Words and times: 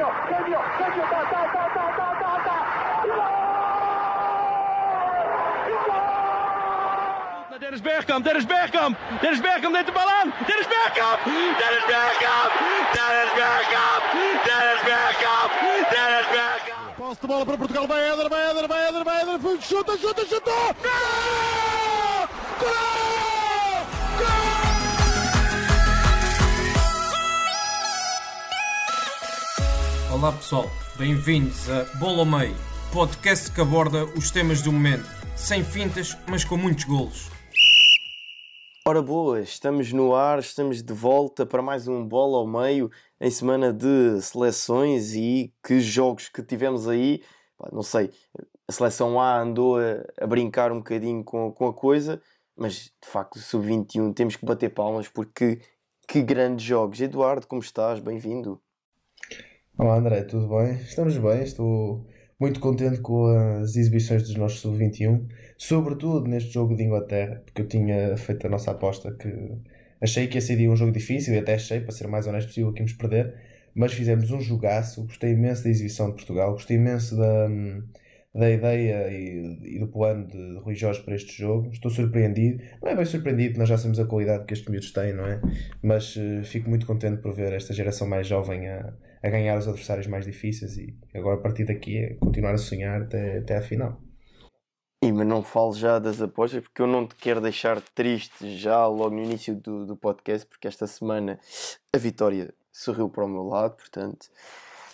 genio, 0.00 0.12
genio, 0.28 0.60
genio, 0.78 1.04
ta, 1.10 1.20
ta, 1.30 1.40
ta, 1.52 1.64
ta, 1.74 1.84
ta, 1.96 2.08
ta, 2.20 2.32
ta. 2.44 2.56
Dennis 7.60 7.82
Bergkamp, 7.82 8.24
Dennis 8.24 8.46
Bergkamp, 8.46 8.96
Dennis 9.20 9.40
Bergkamp 9.40 9.72
neemt 9.72 9.86
de 9.86 9.92
bal 9.92 10.08
aan. 10.08 10.32
Dennis 10.46 10.66
Bergkamp, 10.66 11.18
Dennis 11.60 11.84
Bergkamp, 11.90 12.50
Dennis 12.96 13.32
Bergkamp, 13.38 14.02
Dennis 14.46 14.82
Bergkamp, 14.88 15.50
Dennis 15.92 16.28
Bergkamp. 16.34 16.96
Posse 16.96 17.20
de 17.20 17.26
bola 17.26 17.44
para 17.44 17.56
Portugal, 17.56 17.86
vai 17.86 18.02
Éder, 18.10 18.28
vai 18.28 18.50
Éder, 18.50 18.68
vai 18.68 18.88
Éder, 18.88 19.04
vai 19.04 19.20
Éder, 19.20 19.38
chuta, 19.60 19.98
chuta, 19.98 20.24
chuta! 20.26 20.50
Gol! 20.82 22.28
Gol! 22.60 23.19
Olá 30.20 30.32
pessoal, 30.32 30.66
bem-vindos 30.98 31.70
a 31.70 31.84
Bola 31.98 32.18
ao 32.18 32.26
Meio, 32.26 32.54
podcast 32.92 33.50
que 33.50 33.58
aborda 33.58 34.04
os 34.04 34.30
temas 34.30 34.60
do 34.60 34.70
momento, 34.70 35.06
sem 35.34 35.64
fintas, 35.64 36.14
mas 36.28 36.44
com 36.44 36.58
muitos 36.58 36.84
golos. 36.84 37.30
Ora 38.86 39.00
boas, 39.00 39.48
estamos 39.48 39.94
no 39.94 40.14
ar, 40.14 40.38
estamos 40.38 40.82
de 40.82 40.92
volta 40.92 41.46
para 41.46 41.62
mais 41.62 41.88
um 41.88 42.06
Bola 42.06 42.36
ao 42.36 42.46
Meio 42.46 42.90
em 43.18 43.30
semana 43.30 43.72
de 43.72 44.20
seleções 44.20 45.14
e 45.14 45.54
que 45.66 45.80
jogos 45.80 46.28
que 46.28 46.42
tivemos 46.42 46.86
aí, 46.86 47.22
não 47.72 47.82
sei, 47.82 48.10
a 48.68 48.72
seleção 48.72 49.18
A 49.18 49.40
andou 49.40 49.78
a, 49.78 50.26
brincar 50.26 50.70
um 50.70 50.80
bocadinho 50.80 51.24
com, 51.24 51.50
com 51.50 51.66
a 51.66 51.72
coisa, 51.72 52.20
mas 52.54 52.92
de 53.02 53.08
facto 53.08 53.36
o 53.36 53.38
Sub-21 53.38 54.12
temos 54.12 54.36
que 54.36 54.44
bater 54.44 54.68
palmas 54.68 55.08
porque 55.08 55.62
que 56.06 56.20
grandes 56.20 56.66
jogos. 56.66 57.00
Eduardo, 57.00 57.46
como 57.46 57.62
estás? 57.62 58.00
Bem-vindo. 58.00 58.60
Olá 59.80 59.96
André, 59.96 60.24
tudo 60.24 60.46
bem? 60.46 60.74
Estamos 60.74 61.16
bem, 61.16 61.42
estou 61.42 62.06
muito 62.38 62.60
contente 62.60 63.00
com 63.00 63.28
as 63.28 63.76
exibições 63.76 64.22
dos 64.22 64.34
nossos 64.34 64.60
sub-21, 64.60 65.26
sobretudo 65.56 66.28
neste 66.28 66.52
jogo 66.52 66.76
de 66.76 66.82
Inglaterra, 66.82 67.40
porque 67.46 67.62
eu 67.62 67.66
tinha 67.66 68.14
feito 68.18 68.46
a 68.46 68.50
nossa 68.50 68.72
aposta 68.72 69.10
que 69.12 69.32
achei 69.98 70.26
que 70.26 70.36
esse 70.36 70.48
seria 70.48 70.70
um 70.70 70.76
jogo 70.76 70.92
difícil 70.92 71.32
e 71.32 71.38
até 71.38 71.54
achei, 71.54 71.80
para 71.80 71.92
ser 71.92 72.08
mais 72.08 72.26
honesto 72.26 72.48
possível, 72.48 72.74
que 72.74 72.80
íamos 72.80 72.92
perder, 72.92 73.34
mas 73.74 73.94
fizemos 73.94 74.30
um 74.30 74.38
jogaço, 74.38 75.04
gostei 75.04 75.32
imenso 75.32 75.64
da 75.64 75.70
exibição 75.70 76.08
de 76.08 76.12
Portugal, 76.16 76.52
gostei 76.52 76.76
imenso 76.76 77.16
da, 77.16 77.48
da 78.34 78.50
ideia 78.50 79.10
e, 79.10 79.76
e 79.76 79.78
do 79.78 79.88
plano 79.88 80.26
de 80.26 80.58
Rui 80.58 80.74
Jorge 80.74 81.02
para 81.02 81.14
este 81.14 81.32
jogo, 81.32 81.70
estou 81.72 81.90
surpreendido, 81.90 82.62
não 82.82 82.90
é 82.90 82.94
bem 82.94 83.06
surpreendido, 83.06 83.58
nós 83.58 83.70
já 83.70 83.78
sabemos 83.78 83.98
a 83.98 84.04
qualidade 84.04 84.44
que 84.44 84.52
estes 84.52 84.68
miúdos 84.68 84.92
têm, 84.92 85.14
não 85.14 85.24
é? 85.24 85.40
Mas 85.82 86.16
uh, 86.16 86.44
fico 86.44 86.68
muito 86.68 86.84
contente 86.84 87.22
por 87.22 87.32
ver 87.32 87.54
esta 87.54 87.72
geração 87.72 88.06
mais 88.06 88.26
jovem 88.26 88.68
a 88.68 88.92
a 89.22 89.28
ganhar 89.28 89.58
os 89.58 89.68
adversários 89.68 90.06
mais 90.06 90.24
difíceis 90.24 90.76
e 90.76 90.96
agora 91.14 91.36
a 91.36 91.40
partir 91.40 91.64
daqui 91.64 91.98
é 91.98 92.14
continuar 92.14 92.54
a 92.54 92.58
sonhar 92.58 93.02
até, 93.02 93.38
até 93.38 93.56
à 93.56 93.62
final. 93.62 94.00
E 95.02 95.10
mas 95.12 95.26
não 95.26 95.42
falo 95.42 95.72
já 95.72 95.98
das 95.98 96.20
apostas 96.20 96.62
porque 96.62 96.82
eu 96.82 96.86
não 96.86 97.06
te 97.06 97.14
quero 97.14 97.40
deixar 97.40 97.80
triste 97.80 98.56
já 98.58 98.86
logo 98.86 99.14
no 99.14 99.22
início 99.22 99.54
do, 99.54 99.86
do 99.86 99.96
podcast 99.96 100.46
porque 100.46 100.68
esta 100.68 100.86
semana 100.86 101.38
a 101.94 101.98
vitória 101.98 102.52
sorriu 102.70 103.08
para 103.08 103.24
o 103.24 103.28
meu 103.28 103.44
lado, 103.44 103.76
portanto. 103.76 104.28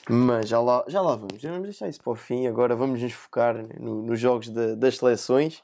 Mas 0.09 0.49
já 0.49 0.61
lá, 0.61 0.85
já 0.87 1.01
lá 1.01 1.17
vamos, 1.17 1.41
já 1.41 1.51
vamos 1.51 1.65
deixar 1.65 1.89
isso 1.89 2.01
para 2.01 2.13
o 2.13 2.17
fim. 2.17 2.47
Agora 2.47 2.77
vamos 2.77 3.03
nos 3.03 3.13
focar 3.13 3.57
no, 3.81 4.03
nos 4.03 4.21
jogos 4.21 4.49
de, 4.49 4.77
das 4.77 4.97
seleções. 4.97 5.61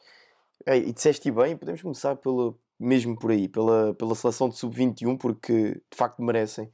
E 0.67 0.93
disseste 0.93 1.31
bem, 1.31 1.57
podemos 1.57 1.81
começar 1.81 2.17
pelo, 2.17 2.59
mesmo 2.79 3.17
por 3.17 3.31
aí, 3.31 3.49
pela, 3.49 3.95
pela 3.95 4.15
seleção 4.17 4.49
de 4.49 4.57
sub-21, 4.57 5.17
porque 5.17 5.75
de 5.75 5.97
facto 5.97 6.21
merecem 6.21 6.69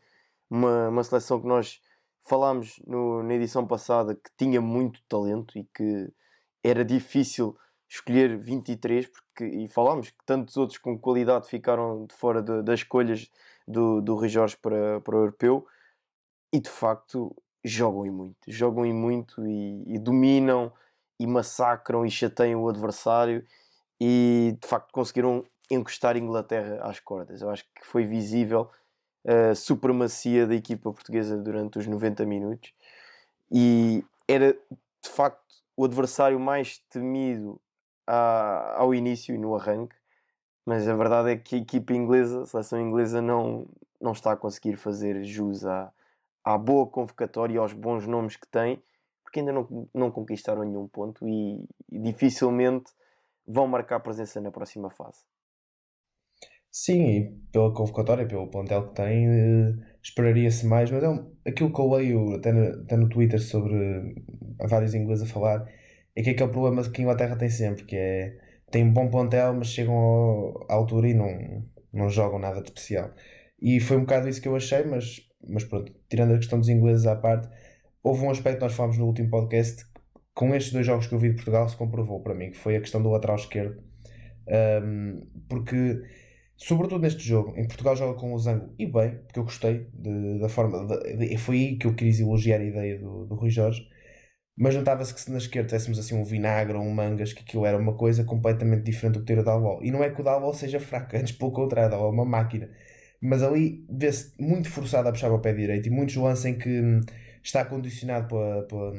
uma, 0.50 0.88
uma 0.88 1.04
seleção 1.04 1.40
que 1.40 1.46
nós 1.46 1.80
falámos 2.24 2.80
no, 2.86 3.22
na 3.22 3.34
edição 3.34 3.66
passada 3.66 4.14
que 4.14 4.30
tinha 4.36 4.60
muito 4.60 5.00
talento 5.08 5.58
e 5.58 5.64
que 5.74 6.12
era 6.62 6.84
difícil 6.84 7.56
escolher 7.88 8.36
23 8.36 9.06
porque, 9.06 9.44
e 9.44 9.66
falámos 9.68 10.10
que 10.10 10.24
tantos 10.26 10.56
outros 10.56 10.78
com 10.78 10.98
qualidade 10.98 11.48
ficaram 11.48 12.04
de 12.04 12.14
fora 12.14 12.42
de, 12.42 12.62
das 12.62 12.80
escolhas 12.80 13.30
do, 13.66 14.00
do 14.00 14.14
Rui 14.14 14.28
Jorge 14.28 14.56
para, 14.56 15.00
para 15.00 15.16
o 15.16 15.20
europeu 15.20 15.66
e 16.52 16.60
de 16.60 16.68
facto 16.68 17.34
jogam 17.64 18.06
e 18.06 18.10
muito, 18.10 18.38
jogam 18.46 18.84
e 18.84 18.92
muito 18.92 19.46
e, 19.46 19.94
e 19.94 19.98
dominam 19.98 20.72
e 21.18 21.26
massacram 21.26 22.04
e 22.04 22.10
chateiam 22.10 22.62
o 22.62 22.68
adversário 22.68 23.44
e 24.00 24.56
de 24.60 24.68
facto 24.68 24.92
conseguiram 24.92 25.44
encostar 25.70 26.14
a 26.14 26.18
Inglaterra 26.18 26.80
às 26.82 27.00
cordas. 27.00 27.42
Eu 27.42 27.50
acho 27.50 27.64
que 27.64 27.86
foi 27.86 28.04
visível 28.04 28.70
a 29.28 29.54
supremacia 29.54 30.46
da 30.46 30.54
equipa 30.54 30.90
portuguesa 30.90 31.36
durante 31.36 31.78
os 31.78 31.86
90 31.86 32.24
minutos 32.24 32.72
e 33.52 34.02
era 34.26 34.52
de 34.54 35.10
facto 35.10 35.42
o 35.76 35.84
adversário 35.84 36.40
mais 36.40 36.78
temido 36.90 37.60
ao 38.06 38.94
início 38.94 39.34
e 39.34 39.38
no 39.38 39.54
arranque, 39.54 39.94
mas 40.64 40.88
a 40.88 40.96
verdade 40.96 41.30
é 41.30 41.36
que 41.36 41.56
a 41.56 41.58
equipa 41.58 41.92
inglesa, 41.92 42.42
a 42.42 42.46
seleção 42.46 42.80
inglesa, 42.80 43.20
não, 43.20 43.66
não 44.00 44.12
está 44.12 44.32
a 44.32 44.36
conseguir 44.36 44.76
fazer 44.76 45.22
jus 45.24 45.66
à, 45.66 45.92
à 46.42 46.56
boa 46.56 46.86
convocatória 46.86 47.54
e 47.54 47.58
aos 47.58 47.74
bons 47.74 48.06
nomes 48.06 48.34
que 48.34 48.46
tem, 48.48 48.82
porque 49.22 49.40
ainda 49.40 49.52
não, 49.52 49.88
não 49.94 50.10
conquistaram 50.10 50.64
nenhum 50.64 50.88
ponto 50.88 51.28
e, 51.28 51.62
e 51.92 51.98
dificilmente 51.98 52.90
vão 53.46 53.66
marcar 53.66 54.00
presença 54.00 54.40
na 54.40 54.50
próxima 54.50 54.88
fase. 54.88 55.20
Sim, 56.70 57.06
e 57.08 57.30
pela 57.50 57.72
convocatória, 57.72 58.26
pelo 58.26 58.48
plantel 58.50 58.88
que 58.88 58.94
tem, 58.94 59.26
eh, 59.26 59.74
esperaria-se 60.02 60.66
mais, 60.66 60.90
mas 60.90 61.02
é 61.02 61.08
um, 61.08 61.32
aquilo 61.46 61.72
que 61.72 61.80
eu 61.80 61.90
leio 61.90 62.34
até 62.36 62.52
no, 62.52 62.82
até 62.82 62.96
no 62.96 63.08
Twitter 63.08 63.40
sobre 63.40 64.14
vários 64.68 64.94
ingleses 64.94 65.28
a 65.28 65.32
falar, 65.32 65.66
é 66.14 66.22
que 66.22 66.30
é 66.30 66.32
aquele 66.32 66.50
problema 66.50 66.82
que 66.88 67.00
a 67.00 67.04
Inglaterra 67.04 67.36
tem 67.36 67.50
sempre, 67.50 67.84
que 67.84 67.96
é 67.96 68.38
tem 68.70 68.84
um 68.84 68.92
bom 68.92 69.08
plantel, 69.10 69.54
mas 69.54 69.68
chegam 69.68 69.94
ao, 69.94 70.66
à 70.70 70.74
altura 70.74 71.08
e 71.08 71.14
não, 71.14 71.64
não 71.92 72.10
jogam 72.10 72.38
nada 72.38 72.60
de 72.60 72.68
especial. 72.68 73.12
E 73.60 73.80
foi 73.80 73.96
um 73.96 74.00
bocado 74.00 74.28
isso 74.28 74.40
que 74.40 74.48
eu 74.48 74.56
achei, 74.56 74.84
mas, 74.84 75.20
mas 75.48 75.64
pronto, 75.64 75.92
tirando 76.08 76.34
a 76.34 76.36
questão 76.36 76.58
dos 76.58 76.68
ingleses 76.68 77.06
à 77.06 77.16
parte, 77.16 77.48
houve 78.02 78.24
um 78.24 78.30
aspecto 78.30 78.58
que 78.58 78.64
nós 78.64 78.74
falámos 78.74 78.98
no 78.98 79.06
último 79.06 79.30
podcast, 79.30 79.84
com 80.34 80.54
estes 80.54 80.72
dois 80.72 80.86
jogos 80.86 81.06
que 81.06 81.14
eu 81.14 81.18
vi 81.18 81.30
de 81.30 81.34
Portugal 81.36 81.68
se 81.68 81.76
comprovou 81.76 82.22
para 82.22 82.34
mim, 82.34 82.50
que 82.50 82.58
foi 82.58 82.76
a 82.76 82.80
questão 82.80 83.02
do 83.02 83.10
lateral 83.10 83.36
esquerdo. 83.36 83.82
Um, 84.46 85.20
porque 85.48 86.00
sobretudo 86.58 87.00
neste 87.02 87.22
jogo, 87.22 87.54
em 87.56 87.66
Portugal 87.66 87.96
joga 87.96 88.18
com 88.18 88.34
o 88.34 88.38
Zango 88.38 88.74
e 88.78 88.86
bem, 88.86 89.18
porque 89.24 89.38
eu 89.38 89.44
gostei 89.44 89.88
de, 89.94 90.40
da 90.40 90.48
forma. 90.48 90.86
De, 90.86 91.16
de, 91.16 91.38
foi 91.38 91.56
aí 91.56 91.78
que 91.78 91.86
eu 91.86 91.94
quis 91.94 92.20
elogiar 92.20 92.60
a 92.60 92.64
ideia 92.64 92.98
do, 92.98 93.26
do 93.26 93.34
Rui 93.36 93.50
Jorge. 93.50 93.88
Mas 94.60 94.74
notava-se 94.74 95.14
que 95.14 95.20
se 95.20 95.30
na 95.30 95.38
esquerda 95.38 95.68
tivéssemos 95.68 95.98
assim 96.00 96.16
um 96.16 96.24
vinagre 96.24 96.76
ou 96.76 96.82
um 96.82 96.92
mangas, 96.92 97.32
que 97.32 97.42
aquilo 97.42 97.64
era 97.64 97.78
uma 97.78 97.96
coisa 97.96 98.24
completamente 98.24 98.82
diferente 98.82 99.14
do 99.14 99.20
que 99.20 99.26
ter 99.26 99.38
o 99.38 99.44
Dalbol. 99.44 99.84
E 99.84 99.90
não 99.92 100.02
é 100.02 100.10
que 100.10 100.20
o 100.20 100.24
Dalbol 100.24 100.52
seja 100.52 100.80
fraco, 100.80 101.14
antes 101.16 101.32
pelo 101.32 101.52
contrário, 101.52 101.94
é 101.94 101.98
uma 101.98 102.24
máquina. 102.24 102.68
Mas 103.20 103.42
ali 103.42 103.86
vê-se 103.90 104.34
muito 104.40 104.68
forçado 104.70 105.08
a 105.08 105.12
puxar 105.12 105.28
para 105.28 105.36
o 105.36 105.40
pé 105.40 105.52
direito 105.52 105.86
e 105.88 105.90
muitos 105.90 106.16
lances 106.16 106.44
em 106.44 106.58
que 106.58 106.80
hum, 106.80 107.00
está 107.42 107.64
condicionado 107.64 108.28
pela, 108.28 108.62
pela, 108.66 108.92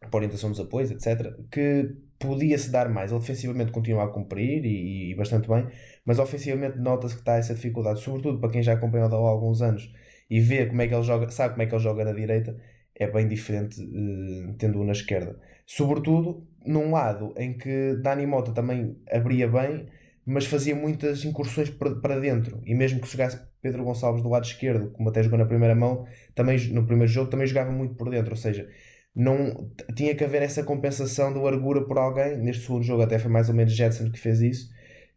pela 0.00 0.14
orientação 0.14 0.50
dos 0.50 0.60
apoios, 0.60 0.90
etc. 0.90 1.32
Que 1.50 1.94
podia-se 2.26 2.70
dar 2.70 2.88
mais. 2.88 3.10
Ele 3.10 3.18
ofensivamente 3.18 3.72
continua 3.72 4.04
a 4.04 4.08
cumprir 4.08 4.64
e, 4.64 5.10
e 5.10 5.14
bastante 5.14 5.48
bem, 5.48 5.66
mas 6.04 6.18
ofensivamente 6.18 6.78
nota-se 6.78 7.14
que 7.14 7.20
está 7.20 7.36
essa 7.36 7.54
dificuldade, 7.54 8.00
sobretudo 8.00 8.38
para 8.38 8.50
quem 8.50 8.62
já 8.62 8.74
acompanha 8.74 9.06
o 9.06 9.26
há 9.26 9.30
alguns 9.30 9.60
anos 9.60 9.92
e 10.30 10.40
vê 10.40 10.66
como 10.66 10.80
é 10.80 10.88
que 10.88 10.94
ele 10.94 11.02
joga, 11.02 11.28
sabe 11.30 11.54
como 11.54 11.62
é 11.62 11.66
que 11.66 11.74
ele 11.74 11.82
joga 11.82 12.04
na 12.04 12.12
direita, 12.12 12.56
é 12.94 13.06
bem 13.10 13.28
diferente 13.28 13.82
uh, 13.82 14.54
tendo-o 14.54 14.84
na 14.84 14.92
esquerda. 14.92 15.38
Sobretudo 15.66 16.46
num 16.64 16.92
lado 16.92 17.34
em 17.36 17.56
que 17.56 17.96
Dani 18.02 18.26
Mota 18.26 18.52
também 18.52 18.96
abria 19.10 19.48
bem, 19.48 19.86
mas 20.24 20.46
fazia 20.46 20.74
muitas 20.74 21.24
incursões 21.24 21.68
para, 21.70 21.96
para 21.96 22.20
dentro, 22.20 22.60
e 22.64 22.74
mesmo 22.74 23.00
que 23.00 23.08
jogasse 23.08 23.40
Pedro 23.60 23.84
Gonçalves 23.84 24.22
do 24.22 24.28
lado 24.28 24.44
esquerdo, 24.44 24.90
como 24.92 25.08
até 25.08 25.22
jogou 25.22 25.38
na 25.38 25.44
primeira 25.44 25.74
mão, 25.74 26.06
também 26.34 26.58
no 26.72 26.86
primeiro 26.86 27.12
jogo 27.12 27.30
também 27.30 27.46
jogava 27.46 27.70
muito 27.70 27.94
por 27.94 28.08
dentro, 28.08 28.30
ou 28.30 28.36
seja, 28.36 28.68
não 29.14 29.70
tinha 29.94 30.14
que 30.14 30.24
haver 30.24 30.42
essa 30.42 30.62
compensação 30.62 31.32
de 31.32 31.38
largura 31.38 31.84
por 31.84 31.98
alguém. 31.98 32.36
Neste 32.38 32.64
segundo 32.64 32.82
jogo 32.82 33.02
até 33.02 33.18
foi 33.18 33.30
mais 33.30 33.48
ou 33.48 33.54
menos 33.54 33.74
Jetson 33.74 34.10
que 34.10 34.18
fez 34.18 34.40
isso. 34.40 34.70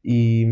E, 0.03 0.45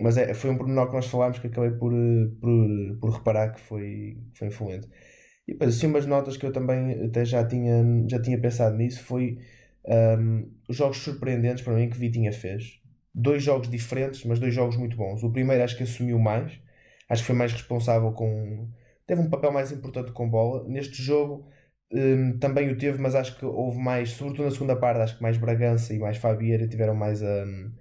mas 0.00 0.16
é, 0.16 0.34
foi 0.34 0.50
um 0.50 0.58
pormenor 0.58 0.88
que 0.88 0.94
nós 0.94 1.06
falámos 1.06 1.38
que 1.38 1.46
acabei 1.46 1.70
por, 1.70 1.92
por, 2.40 2.98
por 3.00 3.10
reparar 3.10 3.52
que 3.52 3.60
foi, 3.60 4.18
foi 4.34 4.48
influente. 4.48 4.88
E 5.46 5.52
depois, 5.52 5.76
assim, 5.76 5.86
umas 5.86 6.06
notas 6.06 6.36
que 6.36 6.44
eu 6.46 6.52
também 6.52 7.04
até 7.04 7.24
já 7.24 7.46
tinha, 7.46 7.84
já 8.08 8.20
tinha 8.20 8.38
pensado 8.40 8.76
nisso 8.76 9.02
foi 9.02 9.38
um, 9.86 10.50
os 10.68 10.76
jogos 10.76 10.98
surpreendentes 10.98 11.62
para 11.62 11.74
mim 11.74 11.88
que 11.88 11.98
Vitinha 11.98 12.32
fez. 12.32 12.80
Dois 13.14 13.42
jogos 13.42 13.70
diferentes, 13.70 14.24
mas 14.24 14.40
dois 14.40 14.52
jogos 14.52 14.76
muito 14.76 14.96
bons. 14.96 15.22
O 15.22 15.30
primeiro 15.30 15.62
acho 15.62 15.76
que 15.76 15.84
assumiu 15.84 16.18
mais, 16.18 16.52
acho 17.08 17.22
que 17.22 17.26
foi 17.26 17.36
mais 17.36 17.52
responsável 17.52 18.10
com. 18.12 18.68
teve 19.06 19.20
um 19.20 19.30
papel 19.30 19.52
mais 19.52 19.70
importante 19.70 20.12
com 20.12 20.28
bola. 20.28 20.66
Neste 20.68 21.00
jogo 21.02 21.46
um, 21.94 22.38
também 22.38 22.70
o 22.70 22.76
teve, 22.76 22.98
mas 22.98 23.14
acho 23.14 23.38
que 23.38 23.44
houve 23.44 23.78
mais, 23.78 24.10
sobretudo 24.10 24.44
na 24.46 24.50
segunda 24.50 24.76
parte, 24.76 25.00
acho 25.00 25.16
que 25.16 25.22
mais 25.22 25.38
Bragança 25.38 25.94
e 25.94 25.98
mais 25.98 26.16
Fabieira 26.16 26.66
tiveram 26.66 26.94
mais 26.94 27.22
um, 27.22 27.72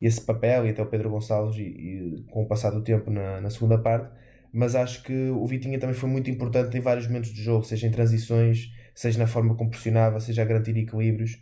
esse 0.00 0.20
papel, 0.22 0.66
e 0.66 0.70
até 0.70 0.82
o 0.82 0.86
Pedro 0.86 1.10
Gonçalves, 1.10 1.56
e, 1.58 1.62
e, 1.62 2.24
com 2.30 2.42
o 2.42 2.48
passar 2.48 2.70
do 2.70 2.82
tempo 2.82 3.10
na, 3.10 3.40
na 3.40 3.50
segunda 3.50 3.78
parte. 3.78 4.10
mas 4.52 4.74
acho 4.74 5.02
que 5.04 5.30
o 5.30 5.46
Vitinha 5.46 5.78
também 5.78 5.94
foi 5.94 6.08
muito 6.08 6.30
importante 6.30 6.76
em 6.76 6.80
vários 6.80 7.06
momentos 7.06 7.32
do 7.32 7.40
jogo, 7.40 7.64
seja 7.64 7.86
em 7.86 7.90
transições, 7.90 8.70
seja 8.94 9.18
na 9.18 9.26
forma 9.26 9.54
como 9.56 9.70
pressionava, 9.70 10.20
seja 10.20 10.42
a 10.42 10.44
garantir 10.44 10.76
equilíbrios. 10.76 11.38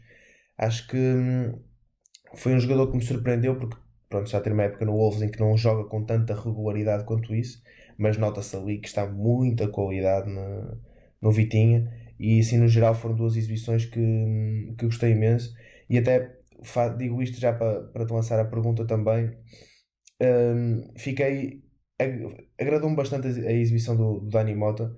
Acho 0.58 0.88
que 0.88 0.96
hum, 0.96 1.58
foi 2.34 2.54
um 2.54 2.60
jogador 2.60 2.90
que 2.90 2.96
me 2.96 3.02
surpreendeu 3.02 3.56
porque 3.56 3.76
pronto, 4.08 4.28
já 4.30 4.40
tem 4.40 4.52
uma 4.52 4.64
época 4.64 4.84
no 4.84 4.92
Wolves 4.92 5.22
em 5.22 5.30
que 5.30 5.40
não 5.40 5.56
joga 5.56 5.88
com 5.88 6.04
tanta 6.04 6.34
regularidade 6.34 7.04
quanto 7.04 7.34
isso, 7.34 7.62
mas 7.98 8.16
nota-se 8.18 8.56
ali 8.56 8.78
que 8.78 8.88
está 8.88 9.06
muita 9.06 9.68
qualidade 9.68 10.28
no, 10.30 10.80
no 11.20 11.30
Vitinha 11.32 11.90
e 12.18 12.40
assim 12.40 12.58
no 12.58 12.68
geral 12.68 12.94
foram 12.94 13.14
duas 13.14 13.36
exibições 13.36 13.84
que, 13.86 14.74
que 14.78 14.84
gostei 14.84 15.12
imenso. 15.12 15.54
E 15.88 15.98
até 15.98 16.36
digo 16.98 17.22
isto 17.22 17.38
já 17.40 17.52
para, 17.52 17.82
para 17.88 18.06
te 18.06 18.12
lançar 18.12 18.38
a 18.40 18.44
pergunta 18.44 18.86
também. 18.86 19.30
Um, 20.20 20.92
fiquei 20.96 21.62
agradou-me 22.58 22.96
bastante 22.96 23.26
a, 23.26 23.52
exibição 23.52 23.96
do, 23.96 24.20
do 24.20 24.30
Dani 24.30 24.54
Mota. 24.54 24.94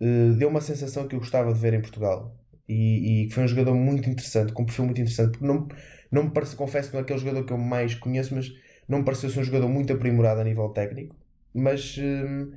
Uh, 0.00 0.34
deu 0.36 0.48
uma 0.48 0.60
sensação 0.60 1.08
que 1.08 1.14
eu 1.14 1.20
gostava 1.20 1.52
de 1.52 1.58
ver 1.58 1.74
em 1.74 1.80
Portugal. 1.80 2.36
E, 2.68 3.26
e 3.26 3.30
foi 3.30 3.44
um 3.44 3.48
jogador 3.48 3.74
muito 3.74 4.08
interessante, 4.10 4.52
com 4.52 4.62
um 4.62 4.66
perfil 4.66 4.86
muito 4.86 5.00
interessante 5.00 5.32
porque 5.32 5.46
não, 5.46 5.68
não 6.10 6.24
me 6.24 6.30
parece, 6.30 6.56
confesso, 6.56 6.92
não 6.92 7.00
é 7.00 7.02
aquele 7.02 7.20
jogador 7.20 7.44
que 7.44 7.52
eu 7.52 7.58
mais 7.58 7.94
conheço, 7.94 8.34
mas 8.34 8.50
não 8.88 8.98
me 8.98 9.04
pareceu 9.04 9.30
ser 9.30 9.40
um 9.40 9.44
jogador 9.44 9.68
muito 9.68 9.92
aprimorado 9.92 10.40
a 10.40 10.44
nível 10.44 10.68
técnico, 10.70 11.14
mas 11.54 11.96
hum, 11.98 12.52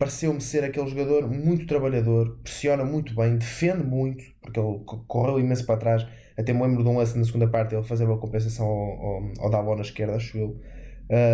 pareceu-me 0.00 0.40
ser 0.40 0.64
aquele 0.64 0.88
jogador 0.88 1.30
muito 1.30 1.66
trabalhador, 1.66 2.38
pressiona 2.42 2.82
muito 2.86 3.14
bem, 3.14 3.36
defende 3.36 3.84
muito, 3.84 4.24
porque 4.40 4.58
ele 4.58 4.80
correu 5.06 5.38
imenso 5.38 5.66
para 5.66 5.76
trás. 5.76 6.06
Até 6.38 6.54
me 6.54 6.62
lembro 6.62 6.82
de 6.82 6.88
um 6.88 6.96
lance 6.96 7.18
na 7.18 7.24
segunda 7.26 7.46
parte, 7.46 7.74
ele 7.74 7.84
fazer 7.84 8.06
uma 8.06 8.16
compensação 8.16 8.64
ao, 8.64 9.52
ao, 9.52 9.54
ao 9.68 9.76
na 9.76 9.82
esquerda, 9.82 10.16
acho 10.16 10.38
eu. 10.38 10.58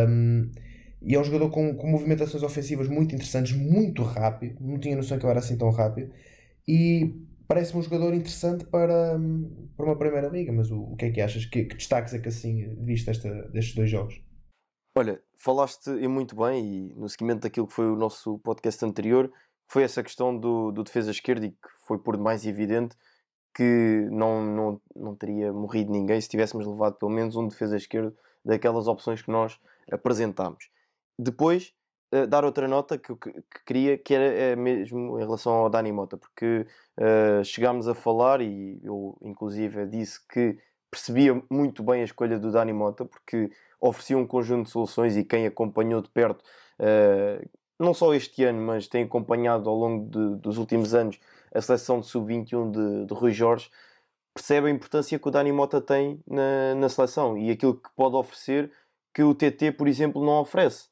Um, 0.09 0.51
e 1.01 1.15
é 1.15 1.21
um 1.21 1.23
jogador 1.23 1.49
com, 1.51 1.77
com 1.77 1.87
movimentações 1.87 2.43
ofensivas 2.43 2.89
muito 2.89 3.15
interessantes, 3.15 3.53
muito 3.53 4.03
rápido. 4.03 4.57
Não 4.61 4.81
tinha 4.81 4.97
noção 4.97 5.17
que 5.17 5.25
ele 5.25 5.31
era 5.31 5.39
assim 5.39 5.57
tão 5.57 5.71
rápido. 5.71 6.11
E 6.67 7.15
parece-me 7.47 7.79
um 7.79 7.83
jogador 7.85 8.13
interessante 8.15 8.65
para, 8.65 9.17
para 9.77 9.87
uma 9.87 9.97
Primeira 9.97 10.27
Liga, 10.27 10.53
mas 10.53 10.73
o, 10.73 10.81
o 10.81 10.97
que 10.97 11.05
é 11.05 11.11
que 11.13 11.21
achas? 11.21 11.47
Que, 11.47 11.67
que 11.67 11.77
destaques 11.77 12.15
é 12.15 12.19
que 12.19 12.29
assim 12.29 12.75
viste 12.81 13.09
esta, 13.09 13.31
destes 13.49 13.77
dois 13.77 13.89
jogos? 13.89 14.26
Olha, 14.99 15.23
falaste 15.37 15.91
e 15.91 16.09
muito 16.09 16.35
bem, 16.35 16.65
e 16.65 16.95
no 16.95 17.07
seguimento 17.07 17.43
daquilo 17.43 17.67
que 17.67 17.75
foi 17.75 17.85
o 17.85 17.95
nosso 17.95 18.39
podcast 18.39 18.83
anterior, 18.83 19.31
foi 19.69 19.83
essa 19.83 20.03
questão 20.03 20.35
do, 20.35 20.73
do 20.73 20.83
defesa 20.83 21.11
esquerda 21.11 21.45
e 21.45 21.51
que 21.51 21.69
foi 21.87 21.99
por 21.99 22.17
demais 22.17 22.47
evidente 22.47 22.97
que 23.55 24.09
não, 24.11 24.43
não, 24.43 24.81
não 24.95 25.15
teria 25.15 25.53
morrido 25.53 25.93
ninguém 25.93 26.19
se 26.19 26.31
tivéssemos 26.31 26.67
levado 26.67 26.95
pelo 26.95 27.11
menos 27.11 27.37
um 27.37 27.47
defesa 27.47 27.77
esquerdo 27.77 28.17
daquelas 28.43 28.89
opções 28.89 29.21
que 29.21 29.31
nós 29.31 29.61
apresentámos. 29.93 30.71
Depois, 31.19 31.75
uh, 32.15 32.27
dar 32.27 32.47
outra 32.47 32.67
nota 32.67 32.97
que 32.97 33.15
que, 33.17 33.33
que 33.33 33.65
queria, 33.67 33.99
que 33.99 34.15
era 34.15 34.25
é 34.25 34.57
mesmo 34.57 35.19
em 35.19 35.23
relação 35.23 35.53
ao 35.53 35.69
Dani 35.69 35.93
Mota, 35.93 36.17
porque 36.17 36.67
uh, 36.97 37.45
chegámos 37.45 37.87
a 37.87 37.95
falar 37.95 38.41
e 38.41 38.81
eu 38.83 39.15
inclusive 39.21 39.87
disse 39.89 40.27
que 40.27 40.59
percebia 40.91 41.43
muito 41.51 41.83
bem 41.83 42.01
a 42.01 42.05
escolha 42.05 42.39
do 42.39 42.51
Dani 42.51 42.73
Mota, 42.73 43.05
porque 43.05 43.51
oferecia 43.89 44.19
um 44.19 44.27
conjunto 44.27 44.67
de 44.67 44.71
soluções 44.71 45.17
e 45.17 45.25
quem 45.25 45.47
acompanhou 45.47 46.01
de 46.03 46.09
perto, 46.09 46.43
uh, 46.81 47.49
não 47.79 47.93
só 47.93 48.15
este 48.15 48.45
ano, 48.45 48.61
mas 48.61 48.89
tem 48.89 49.05
acompanhado 49.05 49.69
ao 49.69 49.77
longo 49.77 50.09
de, 50.11 50.37
dos 50.41 50.59
últimos 50.59 50.95
anos 50.95 51.19
a 51.55 51.61
seleção 51.61 52.01
de 52.01 52.07
sub-21 52.07 52.71
de, 52.71 53.07
de 53.07 53.15
Rui 53.15 53.33
Jorge, 53.33 53.71
percebe 54.35 54.69
a 54.69 54.71
importância 54.71 55.19
que 55.19 55.29
o 55.29 55.31
Dani 55.31 55.53
Mota 55.53 55.81
tem 55.81 56.21
na, 56.27 56.75
na 56.75 56.89
seleção 56.89 57.39
e 57.39 57.51
aquilo 57.51 57.75
que 57.75 57.89
pode 57.97 58.17
oferecer 58.17 58.71
que 59.15 59.23
o 59.23 59.35
TT, 59.35 59.73
por 59.73 59.89
exemplo, 59.89 60.25
não 60.25 60.41
oferece 60.41 60.89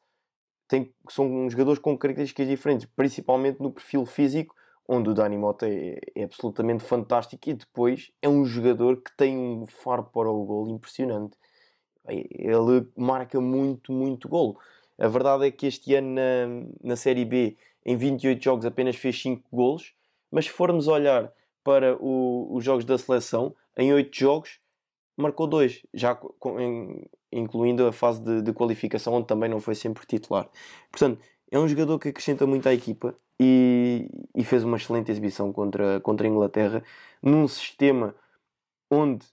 tem, 0.68 0.92
são 1.08 1.48
jogadores 1.48 1.78
com 1.78 1.96
características 1.96 2.48
diferentes, 2.48 2.86
principalmente 2.96 3.60
no 3.60 3.70
perfil 3.70 4.04
físico, 4.06 4.54
onde 4.88 5.08
o 5.08 5.14
Dani 5.14 5.36
Mota 5.38 5.68
é, 5.68 5.98
é, 6.14 6.24
absolutamente 6.24 6.84
fantástico 6.84 7.48
e 7.48 7.54
depois 7.54 8.10
é 8.20 8.28
um 8.28 8.44
jogador 8.44 9.00
que 9.00 9.16
tem 9.16 9.36
um 9.36 9.66
faro 9.66 10.04
para 10.04 10.30
o 10.30 10.44
gol 10.44 10.68
impressionante. 10.68 11.36
Ele 12.08 12.86
marca 12.96 13.40
muito, 13.40 13.92
muito 13.92 14.28
gol. 14.28 14.58
A 14.98 15.08
verdade 15.08 15.46
é 15.46 15.50
que 15.50 15.66
este 15.66 15.94
ano 15.94 16.14
na, 16.14 16.90
na 16.90 16.96
Série 16.96 17.24
B, 17.24 17.56
em 17.84 17.96
28 17.96 18.42
jogos, 18.42 18.66
apenas 18.66 18.96
fez 18.96 19.20
5 19.20 19.42
golos, 19.52 19.94
mas 20.30 20.46
se 20.46 20.50
formos 20.50 20.88
olhar 20.88 21.32
para 21.62 21.96
o, 22.00 22.54
os 22.54 22.64
jogos 22.64 22.84
da 22.84 22.98
seleção, 22.98 23.54
em 23.76 23.92
8 23.92 24.16
jogos 24.16 24.60
marcou 25.16 25.46
2, 25.46 25.86
já 25.94 26.18
incluindo 27.32 27.86
a 27.86 27.92
fase 27.92 28.20
de, 28.22 28.42
de, 28.42 28.52
qualificação, 28.52 29.14
onde 29.14 29.26
também 29.26 29.48
não 29.48 29.60
foi 29.60 29.74
sempre 29.74 30.04
titular. 30.06 30.48
Portanto, 30.90 31.20
é 31.50 31.58
um 31.58 31.68
jogador 31.68 31.98
que 31.98 32.08
acrescenta 32.08 32.46
muito 32.46 32.68
à 32.68 32.74
equipa 32.74 33.16
e, 33.38 34.08
e 34.34 34.44
fez 34.44 34.64
uma 34.64 34.76
excelente 34.76 35.10
exibição 35.10 35.52
contra, 35.52 36.00
contra 36.00 36.26
a 36.26 36.30
Inglaterra 36.30 36.82
num 37.22 37.46
sistema 37.48 38.14
onde 38.90 39.24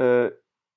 uh, 0.00 0.34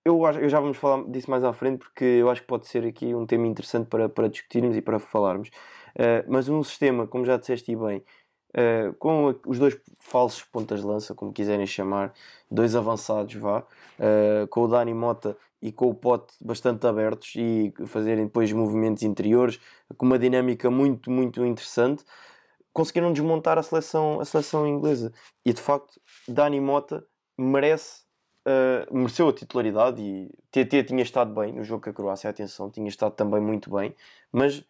eu, 0.08 0.22
eu 0.42 0.50
já 0.50 0.60
vamos 0.60 0.78
falar 0.78 1.04
disso 1.06 1.30
mais 1.30 1.44
à 1.44 1.54
frente 1.54 1.80
porque 1.80 2.04
eu 2.04 2.30
acho 2.30 2.42
que 2.42 2.48
pode 2.48 2.68
ser 2.68 2.86
aqui 2.86 3.14
um 3.14 3.26
tema 3.26 3.46
interessante 3.48 3.88
para, 3.88 4.08
para 4.08 4.28
discutirmos 4.30 4.76
e 4.76 4.82
para 4.82 5.00
falarmos. 5.00 5.50
Uh, 5.96 6.24
mas 6.28 6.48
um 6.48 6.64
sistema, 6.64 7.08
como 7.08 7.26
já 7.26 7.38
disseste 7.38 7.76
bem, 7.76 8.04
uh, 8.56 8.94
com 9.00 9.36
os 9.46 9.60
dois 9.60 9.78
falsos 10.00 10.44
pontas 10.44 10.82
de 10.82 10.86
lança, 10.86 11.14
como 11.14 11.34
quiserem 11.34 11.66
chamar, 11.66 12.14
dois 12.50 12.76
avançados, 12.76 13.34
vá, 13.36 13.60
uh, 13.60 14.48
com 14.50 14.62
o 14.62 14.68
Dani 14.68 14.94
Mota 14.94 15.36
e 15.62 15.72
com 15.72 15.90
o 15.90 15.96
Pote 15.96 16.34
bastante 16.40 16.86
abertos 16.86 17.34
e 17.36 17.74
fazerem 17.88 18.26
depois 18.26 18.52
movimentos 18.54 19.04
interiores, 19.04 19.60
com 19.98 20.06
uma 20.06 20.20
dinâmica 20.20 20.70
muito, 20.70 21.10
muito 21.10 21.44
interessante, 21.44 22.04
conseguiram 22.72 23.12
desmontar 23.12 23.58
a 23.58 23.64
seleção, 23.64 24.22
a 24.22 24.26
seleção 24.26 24.68
inglesa. 24.68 25.12
E 25.44 25.52
de 25.52 25.62
facto, 25.62 26.00
Dani 26.28 26.62
Mota 26.62 27.04
merece, 27.38 28.07
uh, 28.48 28.98
mereceu 28.98 29.28
a 29.28 29.34
titularidade 29.34 30.02
e 30.02 30.30
TT 30.52 30.86
tinha 30.86 31.04
estado 31.04 31.34
bem 31.34 31.52
no 31.52 31.64
jogo 31.64 31.84
com 31.84 31.90
a 31.90 31.94
Croácia, 31.94 32.30
atenção, 32.30 32.70
tinha 32.70 32.88
estado 32.88 33.14
também 33.14 33.42
muito 33.42 33.70
bem, 33.70 33.94
mas 34.32 34.64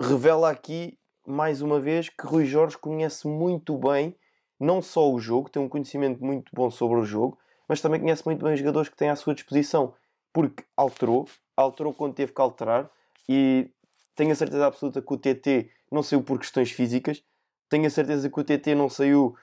revela 0.00 0.50
aqui 0.50 0.98
mais 1.26 1.62
uma 1.62 1.78
vez 1.78 2.08
que 2.08 2.26
Rui 2.26 2.44
Jorge 2.44 2.76
conhece 2.76 3.28
muito 3.28 3.76
bem 3.76 4.14
não 4.58 4.82
só 4.82 5.10
o 5.10 5.20
jogo, 5.20 5.48
tem 5.48 5.62
um 5.62 5.68
conhecimento 5.68 6.24
muito 6.24 6.50
bom 6.52 6.68
sobre 6.70 6.98
o 6.98 7.04
jogo, 7.04 7.38
mas 7.68 7.80
também 7.80 8.00
conhece 8.00 8.24
muito 8.24 8.42
bem 8.42 8.54
os 8.54 8.58
jogadores 8.58 8.88
que 8.88 8.96
tem 8.96 9.08
à 9.08 9.14
sua 9.14 9.34
disposição, 9.34 9.94
porque 10.32 10.64
alterou, 10.76 11.28
alterou 11.56 11.94
quando 11.94 12.14
teve 12.14 12.32
que 12.32 12.40
alterar 12.40 12.90
e 13.28 13.70
tenho 14.16 14.32
a 14.32 14.34
certeza 14.34 14.66
absoluta 14.66 15.00
que 15.00 15.12
o 15.12 15.16
TT 15.16 15.70
não 15.92 16.02
saiu 16.02 16.22
por 16.22 16.38
questões 16.40 16.72
físicas, 16.72 17.22
tenho 17.68 17.86
a 17.86 17.90
certeza 17.90 18.28
que 18.28 18.40
o 18.40 18.42
TT 18.42 18.74
não 18.74 18.88
saiu 18.88 19.36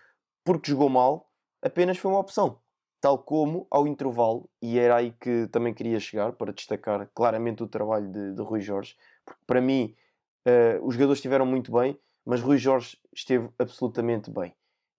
porque 0.43 0.71
jogou 0.71 0.89
mal, 0.89 1.29
apenas 1.61 1.97
foi 1.97 2.11
uma 2.11 2.19
opção. 2.19 2.59
Tal 3.05 3.19
como 3.19 3.67
ao 3.69 3.85
intervalo, 3.85 4.49
e 4.59 4.79
era 4.79 4.95
aí 4.95 5.11
que 5.11 5.47
também 5.51 5.75
queria 5.75 5.99
chegar 5.99 6.31
para 6.31 6.51
destacar 6.51 7.07
claramente 7.13 7.61
o 7.61 7.67
trabalho 7.67 8.11
de, 8.11 8.33
de 8.33 8.41
Rui 8.41 8.61
Jorge, 8.61 8.95
porque 9.23 9.41
para 9.45 9.61
mim 9.61 9.93
uh, 10.47 10.83
os 10.83 10.95
jogadores 10.95 11.19
estiveram 11.19 11.45
muito 11.45 11.71
bem, 11.71 11.99
mas 12.25 12.41
Rui 12.41 12.57
Jorge 12.57 12.97
esteve 13.13 13.47
absolutamente 13.59 14.31
bem. 14.31 14.55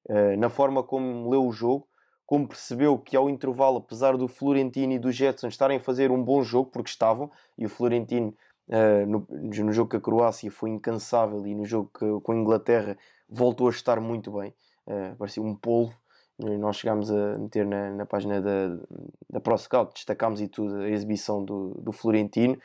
Uh, 0.08 0.36
na 0.38 0.48
forma 0.48 0.84
como 0.84 1.28
leu 1.28 1.44
o 1.44 1.50
jogo, 1.50 1.88
como 2.25 2.46
percebeu 2.46 2.96
que 2.96 3.16
ao 3.16 3.28
intervalo, 3.28 3.78
apesar 3.78 4.16
do 4.16 4.28
Florentino 4.28 4.92
e 4.92 5.00
do 5.00 5.10
Jetson 5.10 5.48
estarem 5.48 5.78
a 5.78 5.80
fazer 5.80 6.12
um 6.12 6.22
bom 6.22 6.44
jogo, 6.44 6.70
porque 6.70 6.90
estavam, 6.90 7.28
e 7.58 7.66
o 7.66 7.68
Florentino 7.68 8.32
uh, 8.68 9.04
no, 9.04 9.26
no, 9.28 9.72
jogo 9.72 9.90
com 9.90 9.96
a 9.96 10.00
Croácia 10.00 10.48
foi 10.48 10.70
incansável 10.70 11.44
e 11.44 11.56
no 11.56 11.64
jogo 11.64 11.90
com 12.22 12.30
a 12.30 12.36
Inglaterra 12.36 12.96
voltou 13.28 13.66
a 13.66 13.70
estar 13.70 13.98
muito 13.98 14.30
bem, 14.30 14.54
uh, 14.86 15.16
parecia 15.16 15.42
um 15.42 15.56
polvo. 15.56 16.05
Nós 16.38 16.76
chegámos 16.76 17.11
a 17.11 17.38
meter 17.38 17.64
na, 17.64 17.90
na 17.93 18.07
página 18.07 18.40
da, 18.40 18.76
da 19.31 19.40
ProScout, 19.40 19.95
destacámos 19.95 20.40
e 20.40 20.49
tudo 20.49 20.76
a 20.76 20.90
exibição 20.90 21.43
do, 21.43 21.71
do 21.81 21.93
Florentino, 21.93 22.59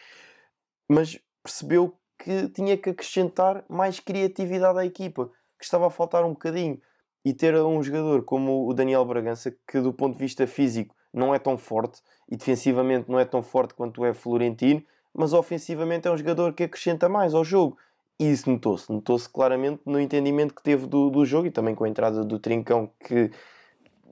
mas 0.89 1.17
percebeu 1.41 1.95
que 2.19 2.49
tinha 2.49 2.77
que 2.77 2.89
acrescentar 2.89 3.63
mais 3.69 3.99
criatividade 3.99 4.77
à 4.77 4.85
equipa, 4.85 5.31
que 5.57 5.63
estava 5.63 5.87
a 5.87 5.89
faltar 5.89 6.25
um 6.25 6.31
bocadinho 6.31 6.79
e 7.23 7.33
ter 7.33 7.55
um 7.55 7.81
jogador 7.81 8.23
como 8.23 8.67
o 8.67 8.73
Daniel 8.73 9.05
Bragança, 9.05 9.55
que 9.67 9.79
do 9.79 9.93
ponto 9.93 10.17
de 10.17 10.23
vista 10.23 10.45
físico 10.45 10.95
não 11.13 11.33
é 11.33 11.39
tão 11.39 11.57
forte 11.57 12.01
e 12.29 12.35
defensivamente 12.35 13.09
não 13.09 13.19
é 13.19 13.25
tão 13.25 13.41
forte 13.41 13.73
quanto 13.73 14.03
é 14.05 14.13
Florentino, 14.13 14.83
mas 15.13 15.33
ofensivamente 15.33 16.07
é 16.07 16.11
um 16.11 16.17
jogador 16.17 16.53
que 16.53 16.63
acrescenta 16.63 17.09
mais 17.09 17.33
ao 17.33 17.43
jogo. 17.43 17.77
E 18.19 18.31
isso 18.31 18.49
notou-se, 18.49 18.91
notou-se 18.91 19.27
claramente 19.27 19.81
no 19.85 19.99
entendimento 19.99 20.53
que 20.53 20.61
teve 20.61 20.85
do, 20.87 21.09
do 21.09 21.25
jogo 21.25 21.47
e 21.47 21.51
também 21.51 21.73
com 21.73 21.83
a 21.83 21.89
entrada 21.89 22.23
do 22.23 22.37
Trincão, 22.37 22.89
que 23.03 23.31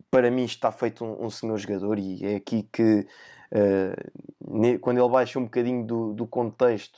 para 0.09 0.29
mim 0.31 0.43
está 0.43 0.71
feito 0.71 1.03
um, 1.03 1.25
um 1.25 1.29
senhor 1.29 1.57
jogador. 1.57 1.99
E 1.99 2.25
é 2.25 2.35
aqui 2.35 2.67
que, 2.71 3.07
uh, 3.51 4.79
quando 4.79 4.99
ele 4.99 5.09
baixa 5.09 5.39
um 5.39 5.43
bocadinho 5.43 5.85
do, 5.85 6.13
do 6.13 6.27
contexto 6.27 6.97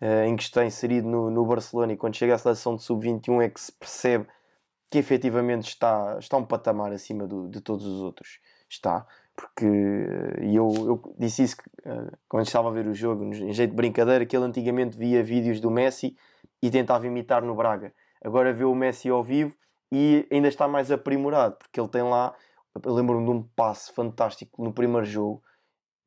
uh, 0.00 0.24
em 0.26 0.36
que 0.36 0.42
está 0.42 0.64
inserido 0.64 1.08
no, 1.08 1.30
no 1.30 1.44
Barcelona 1.44 1.92
e 1.92 1.96
quando 1.96 2.16
chega 2.16 2.34
à 2.34 2.38
seleção 2.38 2.76
de 2.76 2.82
sub-21, 2.82 3.42
é 3.42 3.48
que 3.48 3.60
se 3.60 3.72
percebe 3.72 4.26
que 4.90 4.98
efetivamente 4.98 5.68
está, 5.68 6.16
está 6.18 6.36
um 6.36 6.44
patamar 6.44 6.92
acima 6.92 7.26
do, 7.26 7.48
de 7.48 7.60
todos 7.60 7.86
os 7.86 8.00
outros. 8.02 8.40
Está, 8.68 9.06
porque 9.34 9.66
e 10.40 10.56
eu, 10.56 10.72
eu 10.86 11.14
disse 11.18 11.42
isso 11.42 11.56
uh, 11.86 12.16
quando 12.28 12.46
estava 12.46 12.68
a 12.68 12.72
ver 12.72 12.86
o 12.86 12.94
jogo, 12.94 13.24
em 13.24 13.52
jeito 13.52 13.70
de 13.70 13.76
brincadeira, 13.76 14.24
que 14.24 14.36
ele 14.36 14.44
antigamente 14.44 14.96
via 14.96 15.22
vídeos 15.22 15.60
do 15.60 15.70
Messi 15.70 16.16
e 16.62 16.70
tentava 16.70 17.06
imitar 17.06 17.42
no 17.42 17.54
Braga. 17.54 17.92
Agora 18.22 18.52
vê 18.52 18.64
o 18.64 18.74
Messi 18.74 19.08
ao 19.08 19.22
vivo 19.22 19.54
e 19.90 20.26
ainda 20.30 20.48
está 20.48 20.66
mais 20.66 20.90
aprimorado, 20.90 21.56
porque 21.56 21.78
ele 21.78 21.88
tem 21.88 22.02
lá, 22.02 22.34
eu 22.84 22.94
lembro-me 22.94 23.24
de 23.24 23.30
um 23.30 23.42
passe 23.42 23.92
fantástico 23.92 24.62
no 24.62 24.72
primeiro 24.72 25.06
jogo, 25.06 25.42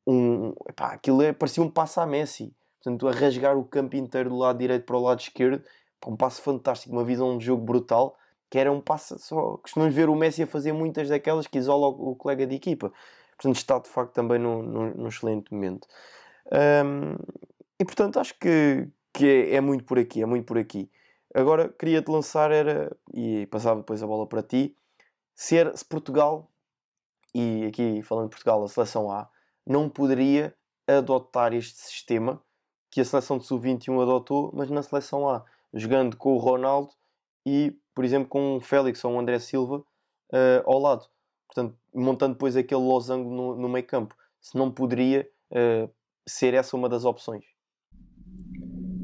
um, 0.06 0.52
epá, 0.68 0.92
aquilo 0.92 1.22
é, 1.22 1.32
parecia 1.32 1.62
um 1.62 1.70
passe 1.70 1.98
a 1.98 2.06
Messi, 2.06 2.54
portanto 2.82 3.08
a 3.08 3.12
rasgar 3.12 3.56
o 3.56 3.64
campo 3.64 3.96
inteiro 3.96 4.30
do 4.30 4.36
lado 4.36 4.58
direito 4.58 4.84
para 4.84 4.96
o 4.96 5.02
lado 5.02 5.20
esquerdo, 5.20 5.62
um 6.06 6.16
passe 6.16 6.40
fantástico, 6.40 6.94
uma 6.94 7.04
visão 7.04 7.36
de 7.36 7.44
jogo 7.44 7.64
brutal, 7.64 8.16
que 8.48 8.58
era 8.58 8.70
um 8.70 8.80
passe 8.80 9.18
só, 9.18 9.56
costumamos 9.56 9.94
ver 9.94 10.08
o 10.08 10.14
Messi 10.14 10.42
a 10.44 10.46
fazer 10.46 10.72
muitas 10.72 11.08
daquelas 11.08 11.46
que 11.46 11.58
isola 11.58 11.88
o, 11.88 12.10
o 12.10 12.16
colega 12.16 12.46
de 12.46 12.54
equipa, 12.54 12.92
portanto 13.36 13.56
está 13.56 13.78
de 13.78 13.88
facto 13.88 14.12
também 14.12 14.38
num, 14.38 14.62
num, 14.62 14.94
num 14.94 15.08
excelente 15.08 15.52
momento. 15.52 15.88
Um, 16.52 17.16
e 17.78 17.84
portanto 17.84 18.20
acho 18.20 18.38
que, 18.38 18.88
que 19.12 19.26
é, 19.26 19.54
é, 19.56 19.60
muito 19.60 19.84
por 19.84 19.98
aqui, 19.98 20.22
é 20.22 20.26
muito 20.26 20.46
por 20.46 20.58
aqui. 20.58 20.88
Agora 21.34 21.68
queria-te 21.68 22.08
lançar 22.08 22.52
era, 22.52 22.96
e 23.12 23.46
passava 23.46 23.80
depois 23.80 24.02
a 24.02 24.06
bola 24.06 24.26
para 24.26 24.42
ti, 24.42 24.76
se, 25.34 25.56
era, 25.56 25.76
se 25.76 25.84
Portugal, 25.84 26.50
e 27.34 27.66
aqui 27.66 28.02
falando 28.02 28.26
de 28.26 28.30
Portugal, 28.30 28.62
a 28.64 28.68
seleção 28.68 29.10
A, 29.10 29.28
não 29.66 29.88
poderia 29.88 30.54
adotar 30.86 31.52
este 31.52 31.78
sistema 31.78 32.40
que 32.90 33.00
a 33.00 33.04
seleção 33.04 33.38
de 33.38 33.44
sub-21 33.44 34.02
adotou, 34.02 34.50
mas 34.54 34.70
na 34.70 34.82
seleção 34.82 35.28
A, 35.28 35.44
jogando 35.74 36.16
com 36.16 36.34
o 36.34 36.38
Ronaldo 36.38 36.90
e, 37.44 37.76
por 37.94 38.04
exemplo, 38.04 38.28
com 38.28 38.56
o 38.56 38.60
Félix 38.60 39.04
ou 39.04 39.12
o 39.12 39.18
André 39.18 39.38
Silva 39.38 39.78
uh, 39.78 40.62
ao 40.64 40.78
lado. 40.78 41.06
Portanto, 41.46 41.76
montando 41.94 42.34
depois 42.34 42.56
aquele 42.56 42.80
losango 42.80 43.30
no, 43.30 43.56
no 43.56 43.68
meio 43.68 43.86
campo. 43.86 44.14
Se 44.40 44.56
não 44.56 44.70
poderia 44.70 45.28
uh, 45.50 45.90
ser 46.26 46.54
essa 46.54 46.76
uma 46.76 46.88
das 46.88 47.04
opções. 47.04 47.44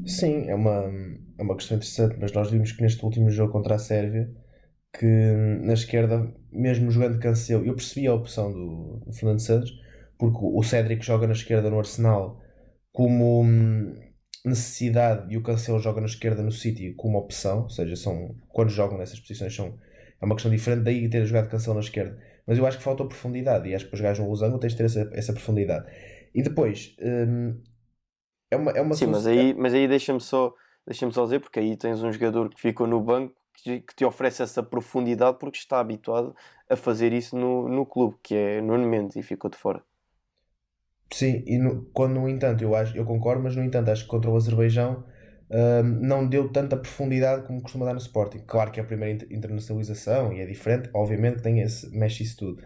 Sim, 0.05 0.49
é 0.49 0.55
uma, 0.55 0.91
é 1.37 1.43
uma 1.43 1.55
questão 1.55 1.77
interessante, 1.77 2.17
mas 2.19 2.31
nós 2.33 2.51
vimos 2.51 2.71
que 2.71 2.81
neste 2.81 3.03
último 3.03 3.29
jogo 3.29 3.51
contra 3.51 3.75
a 3.75 3.79
Sérvia, 3.79 4.29
que 4.97 5.05
na 5.05 5.73
esquerda, 5.73 6.31
mesmo 6.51 6.91
jogando 6.91 7.19
Cancelo, 7.19 7.65
eu 7.65 7.75
percebi 7.75 8.07
a 8.07 8.13
opção 8.13 8.51
do, 8.51 9.03
do 9.05 9.13
Fernando 9.13 9.39
Santos, 9.39 9.71
porque 10.17 10.39
o 10.41 10.61
Cédric 10.61 11.03
joga 11.03 11.25
na 11.25 11.33
esquerda 11.33 11.69
no 11.69 11.79
Arsenal 11.79 12.39
como 12.91 13.41
hum, 13.41 13.99
necessidade 14.45 15.33
e 15.33 15.37
o 15.37 15.41
Cancelo 15.41 15.79
joga 15.79 15.99
na 15.99 16.05
esquerda 16.05 16.43
no 16.43 16.51
City 16.51 16.93
como 16.93 17.17
opção, 17.17 17.63
ou 17.63 17.69
seja, 17.69 17.95
são, 17.95 18.35
quando 18.49 18.69
jogam 18.69 18.99
nessas 18.99 19.19
posições 19.19 19.55
são, 19.55 19.79
é 20.21 20.25
uma 20.25 20.35
questão 20.35 20.51
diferente 20.51 20.83
daí 20.83 21.09
ter 21.09 21.25
jogado 21.25 21.49
Cancelo 21.49 21.75
na 21.75 21.81
esquerda. 21.81 22.17
Mas 22.45 22.57
eu 22.57 22.65
acho 22.67 22.77
que 22.77 22.83
falta 22.83 23.03
profundidade 23.03 23.67
e 23.67 23.73
acho 23.73 23.85
que 23.85 23.91
para 23.91 23.97
jogar 23.97 24.19
um 24.21 24.29
losango 24.29 24.59
tens 24.59 24.73
de 24.73 24.77
ter 24.77 24.85
essa, 24.85 25.09
essa 25.13 25.33
profundidade. 25.33 25.89
E 26.35 26.43
depois, 26.43 26.95
hum, 27.01 27.59
é 28.51 28.55
uma, 28.55 28.71
é 28.71 28.81
uma 28.81 28.93
Sim, 28.93 29.07
mas 29.07 29.25
aí, 29.25 29.55
mas 29.55 29.73
aí 29.73 29.87
deixa-me 29.87 30.21
só, 30.21 30.53
deixa 30.85 31.09
só 31.11 31.23
dizer, 31.23 31.39
porque 31.39 31.59
aí 31.59 31.75
tens 31.75 32.03
um 32.03 32.11
jogador 32.11 32.49
que 32.49 32.61
ficou 32.61 32.85
no 32.85 33.01
banco 33.01 33.33
que, 33.53 33.83
te 33.95 34.05
oferece 34.05 34.43
essa 34.43 34.63
profundidade 34.63 35.37
porque 35.39 35.57
está 35.57 35.79
habituado 35.79 36.35
a 36.69 36.75
fazer 36.75 37.13
isso 37.13 37.37
no, 37.37 37.67
no 37.69 37.85
clube, 37.85 38.17
que 38.23 38.35
é 38.35 38.61
Nuno 38.61 38.87
Mendes, 38.87 39.15
e 39.15 39.23
ficou 39.23 39.49
de 39.49 39.57
fora. 39.57 39.81
Sim, 41.11 41.43
e 41.45 41.57
no, 41.57 41.85
quando 41.93 42.15
no 42.15 42.27
entanto 42.27 42.63
eu, 42.63 42.75
acho, 42.75 42.95
eu 42.97 43.05
concordo, 43.05 43.43
mas 43.43 43.55
no 43.55 43.63
entanto 43.63 43.91
acho 43.91 44.03
que 44.03 44.09
contra 44.09 44.31
o 44.31 44.35
Azerbaijão 44.35 45.05
hum, 45.49 45.99
não 46.01 46.27
deu 46.27 46.51
tanta 46.51 46.75
profundidade 46.75 47.45
como 47.45 47.61
costuma 47.61 47.85
dar 47.85 47.93
no 47.93 47.99
Sporting. 47.99 48.39
Claro 48.47 48.71
que 48.71 48.79
é 48.79 48.83
a 48.83 48.85
primeira 48.85 49.25
internacionalização 49.31 50.33
e 50.33 50.41
é 50.41 50.45
diferente, 50.45 50.89
obviamente 50.93 51.37
que 51.37 51.43
tem 51.43 51.59
esse, 51.61 51.89
mexe 51.95 52.23
isso 52.23 52.37
tudo 52.37 52.63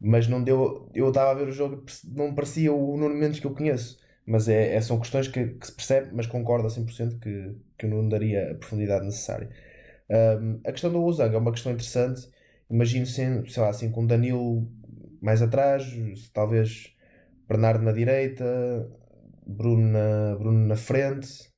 mas 0.00 0.26
não 0.26 0.42
deu. 0.42 0.90
Eu 0.94 1.08
estava 1.08 1.30
a 1.30 1.34
ver 1.34 1.48
o 1.48 1.52
jogo 1.52 1.84
não 2.04 2.34
parecia 2.34 2.72
o 2.72 2.96
Nuno 2.96 3.14
Mendes 3.14 3.38
que 3.38 3.46
eu 3.46 3.54
conheço. 3.54 3.98
Mas 4.26 4.48
é, 4.48 4.74
é 4.74 4.80
são 4.80 4.98
questões 4.98 5.28
que, 5.28 5.44
que, 5.48 5.66
se 5.66 5.74
percebe, 5.74 6.10
mas 6.12 6.26
concordo 6.26 6.66
a 6.66 6.70
100% 6.70 7.18
que, 7.18 7.56
que 7.76 7.86
o 7.86 7.88
Nuno 7.88 8.08
daria 8.08 8.52
a 8.52 8.54
profundidade 8.54 9.04
necessária. 9.04 9.50
Um, 10.10 10.60
a 10.66 10.72
questão 10.72 10.90
do 10.90 10.98
Losango 10.98 11.36
é 11.36 11.38
uma 11.38 11.52
questão 11.52 11.72
interessante. 11.72 12.28
Imagino, 12.68 13.06
sem, 13.06 13.46
sei 13.48 13.62
lá, 13.62 13.70
assim, 13.70 13.90
com 13.90 14.06
Danilo 14.06 14.68
mais 15.22 15.42
atrás, 15.42 15.84
talvez 16.32 16.94
Bernardo 17.48 17.84
na 17.84 17.92
direita, 17.92 18.44
Bruno 19.46 19.88
na, 19.92 20.36
Bruno 20.36 20.66
na 20.66 20.76
frente, 20.76 21.50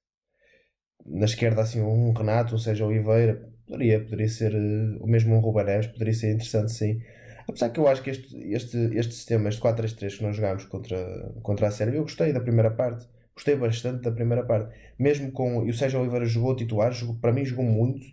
na 1.07 1.25
esquerda, 1.25 1.63
assim, 1.63 1.81
um 1.81 2.13
Renato, 2.13 2.55
um 2.55 2.59
Sérgio 2.59 2.87
Oliveira. 2.87 3.51
Poderia, 3.67 4.01
poderia 4.01 4.29
ser, 4.29 4.55
eh, 4.55 4.99
o 5.01 5.07
mesmo 5.07 5.35
um 5.35 5.41
Ruben 5.41 5.65
poderia 5.93 6.13
ser 6.13 6.33
interessante, 6.33 6.73
sim 6.73 7.01
Apesar 7.49 7.71
que 7.71 7.81
eu 7.81 7.89
acho 7.89 8.03
que 8.03 8.11
este, 8.11 8.37
este, 8.53 8.77
este 8.95 9.15
sistema, 9.15 9.49
este 9.49 9.61
4-3-3 9.61 10.17
que 10.17 10.23
nós 10.23 10.37
jogámos 10.37 10.65
contra, 10.65 10.99
contra 11.43 11.69
a 11.69 11.71
Sérvia, 11.71 11.99
eu 11.99 12.03
gostei 12.03 12.33
da 12.33 12.41
primeira 12.41 12.71
parte. 12.71 13.07
Gostei 13.35 13.57
bastante 13.57 14.03
da 14.03 14.13
primeira 14.13 14.45
parte. 14.45 14.75
Mesmo 14.99 15.33
com. 15.33 15.67
E 15.67 15.71
o 15.71 15.75
Sérgio 15.75 16.01
Oliveira 16.01 16.27
jogou 16.27 16.55
titular, 16.55 16.93
jogou, 16.93 17.17
para 17.17 17.33
mim 17.33 17.45
jogou 17.45 17.65
muito. 17.65 18.05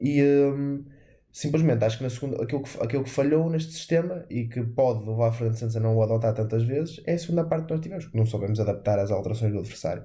E 0.00 0.22
hum, 0.22 0.84
simplesmente 1.32 1.84
acho 1.84 1.98
que 1.98 2.04
na 2.04 2.10
segunda, 2.10 2.42
aquilo, 2.42 2.62
que, 2.62 2.82
aquilo 2.82 3.04
que 3.04 3.10
falhou 3.10 3.50
neste 3.50 3.72
sistema 3.72 4.24
e 4.30 4.48
que 4.48 4.62
pode 4.62 5.08
levar 5.08 5.28
a 5.28 5.32
Fernando 5.32 5.58
Santos 5.58 5.76
a 5.76 5.80
não 5.80 5.96
o 5.96 6.02
adotar 6.02 6.34
tantas 6.34 6.62
vezes 6.64 7.02
é 7.06 7.14
a 7.14 7.18
segunda 7.18 7.44
parte 7.44 7.66
que 7.66 7.72
nós 7.72 7.80
tivemos, 7.80 8.06
que 8.06 8.16
não 8.16 8.26
soubemos 8.26 8.60
adaptar 8.60 8.98
às 8.98 9.10
alterações 9.10 9.52
do 9.52 9.58
adversário. 9.58 10.04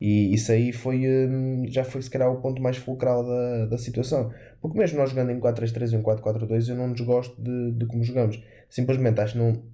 E 0.00 0.34
isso 0.34 0.52
aí 0.52 0.72
foi, 0.72 1.06
hum, 1.08 1.64
já 1.68 1.84
foi 1.84 2.02
se 2.02 2.10
calhar 2.10 2.30
o 2.30 2.40
ponto 2.40 2.60
mais 2.60 2.76
fulcral 2.76 3.24
da, 3.24 3.66
da 3.66 3.78
situação. 3.78 4.32
Porque 4.60 4.78
mesmo 4.78 4.98
nós 4.98 5.10
jogando 5.10 5.30
em 5.30 5.40
4-3-3 5.40 5.92
ou 5.92 6.00
em 6.00 6.02
4-4-2 6.02 6.68
eu 6.68 6.76
não 6.76 6.92
desgosto 6.92 7.40
de, 7.42 7.72
de 7.72 7.86
como 7.86 8.02
jogamos. 8.04 8.42
Simplesmente 8.68 9.20
acho, 9.20 9.38
não, 9.38 9.64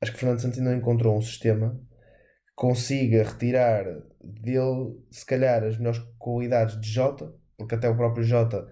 acho 0.00 0.12
que 0.12 0.18
Fernando 0.18 0.40
Santos 0.40 0.58
ainda 0.58 0.70
não 0.70 0.78
encontrou 0.78 1.16
um 1.16 1.20
sistema 1.20 1.80
que 2.46 2.54
consiga 2.54 3.24
retirar 3.24 3.84
dele 4.22 4.96
se 5.10 5.24
calhar 5.24 5.64
as 5.64 5.78
melhores 5.78 6.00
qualidades 6.18 6.80
de 6.80 6.88
Jota, 6.88 7.34
porque 7.56 7.74
até 7.74 7.88
o 7.88 7.96
próprio 7.96 8.22
Jota 8.22 8.68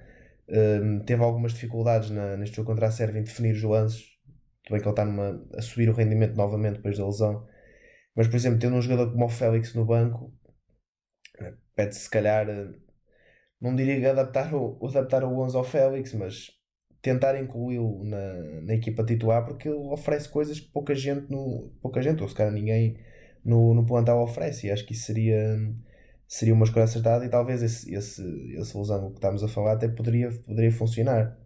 hum, 0.49 1.01
teve 1.05 1.23
algumas 1.23 1.53
dificuldades 1.53 2.11
na, 2.11 2.37
neste 2.37 2.57
jogo 2.57 2.69
contra 2.69 2.87
a 2.89 2.91
Sérvia 2.91 3.21
em 3.21 3.25
definir 3.25 3.55
os 3.55 3.63
lances. 3.63 4.05
Também 4.65 4.83
que 4.83 4.89
ele 4.89 4.93
está 4.93 5.05
numa, 5.05 5.47
a 5.55 5.63
subir 5.63 5.89
o 5.89 5.95
rendimento 5.95 6.37
novamente 6.37 6.77
depois 6.77 6.99
da 6.99 7.07
lesão. 7.07 7.47
Mas, 8.15 8.29
por 8.29 8.37
exemplo, 8.37 8.59
tendo 8.59 8.77
um 8.77 8.83
jogador 8.83 9.13
como 9.13 9.25
o 9.27 9.29
Félix 9.29 9.75
no 9.75 9.85
banco, 9.85 10.33
pede-se 11.75 12.01
se 12.01 12.11
calhar, 12.11 12.49
eh, 12.49 12.73
não 13.61 13.75
diria 13.75 14.11
adaptar 14.11 14.55
o, 14.55 14.79
adaptar 14.87 15.25
o 15.25 15.39
11 15.41 15.57
ao 15.57 15.65
Félix, 15.65 16.13
mas 16.15 16.51
tentar 17.01 17.41
incluí-lo 17.41 18.05
na, 18.05 18.61
na 18.63 18.75
equipa 18.75 19.05
titular 19.05 19.45
porque 19.45 19.69
ele 19.69 19.77
oferece 19.77 20.29
coisas 20.29 20.59
que 20.59 20.71
pouca 20.73 20.95
gente, 20.95 21.31
no, 21.31 21.73
pouca 21.81 22.03
gente 22.03 22.23
ou 22.23 22.29
se 22.29 22.35
calhar 22.35 22.53
ninguém 22.53 22.99
no, 23.45 23.73
no 23.75 23.87
plantel 23.87 24.19
oferece 24.19 24.67
e 24.67 24.71
acho 24.71 24.85
que 24.85 24.93
isso 24.93 25.07
seria, 25.07 25.57
seria 26.29 26.55
uma 26.55 26.65
escolha 26.65 26.85
acertada 26.85 27.25
e 27.25 27.29
talvez 27.29 27.63
esse, 27.63 27.93
esse, 27.93 28.23
esse 28.55 28.77
losango 28.77 29.11
que 29.11 29.17
estamos 29.17 29.43
a 29.43 29.49
falar 29.49 29.73
até 29.73 29.89
poderia, 29.89 30.31
poderia 30.47 30.71
funcionar 30.71 31.37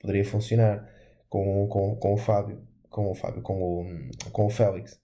poderia 0.00 0.24
funcionar 0.24 0.88
com, 1.28 1.66
com, 1.68 1.96
com 1.96 2.14
o 2.14 2.16
Fábio 2.16 2.62
com 2.88 3.10
o 3.10 3.14
Fábio, 3.14 3.42
com 3.42 3.60
o, 3.62 4.30
com 4.32 4.46
o 4.46 4.50
Félix 4.50 5.00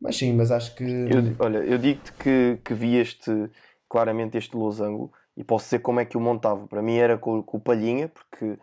mas 0.00 0.16
sim, 0.16 0.32
mas 0.32 0.50
acho 0.50 0.74
que. 0.74 0.84
Eu, 0.84 1.36
olha, 1.40 1.58
eu 1.58 1.76
digo-te 1.76 2.12
que, 2.12 2.58
que 2.64 2.74
vi 2.74 2.96
este, 2.96 3.50
claramente 3.88 4.38
este 4.38 4.56
losango 4.56 5.12
e 5.36 5.42
posso 5.42 5.64
dizer 5.66 5.80
como 5.80 6.00
é 6.00 6.04
que 6.04 6.16
o 6.16 6.20
montava. 6.20 6.66
Para 6.66 6.82
mim 6.82 6.96
era 6.96 7.18
com, 7.18 7.42
com 7.42 7.56
o 7.56 7.60
Palhinha, 7.60 8.08
porque 8.08 8.58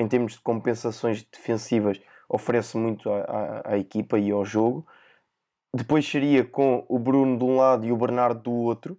em 0.00 0.08
termos 0.08 0.32
de 0.32 0.40
compensações 0.40 1.22
defensivas 1.22 2.00
oferece 2.28 2.76
muito 2.78 3.10
à, 3.10 3.20
à, 3.20 3.72
à, 3.72 3.78
equipa 3.78 4.18
e 4.18 4.30
ao 4.30 4.44
jogo. 4.44 4.86
Depois 5.74 6.06
seria 6.06 6.44
com 6.44 6.84
o 6.88 6.98
Bruno 6.98 7.38
de 7.38 7.44
um 7.44 7.56
lado 7.56 7.86
e 7.86 7.92
o 7.92 7.96
Bernardo 7.96 8.40
do 8.42 8.52
outro, 8.52 8.98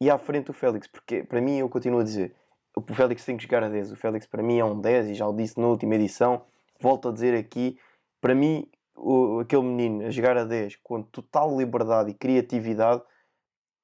e 0.00 0.10
à 0.10 0.18
frente 0.18 0.50
o 0.50 0.54
Félix, 0.54 0.86
porque 0.86 1.22
para 1.22 1.40
mim 1.40 1.58
eu 1.58 1.68
continuo 1.68 2.00
a 2.00 2.04
dizer: 2.04 2.34
o 2.76 2.94
Félix 2.94 3.24
tem 3.24 3.36
que 3.36 3.42
jogar 3.42 3.62
a 3.62 3.68
10. 3.68 3.92
O 3.92 3.96
Félix 3.96 4.26
para 4.26 4.42
mim 4.42 4.58
é 4.58 4.64
um 4.64 4.80
10 4.80 5.08
e 5.08 5.14
já 5.14 5.26
o 5.26 5.34
disse 5.34 5.58
na 5.58 5.66
última 5.66 5.94
edição. 5.94 6.42
Volto 6.80 7.08
a 7.08 7.12
dizer 7.12 7.34
aqui: 7.36 7.78
para 8.20 8.34
mim 8.34 8.66
o, 8.94 9.40
aquele 9.40 9.62
menino 9.62 10.06
a 10.06 10.10
jogar 10.10 10.36
a 10.36 10.44
10 10.44 10.76
com 10.82 11.02
total 11.02 11.56
liberdade 11.56 12.10
e 12.10 12.14
criatividade 12.14 13.02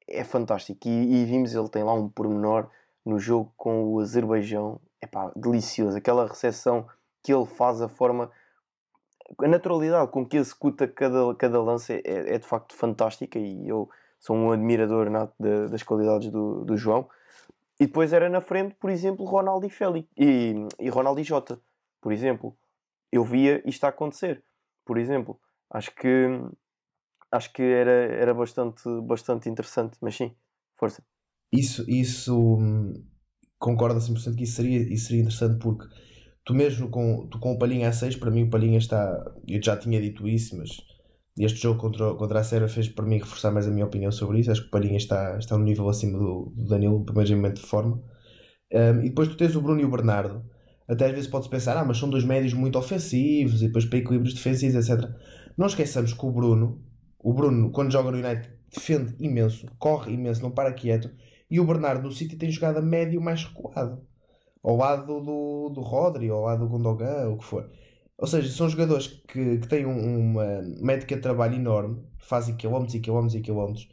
é 0.08 0.24
fantástico. 0.24 0.88
E, 0.88 1.22
e 1.22 1.24
vimos 1.24 1.54
ele 1.54 1.68
tem 1.68 1.82
lá 1.82 1.92
um 1.92 2.08
pormenor 2.08 2.70
no 3.04 3.18
jogo 3.18 3.52
com 3.56 3.84
o 3.84 4.00
Azerbaijão, 4.00 4.80
é 5.00 5.06
pá, 5.06 5.32
delicioso. 5.36 5.96
Aquela 5.96 6.26
recepção 6.26 6.86
que 7.22 7.32
ele 7.32 7.46
faz, 7.46 7.80
a 7.80 7.88
forma, 7.88 8.30
a 9.38 9.48
naturalidade 9.48 10.10
com 10.10 10.26
que 10.26 10.36
executa 10.36 10.86
cada, 10.86 11.34
cada 11.34 11.60
lance 11.60 11.94
é, 12.04 12.34
é, 12.34 12.38
de 12.38 12.46
facto 12.46 12.74
fantástica. 12.74 13.38
E 13.38 13.68
eu 13.68 13.88
sou 14.18 14.36
um 14.36 14.52
admirador 14.52 15.10
nato 15.10 15.34
de, 15.38 15.68
das 15.68 15.82
qualidades 15.82 16.30
do, 16.30 16.64
do 16.64 16.76
João. 16.76 17.08
E 17.78 17.86
depois 17.86 18.12
era 18.12 18.28
na 18.28 18.40
frente, 18.40 18.74
por 18.76 18.90
exemplo, 18.90 19.24
Ronaldo 19.26 19.66
e 19.66 19.70
Félix 19.70 20.08
e, 20.16 20.54
e 20.80 20.88
Ronaldo 20.88 21.20
e 21.20 21.24
Jota, 21.24 21.60
por 22.00 22.12
exemplo. 22.12 22.56
Eu 23.12 23.24
via 23.24 23.62
isto 23.68 23.84
a 23.84 23.88
acontecer 23.88 24.42
por 24.86 24.96
exemplo. 24.96 25.38
Acho 25.68 25.94
que 25.94 26.08
acho 27.30 27.52
que 27.52 27.62
era, 27.62 27.90
era 27.90 28.32
bastante, 28.32 28.82
bastante 29.02 29.48
interessante, 29.50 29.98
mas 30.00 30.14
sim, 30.14 30.32
força. 30.76 31.02
Isso, 31.52 31.84
isso 31.90 32.58
concordo 33.58 33.98
a 33.98 34.00
100% 34.00 34.36
que 34.36 34.44
isso 34.44 34.56
seria, 34.56 34.80
isso 34.80 35.08
seria 35.08 35.22
interessante 35.22 35.58
porque 35.58 35.86
tu 36.46 36.54
mesmo 36.54 36.88
com, 36.88 37.26
tu 37.26 37.38
com 37.40 37.52
o 37.52 37.58
Palhinha 37.58 37.88
a 37.88 37.92
6, 37.92 38.16
para 38.16 38.30
mim 38.30 38.44
o 38.44 38.50
Palhinha 38.50 38.78
está, 38.78 39.22
eu 39.46 39.60
já 39.62 39.76
tinha 39.76 40.00
dito 40.00 40.26
isso, 40.28 40.56
mas 40.56 40.70
este 41.38 41.60
jogo 41.60 41.78
contra, 41.78 42.14
contra 42.14 42.40
a 42.40 42.44
Sérvia 42.44 42.68
fez 42.68 42.88
para 42.88 43.04
mim 43.04 43.18
reforçar 43.18 43.50
mais 43.50 43.66
a 43.66 43.70
minha 43.70 43.84
opinião 43.84 44.12
sobre 44.12 44.38
isso. 44.38 44.50
Acho 44.50 44.62
que 44.62 44.68
o 44.68 44.70
Palhinha 44.70 44.96
está, 44.96 45.36
está 45.38 45.56
um 45.56 45.62
nível 45.62 45.88
acima 45.88 46.18
do, 46.18 46.52
do 46.56 46.68
Danilo, 46.68 47.04
pelo 47.04 47.16
menos 47.16 47.30
em 47.30 47.34
momento 47.34 47.60
de 47.60 47.66
forma. 47.66 48.00
Um, 48.72 49.00
e 49.00 49.08
depois 49.08 49.28
tu 49.28 49.36
tens 49.36 49.56
o 49.56 49.60
Bruno 49.60 49.80
e 49.80 49.84
o 49.84 49.90
Bernardo. 49.90 50.42
Até 50.88 51.06
às 51.06 51.12
vezes 51.12 51.26
pode-se 51.28 51.50
pensar, 51.50 51.76
ah, 51.76 51.84
mas 51.84 51.98
são 51.98 52.08
dois 52.08 52.24
médios 52.24 52.54
muito 52.54 52.78
ofensivos 52.78 53.60
e 53.60 53.66
depois 53.66 53.84
para 53.84 53.98
equilíbrios 53.98 54.34
defensivos, 54.34 54.88
etc. 54.88 55.10
Não 55.58 55.66
esqueçamos 55.66 56.12
que 56.12 56.24
o 56.24 56.30
Bruno, 56.30 56.80
o 57.18 57.34
Bruno, 57.34 57.72
quando 57.72 57.92
joga 57.92 58.12
no 58.12 58.18
United, 58.18 58.48
defende 58.72 59.16
imenso, 59.18 59.66
corre 59.78 60.12
imenso, 60.12 60.42
não 60.42 60.52
para 60.52 60.72
quieto. 60.72 61.10
E 61.50 61.58
o 61.58 61.66
Bernardo 61.66 62.04
no 62.04 62.12
City 62.12 62.36
tem 62.36 62.50
jogado 62.50 62.78
a 62.78 62.82
médio 62.82 63.20
mais 63.20 63.44
recuado. 63.44 64.00
Ao 64.66 64.76
lado 64.76 65.20
do, 65.20 65.68
do 65.70 65.80
Rodri, 65.80 66.28
ao 66.28 66.42
lado 66.42 66.64
do 66.64 66.68
Gundogan, 66.68 67.28
o 67.28 67.38
que 67.38 67.44
for. 67.44 67.70
Ou 68.18 68.26
seja, 68.26 68.50
são 68.50 68.68
jogadores 68.68 69.06
que, 69.06 69.58
que 69.58 69.68
têm 69.68 69.86
uma 69.86 70.60
médica 70.80 71.14
de 71.14 71.22
trabalho 71.22 71.54
enorme, 71.54 72.02
fazem 72.18 72.56
quilómetros 72.56 72.96
e 72.96 73.00
quilómetros 73.00 73.36
e 73.36 73.40
quilómetros, 73.42 73.88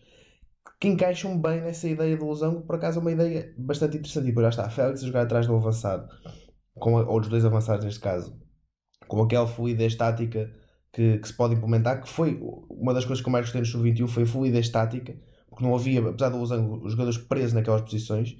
que 0.79 0.87
encaixam 0.87 1.39
bem 1.39 1.61
nessa 1.61 1.87
ideia 1.87 2.17
do 2.17 2.25
Losango, 2.25 2.61
por 2.61 2.77
acaso 2.77 2.97
é 2.97 3.01
uma 3.01 3.11
ideia 3.11 3.53
bastante 3.55 3.97
interessante. 3.97 4.23
E 4.23 4.27
depois 4.29 4.45
já 4.45 4.49
está, 4.49 4.69
Félix 4.71 5.03
a 5.03 5.05
jogar 5.05 5.21
atrás 5.21 5.45
do 5.45 5.55
avançado, 5.55 6.09
com 6.73 6.95
ou 6.95 7.19
dos 7.19 7.29
dois 7.29 7.45
avançados 7.45 7.85
neste 7.85 7.99
caso, 7.99 8.35
com 9.07 9.21
aquela 9.21 9.45
fluidez 9.45 9.93
tática 9.95 10.51
que, 10.91 11.19
que 11.19 11.27
se 11.27 11.35
pode 11.35 11.53
implementar, 11.53 12.01
que 12.01 12.09
foi 12.09 12.39
uma 12.67 12.95
das 12.95 13.05
coisas 13.05 13.21
que 13.21 13.29
eu 13.29 13.31
mais 13.31 13.45
gostei 13.45 13.61
no 13.61 13.67
Sub-21 13.67 14.07
foi 14.07 14.23
a 14.23 14.25
fluidez 14.25 14.69
tática, 14.69 15.15
porque 15.49 15.63
não 15.63 15.75
havia, 15.75 15.99
apesar 16.09 16.29
do 16.29 16.37
Losango, 16.37 16.83
os 16.83 16.93
jogadores 16.93 17.19
presos 17.19 17.53
naquelas 17.53 17.81
posições, 17.81 18.35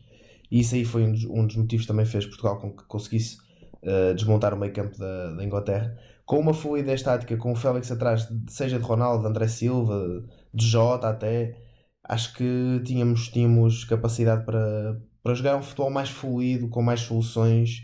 e 0.54 0.60
isso 0.60 0.76
aí 0.76 0.86
foi 0.86 1.02
um 1.02 1.12
dos, 1.12 1.26
um 1.26 1.48
dos 1.48 1.56
motivos 1.56 1.88
que 1.88 1.92
também 1.92 2.06
fez 2.06 2.28
Portugal 2.28 2.60
com 2.60 2.72
que 2.72 2.84
conseguisse 2.84 3.38
uh, 3.82 4.14
desmontar 4.14 4.54
o 4.54 4.58
meio 4.58 4.72
campo 4.72 4.96
da, 5.00 5.34
da, 5.34 5.44
Inglaterra, 5.44 5.98
com 6.28 6.38
uma 6.38 6.54
fluidez 6.54 7.02
tática, 7.02 7.36
com 7.38 7.54
o 7.54 7.56
Félix 7.56 7.92
atrás, 7.92 8.32
seja 8.48 8.78
de 8.78 8.86
Ronaldo, 8.86 9.24
de 9.24 9.30
André 9.30 9.48
Silva, 9.48 10.24
de 10.54 10.68
Jota 10.68 11.10
até, 11.10 11.58
acho 12.04 12.36
que 12.36 12.80
tínhamos, 12.86 13.30
tínhamos 13.30 13.84
capacidade 13.84 14.46
para, 14.46 15.02
para 15.24 15.34
jogar 15.34 15.58
um 15.58 15.64
futebol 15.64 15.90
mais 15.90 16.10
fluido, 16.10 16.70
com 16.70 16.84
mais 16.84 17.00
soluções, 17.00 17.80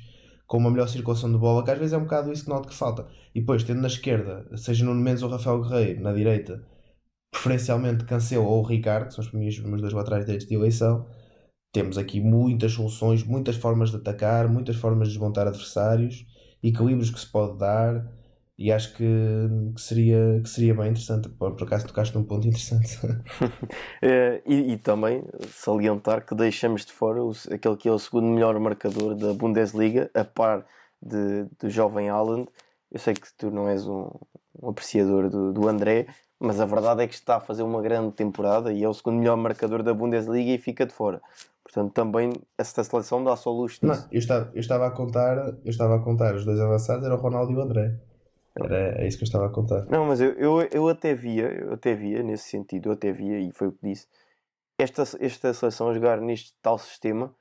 com 0.46 0.60
uma 0.60 0.70
melhor 0.70 0.88
circulação 0.90 1.32
de 1.32 1.40
bola, 1.40 1.66
que 1.66 1.72
às 1.72 1.80
vezes 1.80 1.94
é 1.94 1.98
um 1.98 2.04
bocado 2.04 2.32
isso 2.32 2.44
que 2.44 2.50
noto 2.52 2.70
que 2.70 2.76
falta. 2.76 3.08
E 3.34 3.40
depois, 3.40 3.64
tendo 3.64 3.82
na 3.82 3.88
esquerda, 3.88 4.46
seja 4.56 4.86
no 4.86 4.94
Mendes 4.94 5.24
ou 5.24 5.30
Rafael 5.30 5.60
Guerreiro, 5.64 6.04
na 6.04 6.14
direita, 6.14 6.64
preferencialmente 7.32 8.06
Cancelo 8.06 8.46
ou 8.46 8.62
Ricardo, 8.62 9.08
que 9.08 9.16
são 9.16 9.24
os 9.24 9.32
meus, 9.32 9.60
meus 9.60 9.82
dois 9.82 9.94
laterais 9.94 10.26
direitos 10.26 10.48
de 10.48 10.54
eleição, 10.54 11.08
temos 11.72 11.98
aqui 11.98 12.20
muitas 12.20 12.74
soluções, 12.74 13.24
muitas 13.24 13.56
formas 13.56 13.92
de 13.92 13.98
atacar, 13.98 14.48
muitas 14.48 14.76
formas 14.76 15.08
de 15.08 15.14
desmontar 15.14 15.48
adversários, 15.48 16.26
equilíbrios 16.64 17.10
que 17.10 17.20
se 17.20 17.28
pode 17.28 17.58
dar 17.58 18.06
e 18.58 18.74
acho 18.74 18.94
que, 18.94 19.06
que 19.74 19.80
seria, 19.80 20.42
que 20.44 20.50
seria 20.50 20.74
bem 20.74 20.90
interessante. 20.90 21.30
Por, 21.30 21.56
por 21.56 21.66
acaso 21.66 21.88
tocaste 21.88 22.14
num 22.14 22.26
ponto 22.26 22.46
interessante. 22.46 23.00
é, 24.02 24.42
e, 24.46 24.74
e, 24.74 24.78
também 24.78 25.24
salientar 25.50 26.26
que 26.26 26.36
deixamos 26.36 26.86
de 26.86 26.92
fora 26.92 27.22
aquele 27.52 27.78
que 27.78 27.88
é 27.88 27.92
o 27.92 27.98
segundo 27.98 28.28
melhor 28.28 28.60
marcador 28.60 29.16
da 29.16 29.34
Bundesliga, 29.34 30.12
a 30.14 30.26
par 30.26 30.66
de, 31.02 31.46
do 31.58 31.70
jovem 31.70 32.10
Haaland. 32.10 32.50
Eu 32.92 33.00
sei 33.00 33.14
que 33.14 33.32
tu 33.38 33.50
não 33.50 33.70
és 33.70 33.88
um, 33.88 34.10
um 34.62 34.70
apreciador 34.70 35.30
do, 35.30 35.54
do 35.54 35.70
André, 35.70 36.08
mas 36.38 36.60
a 36.60 36.66
verdade 36.66 37.04
é 37.04 37.08
que 37.08 37.14
está 37.14 37.38
a 37.38 37.40
fazer 37.40 37.64
uma 37.64 37.82
grande 37.82 38.12
temporada 38.14 38.74
e 38.74 38.84
é 38.84 38.90
o 38.90 38.94
segundo 38.94 39.20
melhor 39.20 39.38
marcador 39.38 39.82
da 39.84 39.94
Bundesliga 39.94 40.52
e 40.52 40.58
fica 40.58 40.86
de 40.86 40.92
fora. 40.92 41.22
Portanto, 41.72 41.94
também 41.94 42.34
esta 42.58 42.84
seleção 42.84 43.24
dá 43.24 43.36
só 43.36 43.52
luz 43.52 43.80
Não, 43.80 43.94
eu 44.12 44.18
estava, 44.18 44.50
eu 44.56 44.60
estava 44.60 44.88
a 44.88 44.92
contar, 44.92 45.38
eu 45.38 45.70
estava 45.70 45.98
a 45.98 46.00
contar 46.00 46.34
os 46.34 46.44
dois 46.44 46.60
avançados, 46.60 47.06
era 47.06 47.14
o 47.14 47.20
Ronaldo 47.20 47.52
e 47.52 47.56
o 47.56 47.62
André. 47.62 47.96
Era, 48.56 49.00
é 49.00 49.08
isso 49.08 49.20
que 49.20 49.24
eu 49.24 49.28
estava 49.28 49.46
a 49.46 49.50
contar. 49.50 49.86
Não, 49.86 50.06
mas 50.06 50.20
eu, 50.20 50.32
eu, 50.34 50.62
eu 50.72 50.90
até 50.90 51.14
via, 51.14 51.46
eu 51.46 51.74
até 51.74 51.94
via, 51.94 52.24
nesse 52.24 52.50
sentido, 52.50 52.90
eu 52.90 52.94
até 52.94 53.12
via, 53.12 53.40
e 53.40 53.52
foi 53.52 53.68
o 53.68 53.72
que 53.72 53.88
disse, 53.88 54.08
esta, 54.80 55.04
esta 55.20 55.54
seleção 55.54 55.90
a 55.90 55.94
jogar 55.94 56.20
neste 56.20 56.56
tal 56.60 56.80
sistema, 56.80 57.32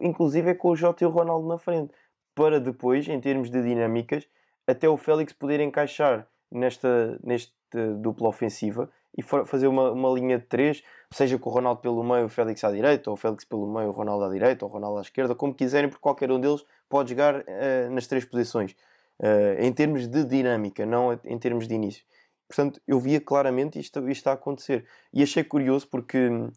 inclusive 0.00 0.50
é 0.50 0.54
com 0.54 0.70
o 0.70 0.76
Jota 0.76 1.04
e 1.04 1.06
o 1.06 1.10
Ronaldo 1.10 1.46
na 1.46 1.56
frente, 1.56 1.94
para 2.34 2.58
depois, 2.58 3.06
em 3.08 3.20
termos 3.20 3.48
de 3.48 3.62
dinâmicas, 3.62 4.26
até 4.66 4.88
o 4.88 4.96
Félix 4.96 5.32
poder 5.32 5.60
encaixar 5.60 6.26
nesta, 6.50 7.16
nesta 7.22 7.52
dupla 7.96 8.28
ofensiva 8.28 8.90
e 9.16 9.22
fazer 9.22 9.68
uma, 9.68 9.92
uma 9.92 10.10
linha 10.10 10.38
de 10.38 10.46
três, 10.46 10.82
seja 11.12 11.38
com 11.38 11.48
o 11.48 11.52
Ronaldo 11.52 11.80
pelo 11.80 12.02
meio, 12.04 12.26
o 12.26 12.28
Félix 12.28 12.62
à 12.64 12.70
direita, 12.70 13.10
ou 13.10 13.14
o 13.14 13.16
Félix 13.16 13.44
pelo 13.44 13.66
meio, 13.66 13.88
o 13.88 13.92
Ronaldo 13.92 14.24
à 14.24 14.28
direita, 14.28 14.64
ou 14.64 14.70
o 14.70 14.74
Ronaldo 14.74 14.98
à 14.98 15.02
esquerda, 15.02 15.34
como 15.34 15.54
quiserem, 15.54 15.88
porque 15.88 16.02
qualquer 16.02 16.30
um 16.30 16.40
deles 16.40 16.64
pode 16.88 17.10
jogar 17.10 17.40
uh, 17.40 17.90
nas 17.90 18.06
três 18.06 18.24
posições, 18.24 18.72
uh, 19.20 19.60
em 19.60 19.72
termos 19.72 20.06
de 20.06 20.24
dinâmica, 20.24 20.84
não 20.84 21.18
em 21.24 21.38
termos 21.38 21.66
de 21.66 21.74
início. 21.74 22.04
Portanto, 22.48 22.80
eu 22.86 22.98
via 22.98 23.20
claramente 23.20 23.78
isto, 23.78 24.08
isto 24.08 24.26
a 24.28 24.32
acontecer. 24.32 24.86
E 25.12 25.22
achei 25.22 25.44
curioso 25.44 25.86
porque 25.86 26.28
uh, 26.28 26.50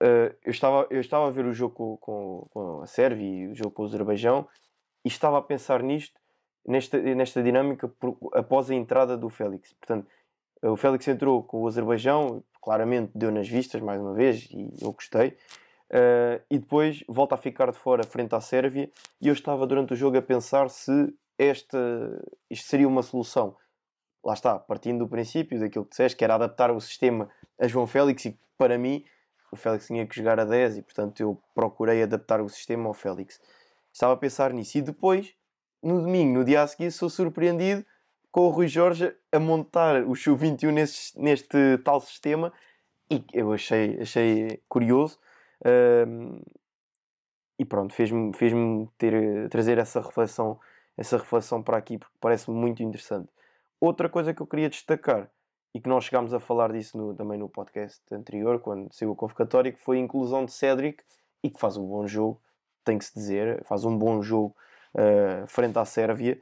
eu, 0.00 0.50
estava, 0.50 0.86
eu 0.90 1.00
estava 1.00 1.26
a 1.26 1.30
ver 1.30 1.44
o 1.44 1.52
jogo 1.52 1.98
com, 1.98 2.46
com, 2.50 2.82
a 2.82 2.86
Sérvia 2.86 3.26
e 3.26 3.48
o 3.48 3.54
jogo 3.54 3.72
com 3.72 3.82
o 3.82 3.86
Azerbaijão 3.86 4.46
e 5.04 5.08
estava 5.08 5.38
a 5.38 5.42
pensar 5.42 5.82
nisto, 5.82 6.20
nesta, 6.64 6.98
nesta 6.98 7.42
dinâmica 7.42 7.88
por, 7.88 8.16
após 8.32 8.70
a 8.70 8.74
entrada 8.74 9.16
do 9.16 9.28
Félix. 9.28 9.72
Portanto, 9.72 10.06
o 10.62 10.76
Félix 10.76 11.06
entrou 11.08 11.42
com 11.42 11.62
o 11.62 11.66
Azerbaijão, 11.66 12.42
claramente 12.66 13.12
deu 13.14 13.30
nas 13.30 13.48
vistas 13.48 13.80
mais 13.80 14.00
uma 14.00 14.12
vez 14.12 14.48
e 14.50 14.68
eu 14.82 14.92
gostei. 14.92 15.38
Uh, 15.88 16.42
e 16.50 16.58
depois 16.58 17.04
volta 17.06 17.36
a 17.36 17.38
ficar 17.38 17.70
de 17.70 17.78
fora 17.78 18.02
frente 18.02 18.34
à 18.34 18.40
Sérvia. 18.40 18.90
E 19.20 19.28
eu 19.28 19.32
estava 19.32 19.64
durante 19.68 19.92
o 19.92 19.96
jogo 19.96 20.18
a 20.18 20.22
pensar 20.22 20.68
se 20.68 21.14
esta, 21.38 21.78
isto 22.50 22.66
seria 22.66 22.88
uma 22.88 23.04
solução. 23.04 23.56
Lá 24.24 24.34
está, 24.34 24.58
partindo 24.58 24.98
do 24.98 25.08
princípio 25.08 25.60
daquilo 25.60 25.84
que 25.84 25.90
disseste, 25.90 26.16
que 26.16 26.24
era 26.24 26.34
adaptar 26.34 26.72
o 26.72 26.80
sistema 26.80 27.30
a 27.56 27.68
João 27.68 27.86
Félix. 27.86 28.24
E 28.24 28.36
para 28.58 28.76
mim, 28.76 29.04
o 29.52 29.54
Félix 29.54 29.86
tinha 29.86 30.04
que 30.04 30.16
jogar 30.16 30.40
a 30.40 30.44
10 30.44 30.78
e 30.78 30.82
portanto 30.82 31.20
eu 31.20 31.40
procurei 31.54 32.02
adaptar 32.02 32.40
o 32.40 32.48
sistema 32.48 32.88
ao 32.88 32.94
Félix. 32.94 33.40
Estava 33.92 34.14
a 34.14 34.16
pensar 34.16 34.52
nisso. 34.52 34.76
E 34.76 34.82
depois, 34.82 35.32
no 35.80 36.02
domingo, 36.02 36.40
no 36.40 36.44
dia 36.44 36.62
a 36.62 36.66
seguir, 36.66 36.90
sou 36.90 37.08
surpreendido 37.08 37.86
com 38.36 38.48
o 38.48 38.50
Rui 38.50 38.68
Jorge 38.68 39.16
a 39.32 39.40
montar 39.40 40.04
o 40.04 40.14
Show 40.14 40.36
21 40.36 40.70
neste, 40.70 41.78
tal 41.82 41.98
sistema 42.02 42.52
e 43.10 43.24
eu 43.32 43.50
achei, 43.50 43.98
achei 43.98 44.62
curioso 44.68 45.18
e 47.58 47.64
pronto, 47.64 47.94
fez-me 47.94 48.36
fez 48.36 48.52
ter, 48.98 49.48
trazer 49.48 49.78
essa 49.78 50.02
reflexão, 50.02 50.60
essa 50.98 51.16
reflexão 51.16 51.62
para 51.62 51.78
aqui 51.78 51.96
porque 51.96 52.14
parece-me 52.20 52.54
muito 52.54 52.82
interessante. 52.82 53.30
Outra 53.80 54.06
coisa 54.06 54.34
que 54.34 54.42
eu 54.42 54.46
queria 54.46 54.68
destacar 54.68 55.30
e 55.72 55.80
que 55.80 55.88
nós 55.88 56.04
chegámos 56.04 56.34
a 56.34 56.38
falar 56.38 56.70
disso 56.72 56.98
no, 56.98 57.14
também 57.14 57.38
no 57.38 57.48
podcast 57.48 58.02
anterior, 58.12 58.60
quando 58.60 58.92
saiu 58.92 59.12
o 59.12 59.16
convocatório, 59.16 59.72
que 59.72 59.80
foi 59.80 59.96
a 59.96 60.00
inclusão 60.00 60.44
de 60.44 60.52
Cédric 60.52 61.02
e 61.42 61.48
que 61.48 61.58
faz 61.58 61.78
um 61.78 61.86
bom 61.86 62.06
jogo, 62.06 62.38
tem 62.84 62.98
que 62.98 63.04
se 63.06 63.14
dizer, 63.14 63.64
faz 63.64 63.82
um 63.86 63.96
bom 63.96 64.20
jogo 64.20 64.54
uh, 64.92 65.48
frente 65.48 65.78
à 65.78 65.86
Sérvia, 65.86 66.38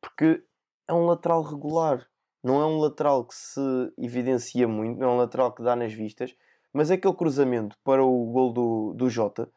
porque 0.00 0.42
é 0.88 0.92
um 0.92 1.06
lateral 1.06 1.42
regular. 1.42 2.06
Não 2.42 2.60
é 2.60 2.66
um 2.66 2.78
lateral 2.78 3.24
que 3.24 3.34
se 3.34 3.60
evidencia 3.98 4.68
muito, 4.68 5.00
não 5.00 5.08
é 5.08 5.12
um 5.12 5.16
lateral 5.16 5.52
que 5.52 5.62
dá 5.62 5.74
nas 5.74 5.92
vistas, 5.92 6.34
mas 6.72 6.90
aquele 6.90 7.14
cruzamento 7.14 7.76
para 7.82 8.04
o 8.04 8.26
gol 8.26 8.52
do, 8.52 8.94
do 8.94 9.10
Jota, 9.10 9.50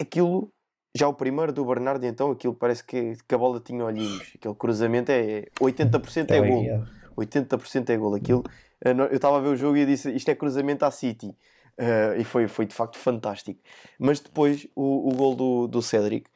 aquilo, 0.00 0.50
já 0.96 1.06
o 1.08 1.12
primeiro 1.12 1.52
do 1.52 1.64
Bernardo, 1.64 2.04
então 2.06 2.30
aquilo 2.30 2.54
parece 2.54 2.82
que, 2.84 3.16
que 3.28 3.34
a 3.34 3.38
bola 3.38 3.60
tinha 3.60 3.84
olhinhos. 3.84 4.32
Aquele 4.34 4.54
cruzamento 4.54 5.12
é 5.12 5.46
80% 5.60 6.30
é, 6.30 6.36
é 6.38 6.48
gol. 6.48 6.86
80% 7.18 7.90
é 7.90 7.96
gol. 7.96 8.14
Aquilo, 8.14 8.44
eh, 8.82 8.92
eu 8.92 9.16
estava 9.16 9.36
a 9.36 9.40
ver 9.40 9.48
o 9.48 9.56
jogo 9.56 9.76
e 9.76 9.84
disse 9.84 10.10
isto 10.12 10.28
é 10.30 10.34
cruzamento 10.34 10.84
à 10.84 10.90
City. 10.90 11.36
Uh, 11.78 12.20
e 12.20 12.24
foi, 12.24 12.46
foi 12.46 12.66
de 12.66 12.74
facto 12.74 12.98
fantástico. 12.98 13.60
Mas 13.98 14.20
depois 14.20 14.66
o, 14.74 15.08
o 15.08 15.14
gol 15.14 15.34
do, 15.34 15.66
do 15.66 15.80
Cédric 15.80 16.28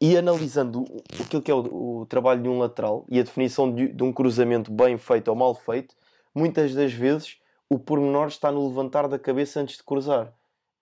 e 0.00 0.16
analisando 0.16 0.84
aquilo 1.20 1.42
que 1.42 1.50
é 1.50 1.54
o, 1.54 2.00
o, 2.00 2.06
trabalho 2.06 2.42
de 2.42 2.48
um 2.48 2.58
lateral 2.58 3.06
e 3.08 3.18
a 3.18 3.22
definição 3.22 3.72
de, 3.72 3.88
de, 3.88 4.02
um 4.02 4.12
cruzamento 4.12 4.70
bem 4.70 4.98
feito 4.98 5.28
ou 5.28 5.34
mal 5.34 5.54
feito, 5.54 5.94
muitas 6.34 6.74
das 6.74 6.92
vezes 6.92 7.38
o 7.68 7.78
pormenor 7.78 8.28
está 8.28 8.52
no 8.52 8.66
levantar 8.66 9.08
da 9.08 9.18
cabeça 9.18 9.60
antes 9.60 9.78
de 9.78 9.82
cruzar. 9.82 10.32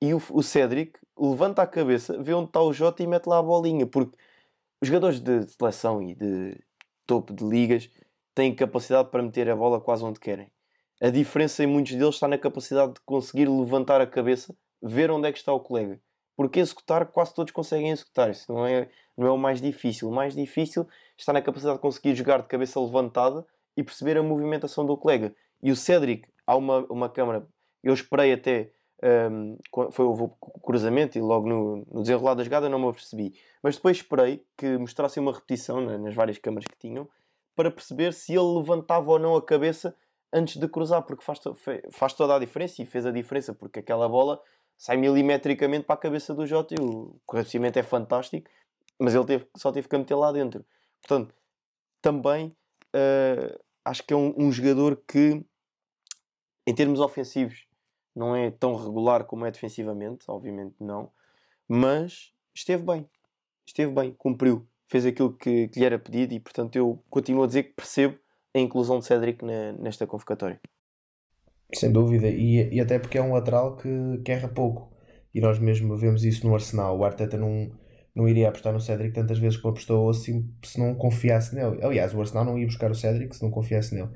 E 0.02 0.12
o, 0.12 0.22
o 0.30 0.42
Cédric 0.42 0.98
levanta 1.18 1.62
a 1.62 1.66
cabeça, 1.66 2.20
vê 2.20 2.34
onde 2.34 2.48
está 2.48 2.60
o 2.60 2.72
Jota 2.72 3.02
e 3.02 3.06
mete 3.06 3.26
lá 3.26 3.38
a 3.38 3.42
bolinha, 3.42 3.86
porque 3.86 4.16
os 4.82 4.88
jogadores 4.88 5.20
de 5.20 5.46
seleção 5.46 6.02
e 6.02 6.14
de 6.14 6.60
topo 7.06 7.32
de 7.32 7.44
ligas 7.44 7.88
têm 8.34 8.54
capacidade 8.54 9.10
para 9.10 9.22
meter 9.22 9.48
a 9.48 9.56
bola 9.56 9.80
quase 9.80 10.04
onde 10.04 10.18
querem. 10.18 10.50
A 11.00 11.08
diferença 11.10 11.62
em 11.62 11.66
muitos 11.66 11.94
deles 11.94 12.16
está 12.16 12.26
na 12.26 12.38
capacidade 12.38 12.94
de 12.94 13.00
conseguir 13.00 13.48
levantar 13.48 14.00
a 14.00 14.06
cabeça, 14.06 14.54
ver 14.82 15.10
onde 15.10 15.28
é 15.28 15.32
que 15.32 15.38
está 15.38 15.52
o 15.52 15.60
colega. 15.60 16.00
Porque 16.36 16.60
executar, 16.60 17.06
quase 17.06 17.34
todos 17.34 17.52
conseguem 17.52 17.90
executar. 17.90 18.30
Isso 18.30 18.52
não 18.52 18.66
é, 18.66 18.88
não 19.16 19.26
é 19.26 19.30
o 19.30 19.38
mais 19.38 19.60
difícil. 19.60 20.08
O 20.08 20.12
mais 20.12 20.34
difícil 20.34 20.86
está 21.16 21.32
na 21.32 21.42
capacidade 21.42 21.76
de 21.76 21.82
conseguir 21.82 22.14
jogar 22.14 22.42
de 22.42 22.48
cabeça 22.48 22.80
levantada 22.80 23.46
e 23.76 23.82
perceber 23.82 24.16
a 24.16 24.22
movimentação 24.22 24.84
do 24.84 24.96
colega. 24.96 25.34
E 25.62 25.70
o 25.70 25.76
Cédric, 25.76 26.28
há 26.46 26.56
uma, 26.56 26.80
uma 26.90 27.08
câmara, 27.08 27.46
eu 27.82 27.94
esperei 27.94 28.32
até, 28.32 28.70
um, 29.30 29.56
foi 29.90 30.04
o 30.04 30.28
cruzamento 30.62 31.16
e 31.18 31.20
logo 31.20 31.48
no, 31.48 31.84
no 31.90 32.02
desenrolar 32.02 32.34
da 32.34 32.44
jogada 32.44 32.68
não 32.68 32.78
me 32.78 32.88
apercebi. 32.88 33.34
Mas 33.62 33.76
depois 33.76 33.96
esperei 33.96 34.44
que 34.56 34.76
mostrassem 34.78 35.22
uma 35.22 35.32
repetição 35.32 35.80
nas 35.80 36.14
várias 36.14 36.38
câmaras 36.38 36.66
que 36.66 36.76
tinham 36.78 37.08
para 37.54 37.70
perceber 37.70 38.12
se 38.12 38.32
ele 38.32 38.58
levantava 38.58 39.10
ou 39.10 39.18
não 39.18 39.36
a 39.36 39.42
cabeça 39.42 39.96
antes 40.32 40.56
de 40.56 40.66
cruzar, 40.66 41.02
porque 41.02 41.24
faz, 41.24 41.40
faz 41.92 42.12
toda 42.12 42.34
a 42.34 42.38
diferença 42.40 42.82
e 42.82 42.86
fez 42.86 43.06
a 43.06 43.12
diferença, 43.12 43.54
porque 43.54 43.78
aquela 43.78 44.08
bola 44.08 44.40
sai 44.76 44.96
milimetricamente 44.96 45.84
para 45.86 45.94
a 45.94 45.98
cabeça 45.98 46.34
do 46.34 46.46
Jota 46.46 46.74
e 46.74 46.82
o 46.82 47.20
cabeceamento 47.28 47.78
é 47.78 47.82
fantástico, 47.82 48.50
mas 48.98 49.14
ele 49.14 49.24
teve, 49.24 49.46
só 49.56 49.72
teve 49.72 49.88
que 49.88 49.96
meter 49.96 50.14
lá 50.14 50.32
dentro. 50.32 50.64
Portanto, 51.00 51.34
também 52.00 52.56
uh, 52.94 53.60
acho 53.84 54.02
que 54.02 54.12
é 54.12 54.16
um, 54.16 54.34
um, 54.36 54.52
jogador 54.52 55.02
que, 55.06 55.44
em 56.66 56.74
termos 56.74 57.00
ofensivos, 57.00 57.66
não 58.14 58.34
é 58.34 58.50
tão 58.50 58.76
regular 58.76 59.24
como 59.24 59.44
é 59.44 59.50
defensivamente, 59.50 60.24
obviamente 60.28 60.76
não, 60.80 61.10
mas 61.68 62.32
esteve 62.54 62.84
bem, 62.84 63.08
esteve 63.66 63.92
bem, 63.92 64.12
cumpriu, 64.12 64.66
fez 64.86 65.04
aquilo 65.04 65.32
que, 65.32 65.68
que 65.68 65.80
lhe 65.80 65.86
era 65.86 65.98
pedido 65.98 66.34
e, 66.34 66.40
portanto, 66.40 66.76
eu 66.76 67.02
continuo 67.10 67.42
a 67.42 67.46
dizer 67.46 67.64
que 67.64 67.72
percebo 67.72 68.18
a 68.54 68.58
inclusão 68.58 69.00
de 69.00 69.06
Cédric 69.06 69.44
na, 69.44 69.72
nesta 69.72 70.06
convocatória. 70.06 70.60
Sem 71.72 71.90
dúvida, 71.92 72.28
e, 72.28 72.74
e 72.74 72.80
até 72.80 72.98
porque 72.98 73.18
é 73.18 73.22
um 73.22 73.32
lateral 73.32 73.76
que, 73.76 73.88
que 74.24 74.32
erra 74.32 74.48
pouco. 74.48 74.92
E 75.34 75.40
nós 75.40 75.58
mesmo 75.58 75.96
vemos 75.96 76.24
isso 76.24 76.46
no 76.46 76.54
Arsenal. 76.54 76.98
O 76.98 77.04
Arteta 77.04 77.36
não, 77.36 77.70
não 78.14 78.28
iria 78.28 78.48
apostar 78.48 78.72
no 78.72 78.80
Cédric 78.80 79.12
tantas 79.14 79.38
vezes 79.38 79.58
como 79.58 79.72
apostou 79.72 80.08
assim, 80.08 80.48
se 80.64 80.78
não 80.78 80.94
confiasse 80.94 81.54
nele. 81.54 81.82
Aliás, 81.82 82.14
o 82.14 82.20
Arsenal 82.20 82.44
não 82.44 82.58
ia 82.58 82.66
buscar 82.66 82.90
o 82.90 82.94
Cédric 82.94 83.34
se 83.34 83.42
não 83.42 83.50
confiasse 83.50 83.94
nele. 83.94 84.10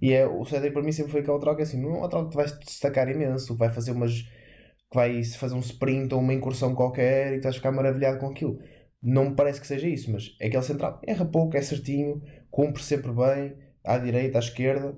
E 0.00 0.12
é, 0.12 0.26
o 0.26 0.44
Cédric 0.44 0.72
para 0.72 0.82
mim 0.82 0.92
sempre 0.92 1.12
foi 1.12 1.20
aquele 1.20 1.38
troca 1.38 1.62
assim, 1.62 1.80
não 1.80 1.90
é 1.90 1.98
um 1.98 2.00
lateral 2.02 2.24
que 2.26 2.32
tu 2.32 2.36
vais 2.36 2.58
destacar 2.58 3.08
imenso, 3.08 3.52
que 3.52 3.58
vai 3.58 3.70
fazer 3.70 3.92
umas. 3.92 4.22
que 4.22 4.94
vai 4.94 5.22
fazer 5.24 5.54
um 5.54 5.60
sprint 5.60 6.14
ou 6.14 6.20
uma 6.20 6.34
incursão 6.34 6.74
qualquer 6.74 7.34
e 7.34 7.36
que 7.38 7.42
vais 7.44 7.56
ficar 7.56 7.72
maravilhado 7.72 8.18
com 8.18 8.28
aquilo. 8.28 8.58
Não 9.02 9.30
me 9.30 9.36
parece 9.36 9.60
que 9.60 9.66
seja 9.66 9.88
isso, 9.88 10.10
mas 10.12 10.34
é 10.40 10.46
aquele 10.46 10.62
central, 10.62 11.00
erra 11.06 11.24
pouco, 11.26 11.56
é 11.56 11.62
certinho, 11.62 12.22
cumpre 12.50 12.82
sempre 12.82 13.12
bem, 13.12 13.54
à 13.84 13.98
direita, 13.98 14.38
à 14.38 14.40
esquerda. 14.40 14.94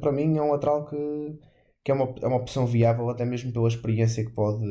Para 0.00 0.12
mim 0.12 0.36
é 0.38 0.42
um 0.42 0.52
lateral 0.52 0.86
que, 0.86 1.38
que 1.84 1.90
é, 1.90 1.94
uma, 1.94 2.14
é 2.22 2.26
uma 2.26 2.36
opção 2.36 2.66
viável, 2.66 3.10
até 3.10 3.24
mesmo 3.24 3.52
pela 3.52 3.68
experiência 3.68 4.24
que 4.24 4.30
pode, 4.30 4.64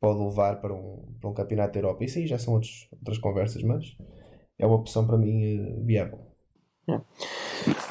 pode 0.00 0.18
levar 0.18 0.60
para 0.60 0.74
um, 0.74 1.14
para 1.20 1.30
um 1.30 1.34
campeonato 1.34 1.74
da 1.74 1.80
Europa. 1.80 2.04
Isso 2.04 2.18
aí 2.18 2.26
já 2.26 2.38
são 2.38 2.54
outros, 2.54 2.88
outras 2.92 3.18
conversas, 3.18 3.62
mas 3.62 3.84
é 4.58 4.66
uma 4.66 4.76
opção 4.76 5.06
para 5.06 5.18
mim 5.18 5.42
eh, 5.42 5.84
viável. 5.84 6.18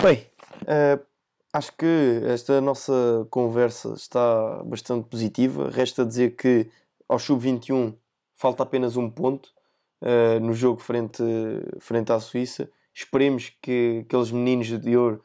Bem, 0.01 0.25
uh, 0.63 1.05
acho 1.53 1.75
que 1.77 2.21
esta 2.25 2.59
nossa 2.61 3.27
conversa 3.29 3.93
está 3.93 4.63
bastante 4.63 5.07
positiva. 5.07 5.69
Resta 5.69 6.05
dizer 6.05 6.35
que 6.35 6.69
ao 7.07 7.19
Sub-21 7.19 7.95
falta 8.33 8.63
apenas 8.63 8.97
um 8.97 9.09
ponto 9.09 9.49
uh, 10.01 10.39
no 10.39 10.53
jogo 10.53 10.81
frente, 10.81 11.21
frente 11.79 12.11
à 12.11 12.19
Suíça 12.19 12.69
Esperemos 12.95 13.51
que 13.61 14.05
aqueles 14.05 14.31
meninos 14.31 14.67
de 14.67 14.95
ouro 14.95 15.21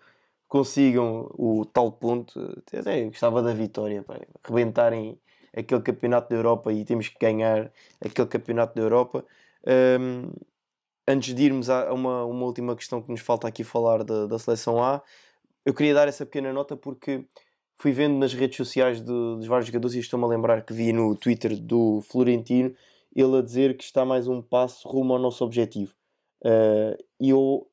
consigam 0.49 1.31
o 1.39 1.65
tal 1.65 1.93
ponto. 1.93 2.61
Até 2.67 3.05
gostava 3.05 3.41
da 3.41 3.55
vitória, 3.55 4.03
para 4.03 4.27
rebentarem 4.45 5.17
aquele 5.57 5.81
campeonato 5.81 6.29
da 6.29 6.37
Europa 6.37 6.73
e 6.73 6.85
temos 6.85 7.09
que 7.09 7.17
ganhar 7.21 7.73
aquele 8.01 8.27
campeonato 8.27 8.75
da 8.75 8.83
Europa. 8.83 9.25
Um, 10.01 10.33
antes 11.07 11.33
de 11.33 11.45
irmos 11.45 11.71
a 11.71 11.93
uma, 11.93 12.25
uma 12.25 12.45
última 12.45 12.75
questão 12.75 13.01
que 13.01 13.11
nos 13.11 13.21
falta 13.21 13.47
aqui 13.47 13.63
falar 13.63 14.03
da, 14.03 14.27
da 14.27 14.39
seleção 14.39 14.83
A, 14.83 15.01
eu 15.65 15.73
queria 15.73 15.95
dar 15.95 16.09
essa 16.09 16.27
pequena 16.27 16.53
nota 16.53 16.77
porque 16.77 17.25
fui 17.79 17.93
vendo 17.93 18.19
nas 18.19 18.35
redes 18.35 18.57
sociais 18.57 19.01
de, 19.01 19.07
dos 19.07 19.47
vários 19.47 19.69
jogadores 19.69 19.95
e 19.95 20.01
estou-me 20.01 20.25
a 20.25 20.29
lembrar 20.29 20.63
que 20.65 20.73
vi 20.73 20.93
no 20.93 21.15
Twitter 21.15 21.57
do 21.57 22.01
Florentino 22.03 22.75
ele 23.15 23.39
a 23.39 23.43
dizer 23.43 23.77
que 23.77 23.85
está 23.85 24.05
mais 24.05 24.27
um 24.27 24.43
passo 24.43 24.89
rumo 24.89 25.13
ao 25.13 25.19
nosso 25.19 25.45
objetivo. 25.45 26.00
Uh, 26.43 26.97
e 27.19 27.31
eu 27.31 27.67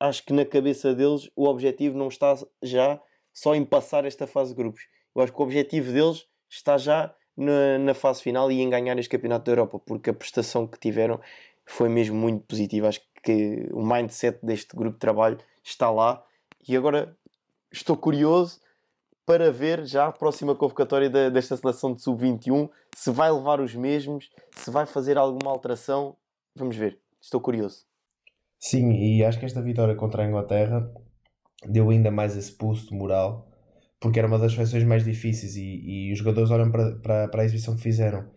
acho 0.00 0.24
que 0.24 0.32
na 0.32 0.44
cabeça 0.44 0.94
deles 0.94 1.30
o 1.36 1.46
objetivo 1.46 1.96
não 1.96 2.08
está 2.08 2.34
já 2.62 3.00
só 3.32 3.54
em 3.54 3.64
passar 3.64 4.04
esta 4.04 4.26
fase 4.26 4.50
de 4.50 4.56
grupos. 4.56 4.82
Eu 5.14 5.22
acho 5.22 5.32
que 5.32 5.40
o 5.40 5.44
objetivo 5.44 5.92
deles 5.92 6.26
está 6.48 6.78
já 6.78 7.14
na, 7.36 7.78
na 7.78 7.94
fase 7.94 8.22
final 8.22 8.50
e 8.50 8.60
em 8.60 8.70
ganhar 8.70 8.98
este 8.98 9.10
campeonato 9.10 9.44
da 9.44 9.52
Europa, 9.52 9.78
porque 9.78 10.10
a 10.10 10.14
prestação 10.14 10.66
que 10.66 10.78
tiveram 10.78 11.20
foi 11.66 11.88
mesmo 11.88 12.16
muito 12.16 12.44
positiva. 12.46 12.88
Acho 12.88 13.00
que 13.22 13.68
o 13.72 13.84
mindset 13.84 14.38
deste 14.44 14.76
grupo 14.76 14.94
de 14.94 15.00
trabalho 15.00 15.38
está 15.62 15.90
lá 15.90 16.24
e 16.66 16.76
agora 16.76 17.16
estou 17.72 17.96
curioso 17.96 18.60
para 19.26 19.50
ver 19.50 19.86
já 19.86 20.06
a 20.06 20.12
próxima 20.12 20.54
convocatória 20.54 21.08
da, 21.08 21.30
desta 21.30 21.56
seleção 21.56 21.94
de 21.94 22.02
sub-21 22.02 22.68
se 22.94 23.10
vai 23.10 23.32
levar 23.32 23.60
os 23.60 23.74
mesmos, 23.74 24.30
se 24.52 24.70
vai 24.70 24.86
fazer 24.86 25.16
alguma 25.16 25.50
alteração. 25.50 26.16
Vamos 26.54 26.76
ver, 26.76 27.00
estou 27.20 27.40
curioso. 27.40 27.86
Sim, 28.64 28.92
e 28.92 29.22
acho 29.22 29.38
que 29.38 29.44
esta 29.44 29.60
vitória 29.60 29.94
contra 29.94 30.22
a 30.22 30.26
Inglaterra 30.26 30.90
deu 31.68 31.90
ainda 31.90 32.10
mais 32.10 32.34
esse 32.36 32.50
pulso 32.56 32.94
moral, 32.94 33.46
porque 34.00 34.18
era 34.18 34.26
uma 34.26 34.38
das 34.38 34.54
seleções 34.54 34.84
mais 34.84 35.04
difíceis 35.04 35.54
e, 35.56 36.08
e 36.08 36.12
os 36.12 36.18
jogadores 36.18 36.50
olham 36.50 36.70
para, 36.72 36.96
para, 36.96 37.28
para 37.28 37.42
a 37.42 37.44
exibição 37.44 37.76
que 37.76 37.82
fizeram, 37.82 38.30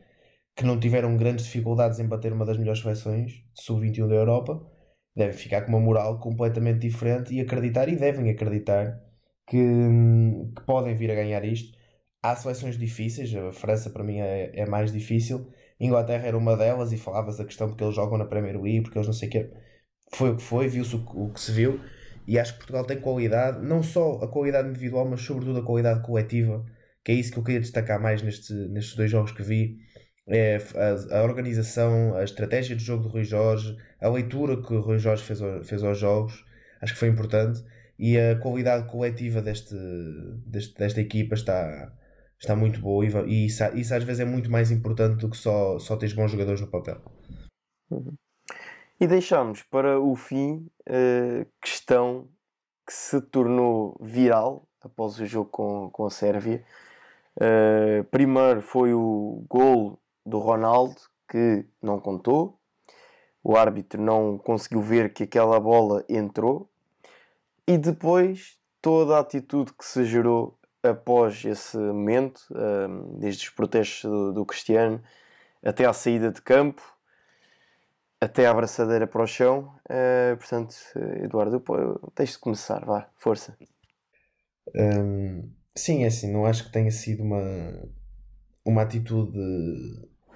que 0.56 0.66
não 0.66 0.80
tiveram 0.80 1.16
grandes 1.18 1.46
dificuldades 1.46 2.00
em 2.00 2.08
bater 2.08 2.34
uma 2.34 2.46
das 2.46 2.58
melhores 2.58 2.82
seleções 2.82 3.32
de 3.32 3.64
sub-21 3.64 4.08
da 4.10 4.16
Europa, 4.16 4.62
devem 5.16 5.38
ficar 5.38 5.62
com 5.62 5.70
uma 5.70 5.80
moral 5.80 6.20
completamente 6.20 6.80
diferente 6.80 7.34
e 7.34 7.40
acreditar, 7.42 7.88
e 7.90 7.96
devem 7.96 8.30
acreditar, 8.30 9.00
que, 9.48 9.58
que 10.58 10.62
podem 10.66 10.96
vir 10.96 11.12
a 11.12 11.16
ganhar 11.16 11.44
isto. 11.46 11.78
Há 12.22 12.36
seleções 12.36 12.78
difíceis, 12.78 13.34
a 13.34 13.54
França 13.54 13.90
para 13.92 14.04
mim 14.04 14.20
é, 14.20 14.52
é 14.54 14.66
mais 14.66 14.92
difícil, 14.92 15.50
a 15.80 15.86
Inglaterra 15.86 16.28
era 16.28 16.38
uma 16.38 16.58
delas 16.58 16.92
e 16.92 16.98
falava-se 16.98 17.42
a 17.42 17.46
questão 17.46 17.70
porque 17.70 17.84
eles 17.84 17.96
jogam 17.96 18.18
na 18.18 18.26
Premier 18.26 18.62
League, 18.62 18.82
porque 18.82 18.98
eles 18.98 19.08
não 19.08 19.14
sei 19.14 19.30
o 19.30 19.32
quê 19.32 19.52
foi 20.14 20.32
o 20.32 20.38
que 20.38 20.44
foi, 20.44 20.68
viu-se 20.68 20.96
o, 20.96 21.30
que 21.30 21.40
se 21.40 21.52
viu, 21.52 21.80
e 22.26 22.38
acho 22.40 22.54
que 22.54 22.60
Portugal 22.60 22.86
tem 22.86 23.00
qualidade, 23.00 23.66
não 23.66 23.82
só 23.84 24.20
a 24.22 24.28
qualidade 24.28 24.70
individual, 24.70 25.08
mas 25.08 25.22
sobretudo 25.22 25.60
a 25.60 25.64
qualidade 25.64 26.02
coletiva, 26.04 26.66
que 27.04 27.12
é 27.12 27.16
isso 27.16 27.32
que 27.32 27.40
eu 27.40 27.44
queria 27.44 27.62
destacar 27.62 28.02
mais 28.02 28.22
neste, 28.22 28.54
nestes 28.54 28.96
dois 28.96 29.10
jogos 29.10 29.32
que 29.32 29.44
vi. 29.44 29.78
É 30.30 30.58
a, 30.76 31.20
a, 31.20 31.24
organização, 31.24 32.14
a 32.16 32.24
estratégia 32.24 32.76
de 32.76 32.84
jogo 32.84 33.04
do 33.04 33.10
Rui 33.10 33.24
Jorge, 33.24 33.78
a 34.02 34.10
leitura 34.10 34.62
que 34.62 34.74
o 34.74 34.82
Rui 34.82 35.00
Jorge 35.00 35.24
fez, 35.24 35.40
fez 35.64 35.84
aos 35.84 35.98
jogos, 35.98 36.44
acho 36.82 36.94
que 36.94 37.00
foi 37.00 37.08
importante, 37.08 37.64
e 37.98 38.18
a 38.20 38.38
qualidade 38.38 38.90
coletiva 38.90 39.42
deste, 39.42 39.76
deste 40.46 40.78
desta 40.78 41.00
equipa 41.00 41.34
está, 41.34 41.94
está 42.38 42.56
muito 42.58 42.82
boa, 42.82 43.06
e, 43.06 43.10
e 43.30 43.46
isso, 43.46 43.64
isso, 43.76 43.96
às 43.96 44.04
vezes 44.04 44.20
é 44.20 44.26
muito 44.26 44.52
mais 44.52 44.70
importante 44.70 45.22
do 45.22 45.30
que 45.30 45.38
só, 45.38 45.80
só 45.80 45.96
ter 45.96 46.14
bons 46.14 46.32
jogadores 46.32 46.60
no 46.60 46.68
papel. 46.68 47.02
Uhum. 47.90 48.14
E 49.00 49.06
deixamos 49.06 49.62
para 49.62 50.00
o 50.00 50.16
fim 50.16 50.68
a 50.88 51.46
questão 51.62 52.28
que 52.84 52.92
se 52.92 53.22
tornou 53.22 53.96
viral 54.02 54.68
após 54.82 55.20
o 55.20 55.26
jogo 55.28 55.52
com, 55.52 55.90
com 55.92 56.08
a 56.08 56.10
Sérvia. 56.10 56.66
Uh, 57.36 58.04
primeiro 58.06 58.60
foi 58.60 58.96
o 58.96 59.46
gol 59.48 60.00
do 60.26 60.40
Ronaldo 60.40 60.96
que 61.30 61.64
não 61.80 62.00
contou. 62.00 62.58
O 63.44 63.56
árbitro 63.56 64.02
não 64.02 64.36
conseguiu 64.36 64.82
ver 64.82 65.14
que 65.14 65.24
aquela 65.24 65.60
bola 65.60 66.04
entrou. 66.10 66.68
E 67.68 67.78
depois 67.78 68.58
toda 68.82 69.18
a 69.18 69.20
atitude 69.20 69.74
que 69.74 69.86
se 69.86 70.06
gerou 70.06 70.58
após 70.82 71.46
esse 71.46 71.78
momento, 71.78 72.40
uh, 72.50 73.16
desde 73.20 73.44
os 73.44 73.50
protestos 73.52 74.10
do, 74.10 74.34
do 74.34 74.46
Cristiano 74.46 75.04
até 75.64 75.86
à 75.86 75.94
saída 75.94 76.32
de 76.32 76.42
campo, 76.42 76.97
até 78.20 78.46
a 78.46 78.52
abraçadeira 78.52 79.08
para 79.08 79.24
o 79.24 79.28
chão. 79.28 79.74
Uh, 79.90 80.38
portanto, 80.38 80.76
Eduardo, 81.24 81.64
deixe 82.16 82.34
de 82.34 82.40
começar, 82.40 82.84
vá, 82.86 83.10
força. 83.16 83.58
Um, 84.76 85.50
sim, 85.76 86.04
é 86.04 86.08
assim, 86.08 86.32
não 86.32 86.46
acho 86.46 86.66
que 86.66 86.72
tenha 86.72 86.92
sido 86.92 87.24
uma, 87.24 87.40
uma 88.66 88.82
atitude 88.82 89.38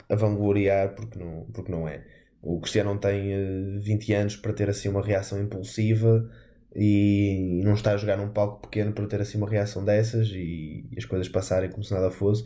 a 0.10 0.16
vangloriar, 0.16 0.96
porque 0.96 1.18
não, 1.18 1.46
porque 1.54 1.72
não 1.72 1.88
é. 1.88 2.06
O 2.42 2.60
Cristiano 2.60 2.92
não 2.92 3.00
tem 3.00 3.34
uh, 3.34 3.78
eh, 3.78 3.80
20 3.80 4.14
anos 4.14 4.36
para 4.36 4.54
ter 4.54 4.70
assim 4.70 4.90
uma 4.90 5.02
reação 5.02 5.42
impulsiva 5.42 6.28
e 6.76 7.62
não 7.64 7.74
está 7.74 7.94
a 7.94 7.98
jogar 7.98 8.18
num 8.18 8.32
palco 8.32 8.62
pequeno 8.62 8.94
para 8.94 9.06
ter 9.08 9.22
assim 9.22 9.38
uma 9.38 9.50
reação 9.50 9.84
dessas 9.86 10.30
e, 10.30 10.88
e 10.92 10.98
as 10.98 11.06
coisas 11.06 11.30
passarem 11.30 11.70
como 11.70 11.84
se 11.84 11.94
nada 11.94 12.10
fosse. 12.10 12.44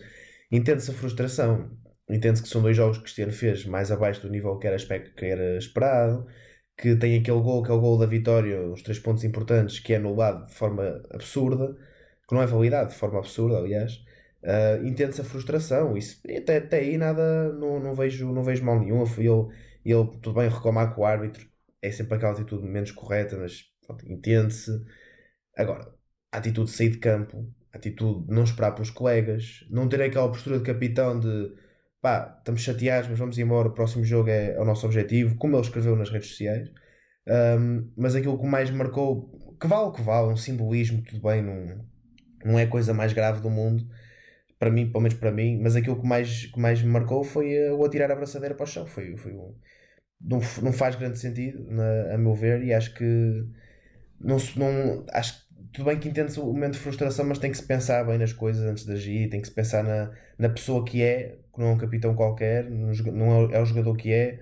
Entende-se 0.51 0.91
a 0.91 0.93
frustração, 0.93 1.71
Entende-se 2.09 2.43
que 2.43 2.49
são 2.49 2.61
dois 2.61 2.77
jogos 2.77 2.97
que 2.97 3.03
Cristiano 3.03 3.31
fez 3.31 3.65
mais 3.65 3.91
abaixo 3.91 4.21
do 4.21 4.29
nível 4.29 4.57
que 4.59 4.67
era, 4.67 4.77
que 4.77 5.25
era 5.25 5.57
esperado, 5.57 6.27
que 6.77 6.95
tem 6.95 7.19
aquele 7.19 7.41
gol, 7.41 7.63
que 7.63 7.71
é 7.71 7.73
o 7.73 7.79
gol 7.79 7.97
da 7.97 8.05
vitória, 8.05 8.61
os 8.69 8.81
três 8.83 8.99
pontos 8.99 9.23
importantes, 9.23 9.79
que 9.79 9.93
é 9.93 9.97
anulado 9.97 10.45
de 10.45 10.53
forma 10.53 11.01
absurda, 11.11 11.75
que 12.27 12.35
não 12.35 12.41
é 12.41 12.45
validado 12.45 12.89
de 12.89 12.95
forma 12.95 13.19
absurda, 13.19 13.57
aliás. 13.57 14.03
Uh, 14.43 14.85
entende-se 14.85 15.21
a 15.21 15.23
frustração, 15.23 15.97
isso, 15.97 16.21
até, 16.37 16.57
até 16.57 16.79
aí 16.79 16.97
nada, 16.97 17.51
não, 17.53 17.79
não, 17.79 17.95
vejo, 17.95 18.31
não 18.31 18.43
vejo 18.43 18.63
mal 18.63 18.79
nenhum. 18.79 19.03
Ele, 19.17 19.29
ele, 19.83 20.07
tudo 20.21 20.33
bem, 20.33 20.49
reclamar 20.49 20.93
com 20.93 21.01
o 21.01 21.05
árbitro 21.05 21.47
é 21.85 21.91
sempre 21.91 22.15
aquela 22.15 22.33
atitude 22.33 22.67
menos 22.67 22.91
correta, 22.91 23.37
mas 23.37 23.65
entende-se. 24.05 24.71
Agora, 25.55 25.93
a 26.31 26.37
atitude 26.37 26.71
de 26.71 26.77
sair 26.77 26.89
de 26.89 26.97
campo, 26.97 27.47
a 27.71 27.77
atitude 27.77 28.25
de 28.27 28.33
não 28.33 28.43
esperar 28.43 28.71
pelos 28.73 28.89
colegas, 28.89 29.65
não 29.69 29.87
ter 29.87 30.01
aquela 30.01 30.29
postura 30.29 30.57
de 30.57 30.63
capitão 30.63 31.19
de 31.19 31.53
pá, 32.05 32.35
estamos 32.37 32.61
chateados, 32.61 33.09
mas 33.09 33.17
vamos 33.17 33.35
embora, 33.39 33.67
o 33.67 33.73
próximo 33.73 34.03
jogo 34.05 34.29
é, 34.29 34.53
é 34.53 34.61
o 34.61 34.63
nosso 34.63 34.85
objetivo, 34.85 35.35
como 35.37 35.55
ele 35.55 35.63
escreveu 35.63 35.95
nas 35.95 36.11
redes 36.11 36.29
sociais. 36.29 36.69
Um, 37.27 37.91
mas 37.97 38.13
aquilo 38.13 38.37
que 38.37 38.45
mais 38.45 38.69
marcou, 38.69 39.27
que 39.59 39.65
vale 39.65 39.87
o 39.87 39.91
que 39.91 40.03
vale, 40.03 40.31
um 40.31 40.37
simbolismo, 40.37 41.01
tudo 41.01 41.19
bem, 41.23 41.41
não, 41.41 41.83
não 42.45 42.59
é 42.59 42.63
a 42.63 42.67
coisa 42.67 42.93
mais 42.93 43.11
grave 43.11 43.41
do 43.41 43.49
mundo, 43.49 43.87
para 44.59 44.69
mim, 44.69 44.85
pelo 44.91 45.01
menos 45.01 45.17
para 45.17 45.31
mim, 45.31 45.59
mas 45.59 45.75
aquilo 45.75 45.99
que 45.99 46.05
mais, 46.05 46.45
que 46.45 46.59
mais 46.59 46.79
me 46.79 46.89
marcou 46.89 47.23
foi 47.23 47.71
o 47.71 47.83
atirar 47.83 48.11
a 48.11 48.15
braçadeira 48.15 48.53
para 48.53 48.65
o 48.65 48.67
chão. 48.67 48.85
Foi, 48.85 49.17
foi 49.17 49.33
um, 49.33 49.55
não, 50.21 50.39
não 50.61 50.71
faz 50.71 50.95
grande 50.95 51.17
sentido, 51.17 51.65
na, 51.71 52.13
a 52.13 52.17
meu 52.19 52.35
ver, 52.35 52.63
e 52.63 52.71
acho 52.71 52.93
que 52.93 53.47
não, 54.21 54.37
não 54.55 55.03
acho 55.11 55.43
tudo 55.73 55.85
bem 55.85 55.99
que 55.99 56.07
entende 56.07 56.39
o 56.39 56.45
momento 56.45 56.73
de 56.73 56.79
frustração, 56.79 57.25
mas 57.25 57.39
tem 57.39 57.51
que 57.51 57.57
se 57.57 57.63
pensar 57.63 58.05
bem 58.05 58.19
nas 58.19 58.31
coisas 58.31 58.63
antes 58.63 58.85
de 58.85 58.93
agir, 58.93 59.29
tem 59.29 59.41
que 59.41 59.47
se 59.47 59.53
pensar 59.53 59.83
na, 59.83 60.11
na 60.37 60.49
pessoa 60.49 60.85
que 60.85 61.01
é, 61.01 61.39
que 61.55 61.61
não 61.61 61.69
é 61.69 61.71
um 61.73 61.77
capitão 61.77 62.15
qualquer, 62.15 62.69
não 62.69 63.49
é, 63.51 63.57
é 63.57 63.61
o 63.61 63.65
jogador 63.65 63.95
que 63.97 64.11
é, 64.13 64.39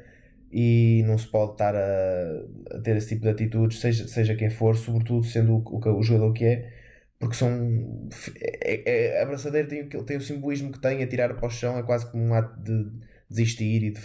e 0.52 1.04
não 1.08 1.18
se 1.18 1.28
pode 1.28 1.54
estar 1.54 1.76
a, 1.76 2.76
a, 2.76 2.80
ter 2.82 2.98
esse 2.98 3.10
tipo 3.10 3.22
de 3.24 3.30
atitudes, 3.30 3.80
seja, 3.80 4.08
seja 4.08 4.36
quem 4.36 4.50
for, 4.50 4.76
sobretudo 4.76 5.24
sendo 5.26 5.56
o, 5.56 5.64
o, 5.64 6.00
o 6.00 6.04
jogador 6.04 6.34
que 6.34 6.46
é, 6.46 6.74
porque 7.20 7.36
são. 7.36 8.10
É, 8.40 9.16
é, 9.16 9.20
a 9.20 9.24
abraçadeira 9.24 9.68
tem, 9.68 9.88
tem 9.88 10.18
o 10.18 10.22
simbolismo 10.22 10.72
que 10.72 10.80
tem, 10.82 11.02
a 11.04 11.08
tirar 11.08 11.34
para 11.36 11.48
o 11.48 11.50
chão, 11.50 11.78
é 11.78 11.84
quase 11.84 12.10
como 12.12 12.24
um 12.24 12.34
ato 12.34 12.60
de 12.62 12.92
desistir 13.30 13.84
e 13.84 13.92
de. 13.92 14.02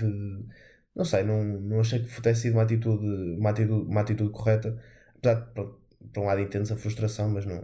Não 0.95 1.05
sei, 1.05 1.23
não, 1.25 1.43
não 1.45 1.81
achei 1.81 2.01
que 2.01 2.09
tivesse 2.09 2.43
sido 2.43 2.55
uma 2.55 2.63
atitude, 2.63 3.07
uma 3.39 3.51
atitude, 3.51 3.91
uma 3.91 4.01
atitude 4.01 4.31
correta, 4.33 4.77
apesar 5.17 5.41
de, 5.41 5.53
pronto, 5.53 5.81
por 6.13 6.23
um 6.23 6.27
lado 6.27 6.41
entendo 6.41 6.73
a 6.73 6.77
frustração, 6.77 7.31
mas 7.31 7.45
não, 7.47 7.63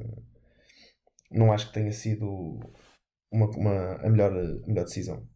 não 1.31 1.53
acho 1.53 1.69
que 1.69 1.75
tenha 1.75 1.93
sido 1.93 2.61
uma, 3.31 3.47
uma, 3.51 3.95
a, 3.97 4.11
melhor, 4.11 4.33
a 4.33 4.67
melhor 4.67 4.85
decisão. 4.85 5.29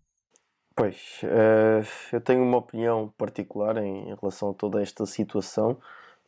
Pois, 0.79 1.21
uh, 1.25 1.85
eu 2.13 2.21
tenho 2.21 2.41
uma 2.41 2.59
opinião 2.59 3.13
particular 3.19 3.77
em, 3.79 4.15
relação 4.15 4.51
a 4.51 4.55
toda 4.55 4.81
esta 4.81 5.05
situação. 5.07 5.77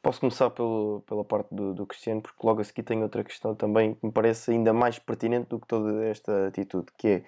Posso 0.02 0.18
começar 0.18 0.50
pelo, 0.50 1.04
pela 1.06 1.24
parte 1.24 1.54
do, 1.54 1.72
do 1.72 1.86
Cristiano, 1.86 2.20
porque 2.20 2.44
logo 2.44 2.60
a 2.60 2.64
seguir 2.64 2.82
tenho 2.82 3.02
outra 3.02 3.22
questão 3.22 3.54
também 3.54 3.94
que 3.94 4.04
me 4.04 4.10
parece 4.10 4.50
ainda 4.50 4.72
mais 4.72 4.98
pertinente 4.98 5.50
do 5.50 5.60
que 5.60 5.68
toda 5.68 6.04
esta 6.04 6.48
atitude, 6.48 6.88
que 6.98 7.24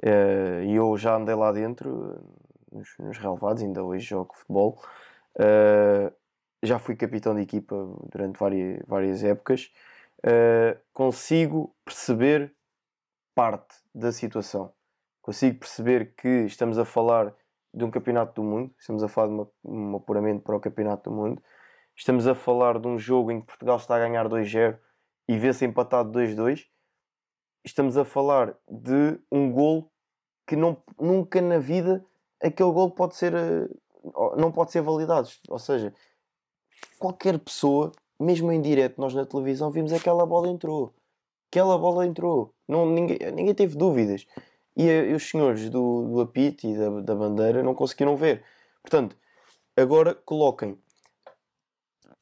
é, 0.00 0.60
uh, 0.62 0.70
eu 0.70 0.96
já 0.96 1.16
andei 1.16 1.34
lá 1.34 1.50
dentro, 1.50 2.22
nos, 2.70 2.88
nos 3.00 3.18
relevados, 3.18 3.60
ainda 3.60 3.82
hoje 3.82 4.06
jogo 4.06 4.32
futebol, 4.36 4.80
uh, 5.34 6.14
já 6.62 6.78
fui 6.78 6.94
capitão 6.94 7.34
de 7.34 7.42
equipa 7.42 7.74
durante 8.12 8.38
várias, 8.38 8.80
várias 8.86 9.24
épocas, 9.24 9.72
consigo 10.92 11.74
perceber 11.84 12.54
parte 13.34 13.74
da 13.92 14.12
situação 14.12 14.72
consigo 15.24 15.60
perceber 15.60 16.14
que 16.14 16.28
estamos 16.44 16.78
a 16.78 16.84
falar 16.84 17.34
de 17.72 17.82
um 17.82 17.90
campeonato 17.90 18.34
do 18.34 18.46
mundo, 18.46 18.74
estamos 18.78 19.02
a 19.02 19.08
falar 19.08 19.28
de 19.28 19.32
uma, 19.32 19.50
um 19.64 19.96
apuramento 19.96 20.42
para 20.42 20.54
o 20.54 20.60
campeonato 20.60 21.08
do 21.08 21.16
mundo, 21.16 21.42
estamos 21.96 22.26
a 22.26 22.34
falar 22.34 22.78
de 22.78 22.86
um 22.86 22.98
jogo 22.98 23.32
em 23.32 23.40
que 23.40 23.46
Portugal 23.46 23.78
está 23.78 23.96
a 23.96 23.98
ganhar 23.98 24.28
2-0 24.28 24.78
e 25.26 25.38
vê-se 25.38 25.64
empatado 25.64 26.12
2-2, 26.12 26.66
estamos 27.64 27.96
a 27.96 28.04
falar 28.04 28.54
de 28.68 29.18
um 29.32 29.50
gol 29.50 29.90
que 30.46 30.56
não, 30.56 30.76
nunca 31.00 31.40
na 31.40 31.58
vida 31.58 32.04
aquele 32.38 32.70
gol 32.70 32.90
pode 32.90 33.16
ser 33.16 33.34
eh, 33.34 33.66
não 34.36 34.52
pode 34.52 34.72
ser 34.72 34.82
validado, 34.82 35.26
ou 35.48 35.58
seja, 35.58 35.94
qualquer 36.98 37.38
pessoa, 37.38 37.92
mesmo 38.20 38.52
em 38.52 38.60
direto, 38.60 39.00
nós 39.00 39.14
na 39.14 39.24
televisão 39.24 39.70
vimos 39.70 39.90
aquela 39.90 40.26
bola 40.26 40.50
entrou, 40.50 40.92
aquela 41.50 41.78
bola 41.78 42.06
entrou, 42.06 42.54
não, 42.68 42.84
ninguém, 42.84 43.16
ninguém 43.32 43.54
teve 43.54 43.74
dúvidas 43.74 44.26
e, 44.76 44.84
e 44.84 45.14
os 45.14 45.28
senhores 45.28 45.70
do, 45.70 46.08
do 46.08 46.20
apito 46.20 46.66
e 46.66 46.76
da, 46.76 47.00
da 47.00 47.14
bandeira 47.14 47.62
não 47.62 47.74
conseguiram 47.74 48.16
ver. 48.16 48.44
Portanto, 48.82 49.16
agora 49.76 50.14
coloquem 50.14 50.78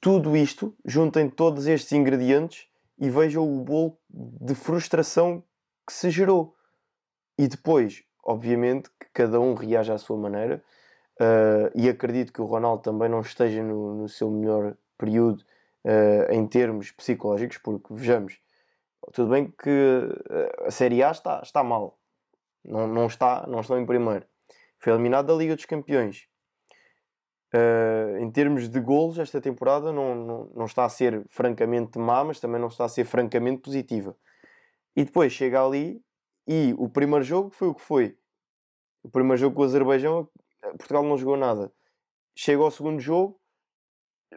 tudo 0.00 0.36
isto, 0.36 0.74
juntem 0.84 1.30
todos 1.30 1.66
estes 1.66 1.92
ingredientes 1.92 2.66
e 2.98 3.08
vejam 3.08 3.44
o 3.44 3.60
bolo 3.62 3.96
de 4.10 4.54
frustração 4.54 5.42
que 5.86 5.92
se 5.92 6.10
gerou. 6.10 6.56
E 7.38 7.48
depois, 7.48 8.04
obviamente, 8.24 8.90
que 9.00 9.06
cada 9.12 9.40
um 9.40 9.54
reage 9.54 9.92
à 9.92 9.98
sua 9.98 10.16
maneira. 10.16 10.62
Uh, 11.20 11.70
e 11.74 11.88
acredito 11.88 12.32
que 12.32 12.40
o 12.40 12.46
Ronaldo 12.46 12.82
também 12.82 13.08
não 13.08 13.20
esteja 13.20 13.62
no, 13.62 13.94
no 13.94 14.08
seu 14.08 14.30
melhor 14.30 14.76
período 14.98 15.44
uh, 15.84 16.32
em 16.32 16.46
termos 16.46 16.90
psicológicos, 16.90 17.58
porque 17.58 17.94
vejamos, 17.94 18.40
tudo 19.12 19.30
bem 19.30 19.52
que 19.62 20.08
a 20.64 20.70
Série 20.70 21.02
A 21.02 21.10
está, 21.10 21.40
está 21.42 21.62
mal, 21.62 21.98
não, 22.64 22.86
não, 22.86 23.06
está, 23.06 23.46
não 23.46 23.60
estão 23.60 23.78
em 23.78 23.86
primeiro. 23.86 24.26
Foi 24.78 24.92
eliminado 24.92 25.26
da 25.26 25.34
Liga 25.34 25.56
dos 25.56 25.64
Campeões. 25.64 26.26
Uh, 27.54 28.16
em 28.18 28.30
termos 28.30 28.68
de 28.68 28.80
golos, 28.80 29.18
esta 29.18 29.40
temporada 29.40 29.92
não, 29.92 30.14
não, 30.14 30.44
não 30.54 30.64
está 30.64 30.84
a 30.84 30.88
ser 30.88 31.24
francamente 31.28 31.98
má, 31.98 32.24
mas 32.24 32.40
também 32.40 32.60
não 32.60 32.68
está 32.68 32.86
a 32.86 32.88
ser 32.88 33.04
francamente 33.04 33.60
positiva. 33.60 34.16
E 34.96 35.04
depois 35.04 35.32
chega 35.32 35.62
ali 35.64 36.02
e 36.46 36.74
o 36.78 36.88
primeiro 36.88 37.24
jogo 37.24 37.50
foi 37.50 37.68
o 37.68 37.74
que 37.74 37.82
foi. 37.82 38.16
O 39.02 39.10
primeiro 39.10 39.36
jogo 39.36 39.56
com 39.56 39.62
o 39.62 39.64
Azerbaijão, 39.64 40.28
Portugal 40.78 41.02
não 41.02 41.18
jogou 41.18 41.36
nada. 41.36 41.72
Chega 42.34 42.62
ao 42.62 42.70
segundo 42.70 43.00
jogo, 43.00 43.38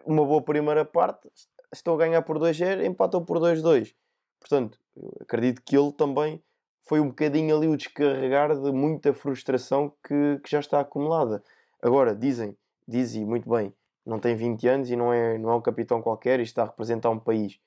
uma 0.06 0.26
boa 0.26 0.42
primeira 0.42 0.84
parte, 0.84 1.30
estão 1.74 1.94
a 1.94 1.98
ganhar 1.98 2.22
por 2.24 2.38
2-0, 2.38 2.84
empatam 2.86 3.24
por 3.24 3.40
2-2. 3.40 3.96
Portanto, 4.40 4.80
acredito 5.22 5.62
que 5.64 5.78
ele 5.78 5.92
também 5.94 6.44
foi 6.86 7.00
um 7.00 7.08
bocadinho 7.08 7.56
ali 7.56 7.67
o 7.67 7.76
descarregar 7.76 8.56
de 8.56 8.71
muita 8.71 9.13
frustração 9.13 9.91
que, 10.04 10.39
que 10.43 10.50
já 10.50 10.60
está 10.60 10.80
acumulada. 10.80 11.43
Agora, 11.82 12.15
dizem, 12.15 12.56
dizem 12.88 13.26
muito 13.26 13.50
bem, 13.50 13.74
não 14.06 14.19
tem 14.19 14.36
20 14.36 14.67
anos 14.67 14.89
e 14.89 14.95
não 14.95 15.12
é, 15.12 15.38
não 15.38 15.50
é 15.50 15.56
um 15.56 15.62
capitão 15.62 16.02
qualquer 16.02 16.39
e 16.39 16.43
está 16.43 16.63
a 16.63 16.65
representar 16.65 17.10
um 17.10 17.19
país. 17.19 17.60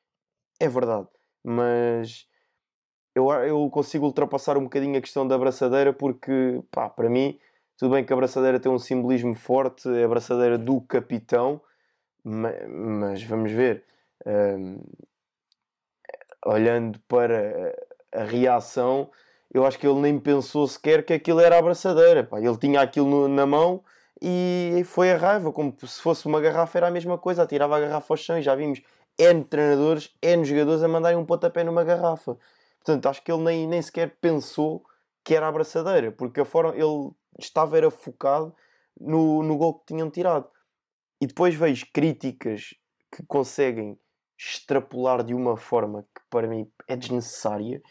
É 0.61 0.69
verdade, 0.69 1.09
mas 1.43 2.29
eu, 3.15 3.31
eu 3.31 3.69
consigo 3.71 4.07
ultrapassar 4.07 4.57
um 4.57 4.65
bocadinho 4.65 4.97
a 4.97 5.01
questão 5.01 5.27
da 5.27 5.35
abraçadeira 5.35 5.93
porque, 5.93 6.63
pá, 6.71 6.89
para 6.89 7.11
mim, 7.11 7.39
tudo 7.77 7.95
bem 7.95 8.05
que 8.05 8.13
a 8.13 8.17
abraçadeira 8.17 8.61
tem 8.61 8.71
um 8.71 8.79
simbolismo 8.79 9.35
forte, 9.35 9.89
é 9.89 10.03
a 10.03 10.07
abraçadeira 10.07 10.57
do 10.57 10.81
capitão, 10.81 11.61
mas, 12.23 12.69
mas 12.69 13.23
vamos 13.23 13.51
ver. 13.51 13.85
Um, 14.27 14.81
olhando 16.45 16.99
para 17.09 17.75
a 18.13 18.25
reação, 18.25 19.11
eu 19.53 19.65
acho 19.67 19.79
que 19.79 19.87
ele 19.87 20.01
nem 20.01 20.19
pensou 20.19 20.67
sequer 20.67 21.05
que 21.05 21.13
aquilo 21.13 21.41
era 21.41 21.59
abraçadeira. 21.59 22.25
Pá. 22.25 22.39
Ele 22.41 22.57
tinha 22.57 22.81
aquilo 22.81 23.07
no, 23.07 23.29
na 23.29 23.47
mão 23.47 23.83
e 24.21 24.83
foi 24.85 25.13
a 25.13 25.17
raiva, 25.17 25.53
como 25.53 25.75
se 25.81 26.01
fosse 26.01 26.27
uma 26.27 26.41
garrafa, 26.41 26.79
era 26.79 26.89
a 26.89 26.91
mesma 26.91 27.17
coisa, 27.17 27.43
atirava 27.43 27.77
a 27.77 27.81
garrafa 27.81 28.13
ao 28.13 28.17
chão 28.17 28.39
e 28.39 28.43
já 28.43 28.55
vimos 28.55 28.83
N 29.19 29.45
treinadores, 29.45 30.15
N 30.23 30.45
jogadores 30.45 30.83
a 30.83 30.89
mandarem 30.89 31.19
um 31.19 31.25
pontapé 31.25 31.65
numa 31.65 31.85
garrafa. 31.85 32.37
Portanto, 32.79 33.07
acho 33.07 33.23
que 33.23 33.31
ele 33.33 33.43
nem, 33.43 33.67
nem 33.67 33.83
sequer 33.83 34.17
pensou 34.21 34.85
que 35.25 35.35
era 35.35 35.49
abraçadeira, 35.49 36.11
porque 36.13 36.41
a 36.41 36.45
forma 36.45 36.75
ele 36.75 37.11
estava 37.39 37.77
era 37.77 37.91
focado 37.91 38.55
no, 38.99 39.43
no 39.43 39.57
gol 39.57 39.75
que 39.75 39.87
tinham 39.87 40.11
tirado. 40.11 40.49
E 41.21 41.27
depois 41.27 41.55
vejo 41.55 41.87
críticas 41.93 42.75
que 43.11 43.23
conseguem 43.27 43.99
extrapolar 44.39 45.25
de 45.25 45.35
uma 45.35 45.57
forma 45.57 46.03
que 46.15 46.23
para 46.31 46.47
mim 46.47 46.71
é 46.87 46.97
desnecessária 46.97 47.83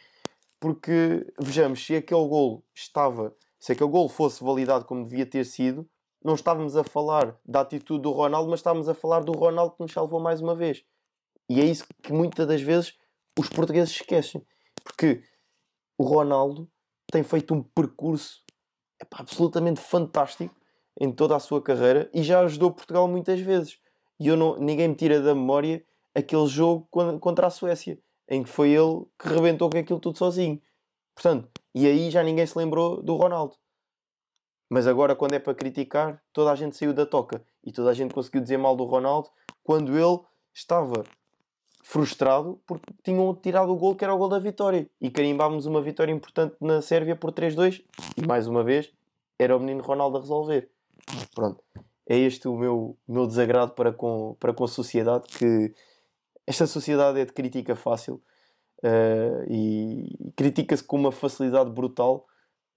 porque, 0.60 1.26
vejamos, 1.40 1.86
se 1.86 1.96
aquele 1.96 2.28
gol 2.28 2.64
estava, 2.74 3.36
se 3.60 3.74
aquele 3.74 3.90
gol 3.90 4.10
fosse 4.10 4.44
validado 4.44 4.86
como 4.86 5.06
devia 5.06 5.26
ter 5.26 5.46
sido, 5.46 5.88
não 6.24 6.34
estávamos 6.34 6.76
a 6.76 6.84
falar 6.84 7.38
da 7.46 7.62
atitude 7.62 8.02
do 8.02 8.12
Ronaldo, 8.12 8.50
mas 8.50 8.60
estávamos 8.60 8.90
a 8.90 8.94
falar 8.94 9.24
do 9.24 9.34
Ronaldo 9.34 9.76
que 9.76 9.84
nos 9.84 9.92
salvou 9.92 10.20
mais 10.20 10.42
uma 10.42 10.56
vez. 10.56 10.84
E 11.48 11.62
é 11.62 11.66
isso 11.66 11.86
que 12.02 12.12
muitas 12.12 12.48
das 12.48 12.62
vezes 12.62 12.98
os 13.38 13.50
portugueses 13.50 13.92
esquecem. 13.92 14.44
Porque 14.84 15.22
o 15.98 16.04
Ronaldo 16.04 16.70
tem 17.12 17.24
feito 17.24 17.54
um 17.54 17.62
percurso 17.62 18.44
absolutamente 19.12 19.80
fantástico 19.80 20.56
em 21.00 21.12
toda 21.12 21.36
a 21.36 21.40
sua 21.40 21.62
carreira 21.62 22.10
e 22.14 22.24
já 22.24 22.40
ajudou 22.42 22.72
Portugal 22.72 23.08
muitas 23.08 23.40
vezes. 23.40 23.80
E 24.20 24.28
eu 24.28 24.36
não, 24.36 24.58
ninguém 24.58 24.88
me 24.88 24.96
tira 24.96 25.22
da 25.22 25.36
memória 25.36 25.86
aquele 26.18 26.48
jogo 26.48 26.88
contra 27.20 27.48
a 27.48 27.52
Suécia 27.52 28.00
em 28.28 28.44
que 28.44 28.50
foi 28.50 28.72
ele 28.72 29.06
que 29.18 29.28
rebentou 29.28 29.70
com 29.70 29.78
aquilo 29.78 30.00
tudo 30.00 30.18
sozinho. 30.18 30.62
Portanto, 31.16 31.50
e 31.74 31.88
aí 31.88 32.12
já 32.12 32.22
ninguém 32.24 32.46
se 32.46 32.58
lembrou 32.58 33.02
do 33.02 33.16
Ronaldo. 33.16 33.56
Mas 34.70 34.86
agora, 34.86 35.16
quando 35.16 35.34
é 35.34 35.40
para 35.40 35.56
criticar, 35.56 36.22
toda 36.34 36.52
a 36.52 36.56
gente 36.56 36.76
saiu 36.76 36.94
da 36.94 37.06
toca 37.06 37.42
e 37.64 37.72
toda 37.72 37.90
a 37.90 37.94
gente 37.94 38.14
conseguiu 38.14 38.42
dizer 38.42 38.58
mal 38.58 38.76
do 38.76 38.84
Ronaldo 38.84 39.30
quando 39.64 39.98
ele 39.98 40.20
estava 40.54 41.04
frustrado 41.84 42.62
porque 42.68 42.92
tinham 43.02 43.34
tirado 43.34 43.72
o 43.72 43.78
gol 43.78 43.96
que 43.96 44.04
era 44.04 44.14
o 44.14 44.18
gol 44.18 44.28
da 44.28 44.40
vitória 44.40 44.90
e 45.00 45.10
carimbámos 45.10 45.66
uma 45.66 45.82
vitória 45.82 46.12
importante 46.12 46.58
na 46.60 46.82
Sérvia 46.82 47.16
por 47.16 47.32
3-2 47.32 47.82
e 48.18 48.28
mais 48.28 48.46
uma 48.46 48.62
vez 48.62 48.92
era 49.40 49.56
o 49.56 49.60
menino 49.60 49.82
Ronaldo 49.82 50.18
a 50.18 50.20
resolver. 50.20 50.70
Pronto, 51.34 51.64
é 52.06 52.18
este 52.18 52.50
o 52.50 52.58
meu, 52.58 52.98
meu 53.08 53.26
desagrado 53.26 53.72
para 53.72 53.94
com, 53.94 54.36
para 54.38 54.54
com 54.54 54.66
a 54.66 54.68
sociedade 54.68 55.28
que 55.28 55.74
esta 56.48 56.66
sociedade 56.66 57.20
é 57.20 57.26
de 57.26 57.34
crítica 57.34 57.76
fácil 57.76 58.24
uh, 58.84 59.44
e 59.52 60.32
critica-se 60.36 60.84
com 60.84 60.96
uma 60.96 61.12
facilidade 61.12 61.70
brutal 61.70 62.26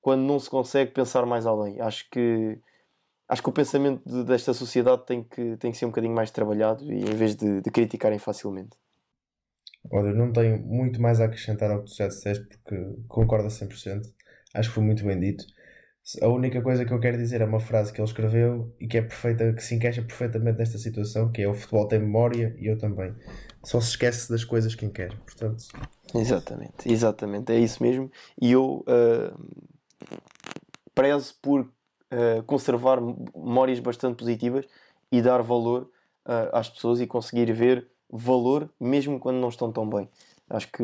quando 0.01 0.23
não 0.23 0.39
se 0.41 0.51
consegue 0.51 0.91
pensar 0.91 1.25
mais 1.25 1.47
além. 1.47 1.81
Acho 1.81 2.11
que 2.11 2.59
acho 3.29 3.43
que 3.43 3.49
o 3.49 3.53
pensamento 3.53 4.03
de, 4.05 4.25
desta 4.25 4.53
sociedade 4.53 5.07
tem 5.07 5.23
que, 5.23 5.57
tem 5.59 5.71
que 5.71 5.79
ser 5.79 5.87
um 5.87 5.91
bocadinho 5.91 6.15
mais 6.15 6.33
trabalhado 6.33 6.93
e 6.93 6.99
em 6.99 7.15
vez 7.15 7.37
de, 7.37 7.61
de 7.61 7.71
criticarem 7.71 8.19
facilmente. 8.19 8.77
Olha, 9.91 10.13
não 10.13 10.33
tenho 10.33 10.59
muito 10.59 11.01
mais 11.01 11.21
a 11.21 11.27
acrescentar 11.27 11.71
ao 11.71 11.85
que 11.85 11.91
tu 11.91 11.97
já 11.97 12.09
disseste 12.09 12.45
porque 12.45 12.77
concordo 13.09 13.47
a 13.47 13.51
100%. 13.51 14.03
Acho 14.53 14.69
que 14.69 14.75
foi 14.75 14.83
muito 14.83 15.05
bem 15.05 15.19
dito. 15.19 15.45
A 16.23 16.29
única 16.29 16.61
coisa 16.63 16.85
que 16.85 16.93
eu 16.93 16.99
quero 16.99 17.17
dizer 17.17 17.41
é 17.41 17.45
uma 17.45 17.61
frase 17.61 17.93
que 17.93 18.01
ele 18.01 18.09
escreveu 18.09 18.75
e 18.81 18.87
que 18.87 18.99
é 18.99 19.03
perfeita, 19.03 19.53
que 19.53 19.63
se 19.63 19.75
encaixa 19.75 20.03
perfeitamente 20.03 20.59
nesta 20.59 20.79
situação, 20.79 21.31
que 21.31 21.43
é 21.43 21.49
o 21.49 21.55
futebol 21.55 21.87
tem 21.87 21.99
memória 21.99 22.57
e 22.59 22.67
eu 22.67 22.79
também. 22.79 23.15
Só 23.63 23.81
se 23.81 23.91
esquece 23.91 24.31
das 24.31 24.45
coisas 24.45 24.75
quem 24.75 24.91
quer, 24.91 25.17
portanto... 25.19 25.65
Exatamente, 26.15 26.91
exatamente, 26.91 27.53
é 27.53 27.59
isso 27.59 27.83
mesmo. 27.83 28.11
E 28.41 28.53
eu 28.53 28.85
uh, 28.87 29.39
prezo 30.95 31.35
por 31.41 31.61
uh, 31.61 32.43
conservar 32.47 33.01
memórias 33.01 33.79
bastante 33.79 34.17
positivas 34.17 34.67
e 35.13 35.23
dar 35.23 35.43
valor 35.43 35.83
uh, 36.27 36.51
às 36.53 36.69
pessoas 36.69 37.01
e 37.01 37.07
conseguir 37.07 37.53
ver 37.53 37.87
valor 38.11 38.69
mesmo 38.81 39.21
quando 39.21 39.37
não 39.37 39.49
estão 39.49 39.71
tão 39.71 39.89
bem. 39.89 40.09
Acho 40.49 40.67
que 40.73 40.83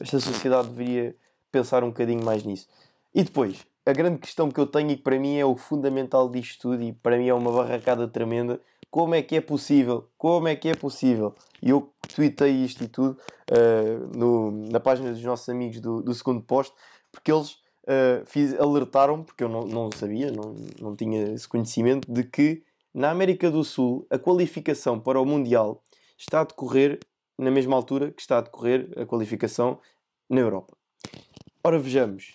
esta 0.00 0.20
sociedade 0.20 0.68
deveria 0.68 1.16
pensar 1.50 1.82
um 1.82 1.88
bocadinho 1.88 2.24
mais 2.24 2.44
nisso. 2.44 2.68
E 3.12 3.24
depois, 3.24 3.66
a 3.84 3.92
grande 3.92 4.18
questão 4.18 4.50
que 4.50 4.60
eu 4.60 4.66
tenho 4.66 4.90
e 4.90 4.96
que 4.96 5.02
para 5.02 5.18
mim 5.18 5.36
é 5.36 5.44
o 5.44 5.56
fundamental 5.56 6.28
disto 6.28 6.62
tudo 6.62 6.82
e 6.82 6.92
para 6.92 7.18
mim 7.18 7.28
é 7.28 7.34
uma 7.34 7.50
barracada 7.50 8.06
tremenda. 8.06 8.60
Como 8.90 9.14
é 9.14 9.22
que 9.22 9.36
é 9.36 9.40
possível? 9.40 10.08
Como 10.16 10.46
é 10.46 10.54
que 10.54 10.68
é 10.68 10.74
possível? 10.74 11.34
E 11.62 11.70
eu 11.70 11.92
tuitei 12.14 12.52
isto 12.64 12.84
e 12.84 12.88
tudo 12.88 13.18
uh, 13.50 14.16
no, 14.16 14.50
na 14.70 14.78
página 14.78 15.10
dos 15.12 15.22
nossos 15.22 15.48
amigos 15.48 15.80
do, 15.80 16.02
do 16.02 16.14
segundo 16.14 16.42
posto, 16.42 16.76
porque 17.10 17.32
eles 17.32 17.52
uh, 17.84 18.24
fiz, 18.26 18.54
alertaram, 18.60 19.24
porque 19.24 19.42
eu 19.42 19.48
não, 19.48 19.62
não 19.62 19.90
sabia, 19.92 20.30
não, 20.30 20.54
não 20.80 20.94
tinha 20.94 21.32
esse 21.32 21.48
conhecimento, 21.48 22.12
de 22.12 22.22
que 22.24 22.62
na 22.94 23.10
América 23.10 23.50
do 23.50 23.64
Sul 23.64 24.06
a 24.10 24.18
qualificação 24.18 25.00
para 25.00 25.20
o 25.20 25.24
Mundial 25.24 25.82
está 26.18 26.42
a 26.42 26.44
decorrer 26.44 27.00
na 27.38 27.50
mesma 27.50 27.74
altura 27.74 28.12
que 28.12 28.20
está 28.20 28.38
a 28.38 28.42
decorrer 28.42 28.92
a 28.96 29.06
qualificação 29.06 29.80
na 30.28 30.40
Europa. 30.40 30.76
Ora, 31.64 31.78
vejamos, 31.78 32.34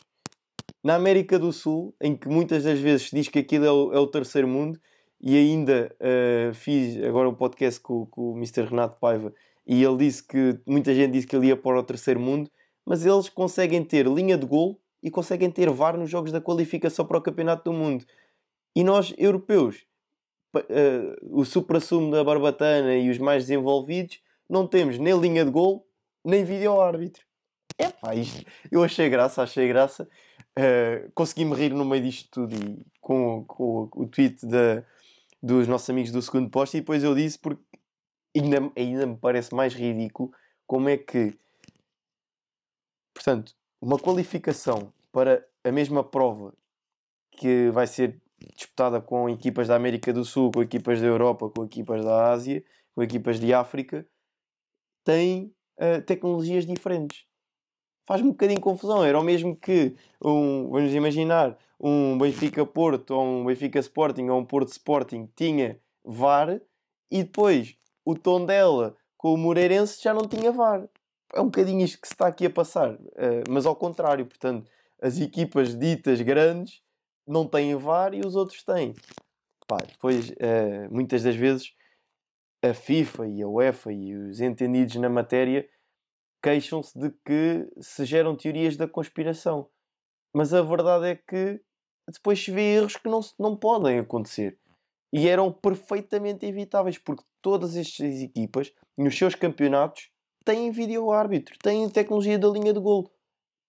na 0.83 0.95
América 0.95 1.37
do 1.37 1.51
Sul, 1.51 1.95
em 2.01 2.15
que 2.15 2.27
muitas 2.27 2.63
das 2.63 2.79
vezes 2.79 3.09
se 3.09 3.15
diz 3.15 3.27
que 3.27 3.39
aquilo 3.39 3.65
é 3.65 3.71
o, 3.71 3.93
é 3.93 3.99
o 3.99 4.07
terceiro 4.07 4.47
mundo, 4.47 4.79
e 5.19 5.35
ainda 5.35 5.95
uh, 5.99 6.53
fiz 6.53 7.03
agora 7.03 7.27
um 7.27 7.33
podcast 7.33 7.79
com, 7.79 8.05
com, 8.05 8.33
o 8.33 8.37
Mr. 8.37 8.65
Renato 8.65 8.99
Paiva, 8.99 9.33
e 9.65 9.83
ele 9.83 9.97
disse 9.97 10.25
que 10.25 10.59
muita 10.65 10.93
gente 10.93 11.11
disse 11.11 11.27
que 11.27 11.35
ele 11.35 11.47
ia 11.47 11.57
para 11.57 11.79
o 11.79 11.83
terceiro 11.83 12.19
mundo, 12.19 12.49
mas 12.85 13.05
eles 13.05 13.27
conseguem 13.27 13.83
ter 13.83 14.07
linha 14.07 14.37
de 14.37 14.45
gol 14.45 14.79
e 15.03 15.11
conseguem 15.11 15.51
ter 15.51 15.69
VAR 15.69 15.97
nos 15.97 16.09
jogos 16.09 16.31
da 16.31 16.39
qualificação 16.39 17.05
para 17.05 17.17
o 17.17 17.21
Campeonato 17.21 17.69
do 17.69 17.73
Mundo. 17.73 18.05
E 18.75 18.83
nós, 18.83 19.13
europeus, 19.17 19.85
uh, 20.55 21.39
o 21.39 21.43
supra-sumo 21.43 22.11
da 22.11 22.23
Barbatana 22.23 22.95
e 22.95 23.09
os 23.09 23.17
mais 23.17 23.43
desenvolvidos, 23.43 24.21
não 24.49 24.65
temos 24.65 24.97
nem 24.97 25.19
linha 25.19 25.43
de 25.43 25.51
gol, 25.51 25.85
nem 26.23 26.45
vídeo-árbitro. 26.45 27.26
É 27.77 27.89
pá, 27.89 28.15
isto 28.15 28.43
eu 28.71 28.83
achei 28.83 29.09
graça, 29.09 29.43
achei 29.43 29.67
graça. 29.67 30.09
Uh, 30.57 31.11
Consegui-me 31.13 31.55
rir 31.55 31.73
no 31.73 31.85
meio 31.85 32.03
disto 32.03 32.29
tudo 32.31 32.55
e 32.55 32.85
com, 32.99 33.45
com 33.45 33.89
o 33.95 34.07
tweet 34.07 34.45
da, 34.45 34.83
dos 35.41 35.67
nossos 35.67 35.89
amigos 35.89 36.11
do 36.11 36.21
segundo 36.21 36.49
posto 36.49 36.75
e 36.75 36.79
depois 36.79 37.03
eu 37.03 37.13
disse 37.13 37.37
porque 37.37 37.61
ainda, 38.35 38.71
ainda 38.75 39.05
me 39.05 39.15
parece 39.15 39.53
mais 39.53 39.73
ridículo 39.73 40.31
como 40.65 40.89
é 40.89 40.97
que 40.97 41.37
portanto 43.13 43.53
uma 43.79 43.99
qualificação 43.99 44.91
para 45.11 45.45
a 45.63 45.71
mesma 45.71 46.03
prova 46.03 46.53
que 47.31 47.69
vai 47.69 47.85
ser 47.85 48.19
disputada 48.55 48.99
com 48.99 49.29
equipas 49.29 49.67
da 49.67 49.75
América 49.75 50.11
do 50.11 50.25
Sul, 50.25 50.51
com 50.51 50.61
equipas 50.61 50.99
da 50.99 51.07
Europa, 51.07 51.49
com 51.49 51.65
equipas 51.65 52.03
da 52.03 52.31
Ásia, 52.31 52.63
com 52.95 53.03
equipas 53.03 53.39
de 53.39 53.53
África, 53.53 54.07
tem 55.03 55.53
uh, 55.79 56.01
tecnologias 56.01 56.65
diferentes 56.65 57.25
faz-me 58.08 58.30
um 58.30 58.32
bocadinho 58.32 58.62
confusão. 58.62 59.04
Era 59.04 59.20
o 59.20 59.24
mesmo 59.24 59.56
que 59.56 59.93
um, 60.24 60.70
vamos 60.70 60.93
imaginar, 60.93 61.58
um 61.80 62.17
Benfica 62.17 62.65
Porto 62.65 63.12
ou 63.12 63.24
um 63.24 63.46
Benfica 63.46 63.80
Sporting 63.80 64.30
ou 64.30 64.39
um 64.39 64.46
Porto 64.46 64.70
Sporting 64.70 65.30
tinha 65.36 65.78
VAR 66.04 66.60
e 67.12 67.24
depois 67.24 67.76
o 68.06 68.15
tom 68.15 68.46
dela 68.46 68.96
com 69.17 69.34
o 69.34 69.38
Moreirense 69.38 70.02
já 70.02 70.13
não 70.13 70.28
tinha 70.28 70.52
VAR. 70.52 70.88
É 71.34 71.41
um 71.41 71.46
bocadinho 71.46 71.84
isto 71.84 72.00
que 72.00 72.08
se 72.08 72.13
está 72.13 72.28
aqui 72.28 72.46
a 72.46 72.50
passar, 72.50 72.93
uh, 72.93 73.43
mas 73.50 73.65
ao 73.65 73.76
contrário, 73.76 74.26
portanto, 74.26 74.72
as 75.02 75.20
equipas 75.20 75.78
ditas 75.78 76.22
grandes 76.22 76.82
não 77.28 77.46
têm 77.46 77.76
VAR 77.76 78.13
e 78.13 78.22
os 78.22 78.36
outros 78.36 78.63
têm. 78.63 78.96
Pá, 79.67 79.78
depois, 79.78 80.30
uh, 80.30 80.88
muitas 80.89 81.24
das 81.24 81.36
vezes, 81.36 81.74
a 82.63 82.74
FIFA 82.74 83.28
e 83.28 83.41
a 83.41 83.48
UEFA 83.48 83.91
e 83.91 84.15
os 84.15 84.39
entendidos 84.39 84.96
na 84.96 85.10
matéria 85.10 85.67
queixam-se 86.41 86.97
de 86.97 87.12
que 87.26 87.67
se 87.80 88.06
geram 88.06 88.36
teorias 88.36 88.76
da 88.76 88.88
conspiração. 88.88 89.69
Mas 90.34 90.54
a 90.54 90.62
verdade 90.62 91.08
é 91.08 91.15
que 91.15 91.60
depois 92.08 92.43
se 92.43 92.52
vê 92.52 92.76
erros 92.76 92.95
que 92.95 93.10
não, 93.10 93.21
não 93.39 93.56
podem 93.56 94.00
acontecer. 94.00 94.58
E 95.12 95.28
eram 95.28 95.52
perfeitamente 95.52 96.45
evitáveis, 96.45 96.97
porque 96.97 97.23
todas 97.41 97.76
estas 97.76 98.21
equipas, 98.21 98.73
nos 98.97 99.17
seus 99.17 99.36
campeonatos, 99.36 100.10
têm 100.45 100.71
vídeo-árbitro, 100.71 101.58
têm 101.60 101.89
tecnologia 101.89 102.38
da 102.38 102.47
linha 102.47 102.73
de 102.73 102.80
gol. 102.80 103.12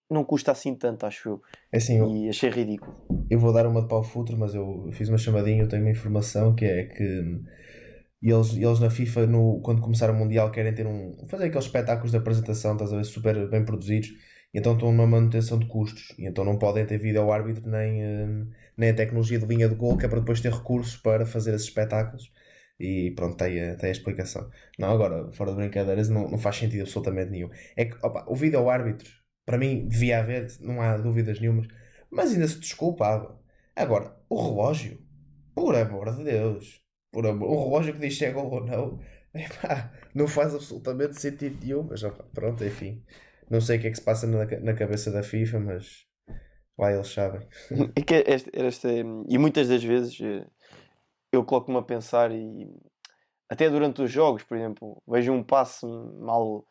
Não 0.09 0.23
custa 0.23 0.51
assim 0.51 0.73
tanto, 0.73 1.05
acho 1.05 1.29
eu. 1.29 1.41
É 1.71 1.77
assim, 1.77 1.97
eu, 1.97 2.09
e 2.09 2.29
achei 2.29 2.49
ridículo. 2.49 2.95
Eu 3.29 3.39
vou 3.39 3.53
dar 3.53 3.67
uma 3.67 3.81
de 3.81 3.87
pau 3.87 4.03
futuro, 4.03 4.37
mas 4.37 4.55
eu 4.55 4.89
fiz 4.91 5.07
uma 5.07 5.17
chamadinha, 5.17 5.63
eu 5.63 5.67
tenho 5.67 5.83
uma 5.83 5.91
informação 5.91 6.55
que 6.55 6.65
é 6.65 6.85
que 6.85 7.41
e 8.21 8.29
eles, 8.31 8.53
eles 8.55 8.79
na 8.79 8.89
FIFA, 8.89 9.27
no, 9.27 9.61
quando 9.61 9.81
começar 9.81 10.09
o 10.09 10.13
Mundial, 10.13 10.51
querem 10.51 10.73
ter 10.73 10.85
um. 10.85 11.15
fazer 11.27 11.45
aqueles 11.45 11.65
espetáculos 11.65 12.11
de 12.11 12.17
apresentação, 12.17 12.73
estás 12.73 12.91
a 12.93 12.97
ver, 12.97 13.05
super 13.05 13.49
bem 13.49 13.63
produzidos, 13.63 14.09
e 14.53 14.59
então 14.59 14.73
estão 14.73 14.91
numa 14.91 15.07
manutenção 15.07 15.57
de 15.57 15.67
custos, 15.67 16.13
e 16.17 16.25
então 16.27 16.43
não 16.43 16.57
podem 16.57 16.85
ter 16.85 16.97
vídeo 16.97 17.21
ao 17.21 17.31
árbitro 17.31 17.69
nem, 17.69 18.03
hum, 18.03 18.49
nem 18.77 18.89
a 18.89 18.93
tecnologia 18.95 19.39
de 19.39 19.45
linha 19.45 19.69
de 19.69 19.75
gol, 19.75 19.97
que 19.97 20.05
é 20.05 20.09
para 20.09 20.19
depois 20.19 20.41
ter 20.41 20.51
recursos 20.51 20.97
para 20.97 21.25
fazer 21.25 21.53
esses 21.53 21.67
espetáculos. 21.67 22.31
E 22.79 23.11
pronto, 23.11 23.35
tem 23.37 23.61
a, 23.61 23.75
tem 23.75 23.89
a 23.89 23.91
explicação. 23.91 24.49
Não, 24.77 24.91
agora, 24.91 25.31
fora 25.33 25.51
de 25.51 25.57
brincadeiras, 25.57 26.09
não, 26.09 26.29
não 26.29 26.37
faz 26.37 26.57
sentido 26.57 26.81
absolutamente 26.81 27.31
nenhum. 27.31 27.49
É 27.75 27.85
que, 27.85 27.95
opa, 28.05 28.25
o 28.27 28.35
vídeo 28.35 28.59
ao 28.59 28.69
árbitro, 28.69 29.09
para 29.45 29.57
mim, 29.57 29.87
devia 29.87 30.19
haver, 30.19 30.47
não 30.61 30.81
há 30.81 30.97
dúvidas 30.97 31.39
nenhumas, 31.39 31.67
mas 32.09 32.31
ainda 32.31 32.47
se 32.47 32.59
desculpava. 32.59 33.39
Agora, 33.75 34.15
o 34.29 34.41
relógio, 34.41 34.99
por 35.53 35.75
amor 35.75 36.15
de 36.15 36.23
Deus 36.23 36.81
por 37.11 37.25
amor, 37.25 37.49
o 37.49 37.63
relógio 37.65 37.93
que 37.93 37.99
diz 37.99 38.21
é 38.21 38.31
gol 38.31 38.51
ou 38.51 38.65
não, 38.65 38.99
epá, 39.33 39.91
não 40.13 40.27
faz 40.27 40.53
absolutamente 40.53 41.19
sentido 41.19 41.57
nenhum, 41.63 41.83
mas 41.83 42.01
pronto, 42.33 42.63
enfim. 42.63 43.03
Não 43.49 43.59
sei 43.59 43.77
o 43.77 43.81
que 43.81 43.87
é 43.87 43.89
que 43.89 43.97
se 43.97 44.03
passa 44.03 44.27
na, 44.27 44.45
na 44.45 44.73
cabeça 44.73 45.11
da 45.11 45.23
FIFA, 45.23 45.59
mas 45.59 46.05
lá 46.77 46.91
eles 46.93 47.07
sabem. 47.07 47.41
É 47.95 48.01
que 48.01 48.23
esta, 48.27 48.49
esta, 48.53 48.89
e 48.91 49.37
muitas 49.37 49.67
das 49.67 49.83
vezes 49.83 50.19
eh, 50.21 50.45
eu 51.31 51.43
coloco-me 51.43 51.77
a 51.77 51.81
pensar 51.81 52.31
e 52.31 52.69
até 53.49 53.69
durante 53.69 54.01
os 54.01 54.11
jogos, 54.11 54.43
por 54.43 54.55
exemplo, 54.55 55.01
vejo 55.07 55.31
um 55.31 55.43
passe 55.43 55.85
mal 55.85 56.63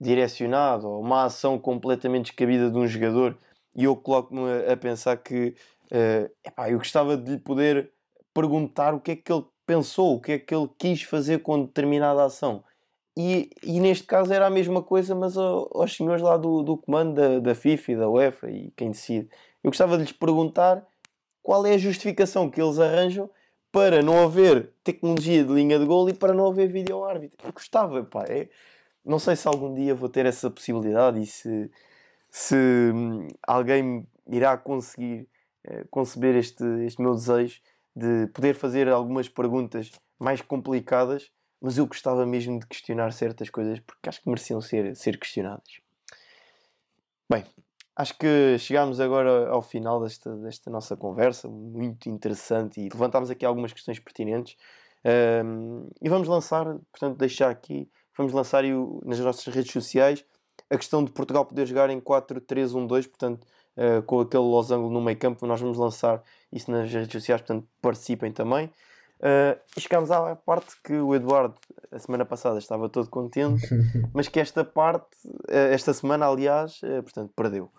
direcionado 0.00 0.86
ou 0.86 1.00
uma 1.00 1.24
ação 1.24 1.58
completamente 1.58 2.26
descabida 2.26 2.70
de 2.70 2.76
um 2.76 2.86
jogador 2.86 3.36
e 3.74 3.84
eu 3.84 3.96
coloco-me 3.96 4.66
a, 4.70 4.76
pensar 4.76 5.16
que 5.16 5.54
uh, 5.90 6.30
epá, 6.44 6.70
eu 6.70 6.78
gostava 6.78 7.16
de 7.16 7.32
lhe 7.32 7.38
poder 7.38 7.90
perguntar 8.34 8.94
o 8.94 9.00
que 9.00 9.12
é 9.12 9.16
que 9.16 9.32
ele 9.32 9.44
pensou, 9.68 10.16
o 10.16 10.20
que 10.20 10.32
é 10.32 10.38
que 10.38 10.54
ele 10.54 10.68
quis 10.78 11.02
fazer 11.02 11.40
com 11.40 11.62
determinada 11.62 12.24
ação. 12.24 12.64
E, 13.14 13.50
e 13.62 13.78
neste 13.80 14.06
caso 14.06 14.32
era 14.32 14.46
a 14.46 14.50
mesma 14.50 14.82
coisa, 14.82 15.14
mas 15.14 15.36
aos 15.36 15.94
senhores 15.94 16.22
lá 16.22 16.38
do, 16.38 16.62
do 16.62 16.78
comando 16.78 17.14
da, 17.14 17.38
da 17.38 17.54
FIFA 17.54 17.92
e 17.92 17.96
da 17.96 18.08
UEFA 18.08 18.50
e 18.50 18.72
quem 18.74 18.92
decide. 18.92 19.28
Eu 19.62 19.70
gostava 19.70 19.98
de 19.98 20.04
lhes 20.04 20.12
perguntar 20.12 20.86
qual 21.42 21.66
é 21.66 21.74
a 21.74 21.78
justificação 21.78 22.48
que 22.48 22.62
eles 22.62 22.78
arranjam 22.78 23.28
para 23.70 24.02
não 24.02 24.24
haver 24.24 24.72
tecnologia 24.82 25.44
de 25.44 25.52
linha 25.52 25.78
de 25.78 25.84
gol 25.84 26.08
e 26.08 26.14
para 26.14 26.32
não 26.32 26.46
haver 26.46 26.72
vídeo 26.72 27.04
árbitro. 27.04 27.46
Eu 27.46 27.52
gostava, 27.52 28.02
pá. 28.04 28.24
É, 28.26 28.48
não 29.04 29.18
sei 29.18 29.36
se 29.36 29.46
algum 29.46 29.74
dia 29.74 29.94
vou 29.94 30.08
ter 30.08 30.24
essa 30.24 30.50
possibilidade 30.50 31.20
e 31.20 31.26
se, 31.26 31.70
se 32.30 32.56
hum, 32.94 33.28
alguém 33.46 34.06
irá 34.28 34.56
conseguir 34.56 35.28
é, 35.64 35.84
conceber 35.90 36.36
este, 36.36 36.64
este 36.86 37.02
meu 37.02 37.14
desejo 37.14 37.60
de 37.98 38.28
poder 38.28 38.54
fazer 38.54 38.88
algumas 38.88 39.28
perguntas 39.28 39.90
mais 40.18 40.40
complicadas, 40.40 41.32
mas 41.60 41.76
eu 41.76 41.86
gostava 41.86 42.24
mesmo 42.24 42.60
de 42.60 42.66
questionar 42.66 43.12
certas 43.12 43.50
coisas 43.50 43.80
porque 43.80 44.08
acho 44.08 44.22
que 44.22 44.28
mereciam 44.28 44.60
ser, 44.60 44.94
ser 44.94 45.18
questionadas. 45.18 45.80
Bem, 47.28 47.44
acho 47.96 48.16
que 48.16 48.56
chegámos 48.58 49.00
agora 49.00 49.48
ao 49.48 49.60
final 49.60 50.00
desta, 50.00 50.34
desta 50.36 50.70
nossa 50.70 50.96
conversa, 50.96 51.48
muito 51.48 52.08
interessante, 52.08 52.80
e 52.80 52.88
levantámos 52.88 53.30
aqui 53.30 53.44
algumas 53.44 53.72
questões 53.72 53.98
pertinentes. 53.98 54.56
Um, 55.44 55.88
e 56.00 56.08
vamos 56.08 56.28
lançar, 56.28 56.64
portanto, 56.92 57.16
deixar 57.16 57.50
aqui, 57.50 57.90
vamos 58.16 58.32
lançar 58.32 58.62
nas 59.04 59.18
nossas 59.18 59.52
redes 59.52 59.72
sociais 59.72 60.24
a 60.70 60.76
questão 60.76 61.04
de 61.04 61.10
Portugal 61.10 61.44
poder 61.44 61.66
jogar 61.66 61.90
em 61.90 62.00
4-3-1-2, 62.00 63.08
portanto, 63.08 63.46
uh, 63.78 64.02
com 64.02 64.20
aquele 64.20 64.42
losango 64.42 64.90
no 64.90 65.00
meio 65.00 65.16
campo. 65.16 65.46
Nós 65.46 65.60
vamos 65.60 65.78
lançar 65.78 66.22
isso 66.52 66.70
nas 66.70 66.92
redes 66.92 67.10
sociais, 67.12 67.40
portanto 67.40 67.66
participem 67.80 68.32
também. 68.32 68.66
Uh, 69.20 69.58
e 69.76 69.80
chegámos 69.80 70.10
à 70.10 70.36
parte 70.36 70.76
que 70.84 70.94
o 70.94 71.14
Eduardo, 71.14 71.54
a 71.90 71.98
semana 71.98 72.24
passada, 72.24 72.58
estava 72.58 72.88
todo 72.88 73.08
contente, 73.08 73.66
mas 74.12 74.28
que 74.28 74.38
esta 74.38 74.64
parte, 74.64 75.06
esta 75.48 75.92
semana, 75.92 76.26
aliás, 76.26 76.80
portanto, 77.02 77.32
perdeu. 77.34 77.70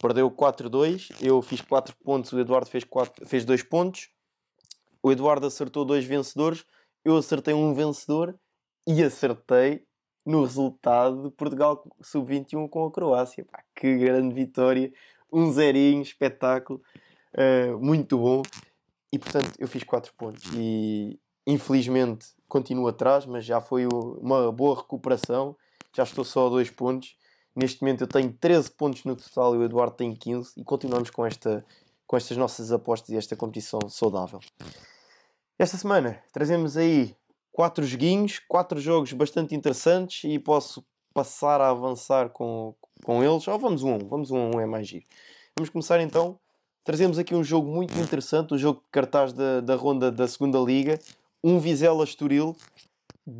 Perdeu 0.00 0.30
4-2, 0.30 1.10
eu 1.20 1.42
fiz 1.42 1.60
4 1.60 1.96
pontos, 2.04 2.32
o 2.32 2.38
Eduardo 2.38 2.70
fez, 2.70 2.84
4, 2.84 3.26
fez 3.26 3.44
2 3.44 3.64
pontos, 3.64 4.08
o 5.02 5.10
Eduardo 5.10 5.46
acertou 5.46 5.84
dois 5.84 6.04
vencedores, 6.04 6.64
eu 7.04 7.16
acertei 7.16 7.54
um 7.54 7.72
vencedor 7.74 8.38
e 8.86 9.02
acertei 9.02 9.86
no 10.24 10.42
resultado 10.42 11.22
de 11.22 11.30
Portugal 11.30 11.82
sub-21 12.02 12.68
com 12.68 12.84
a 12.84 12.92
Croácia. 12.92 13.46
Pá, 13.50 13.62
que 13.74 13.96
grande 13.96 14.34
vitória, 14.34 14.92
um 15.32 15.52
zerinho, 15.52 16.02
espetáculo, 16.02 16.82
uh, 17.34 17.78
muito 17.78 18.18
bom. 18.18 18.42
E 19.12 19.18
portanto 19.18 19.52
eu 19.58 19.66
fiz 19.66 19.82
4 19.84 20.12
pontos 20.14 20.44
e 20.54 21.18
infelizmente 21.46 22.26
continuo 22.46 22.88
atrás, 22.88 23.24
mas 23.24 23.44
já 23.44 23.60
foi 23.60 23.86
uma 23.86 24.52
boa 24.52 24.76
recuperação. 24.76 25.56
Já 25.96 26.02
estou 26.02 26.24
só 26.24 26.46
a 26.46 26.50
2 26.50 26.70
pontos. 26.70 27.16
Neste 27.56 27.82
momento 27.82 28.02
eu 28.02 28.06
tenho 28.06 28.32
13 28.32 28.70
pontos 28.72 29.04
no 29.04 29.16
total 29.16 29.54
e 29.54 29.58
o 29.58 29.64
Eduardo 29.64 29.96
tem 29.96 30.14
15 30.14 30.52
e 30.56 30.64
continuamos 30.64 31.10
com, 31.10 31.24
esta, 31.24 31.64
com 32.06 32.16
estas 32.16 32.36
nossas 32.36 32.70
apostas 32.70 33.10
e 33.10 33.16
esta 33.16 33.34
competição 33.34 33.80
saudável. 33.88 34.40
Esta 35.58 35.76
semana 35.76 36.22
trazemos 36.32 36.76
aí 36.76 37.16
quatro 37.50 37.84
joguinhos, 37.84 38.38
quatro 38.46 38.78
jogos 38.78 39.12
bastante 39.12 39.56
interessantes 39.56 40.22
e 40.22 40.38
posso 40.38 40.84
passar 41.18 41.60
a 41.60 41.70
avançar 41.70 42.28
com, 42.30 42.72
com 43.02 43.24
eles. 43.24 43.48
Ou 43.48 43.54
oh, 43.54 43.58
vamos 43.58 43.82
um, 43.82 43.98
vamos 43.98 44.30
um, 44.30 44.52
um 44.54 44.60
é 44.60 44.66
mais 44.66 44.86
giro. 44.86 45.04
Vamos 45.56 45.68
começar 45.68 46.00
então. 46.00 46.38
Trazemos 46.84 47.18
aqui 47.18 47.34
um 47.34 47.42
jogo 47.42 47.68
muito 47.68 47.98
interessante, 47.98 48.54
o 48.54 48.58
jogo 48.58 48.80
de 48.80 48.86
cartaz 48.92 49.32
da, 49.32 49.60
da 49.60 49.74
ronda 49.74 50.12
da 50.12 50.28
segunda 50.28 50.58
liga, 50.60 50.96
um 51.42 51.58
Vizela 51.58 52.04
Estoril. 52.04 52.56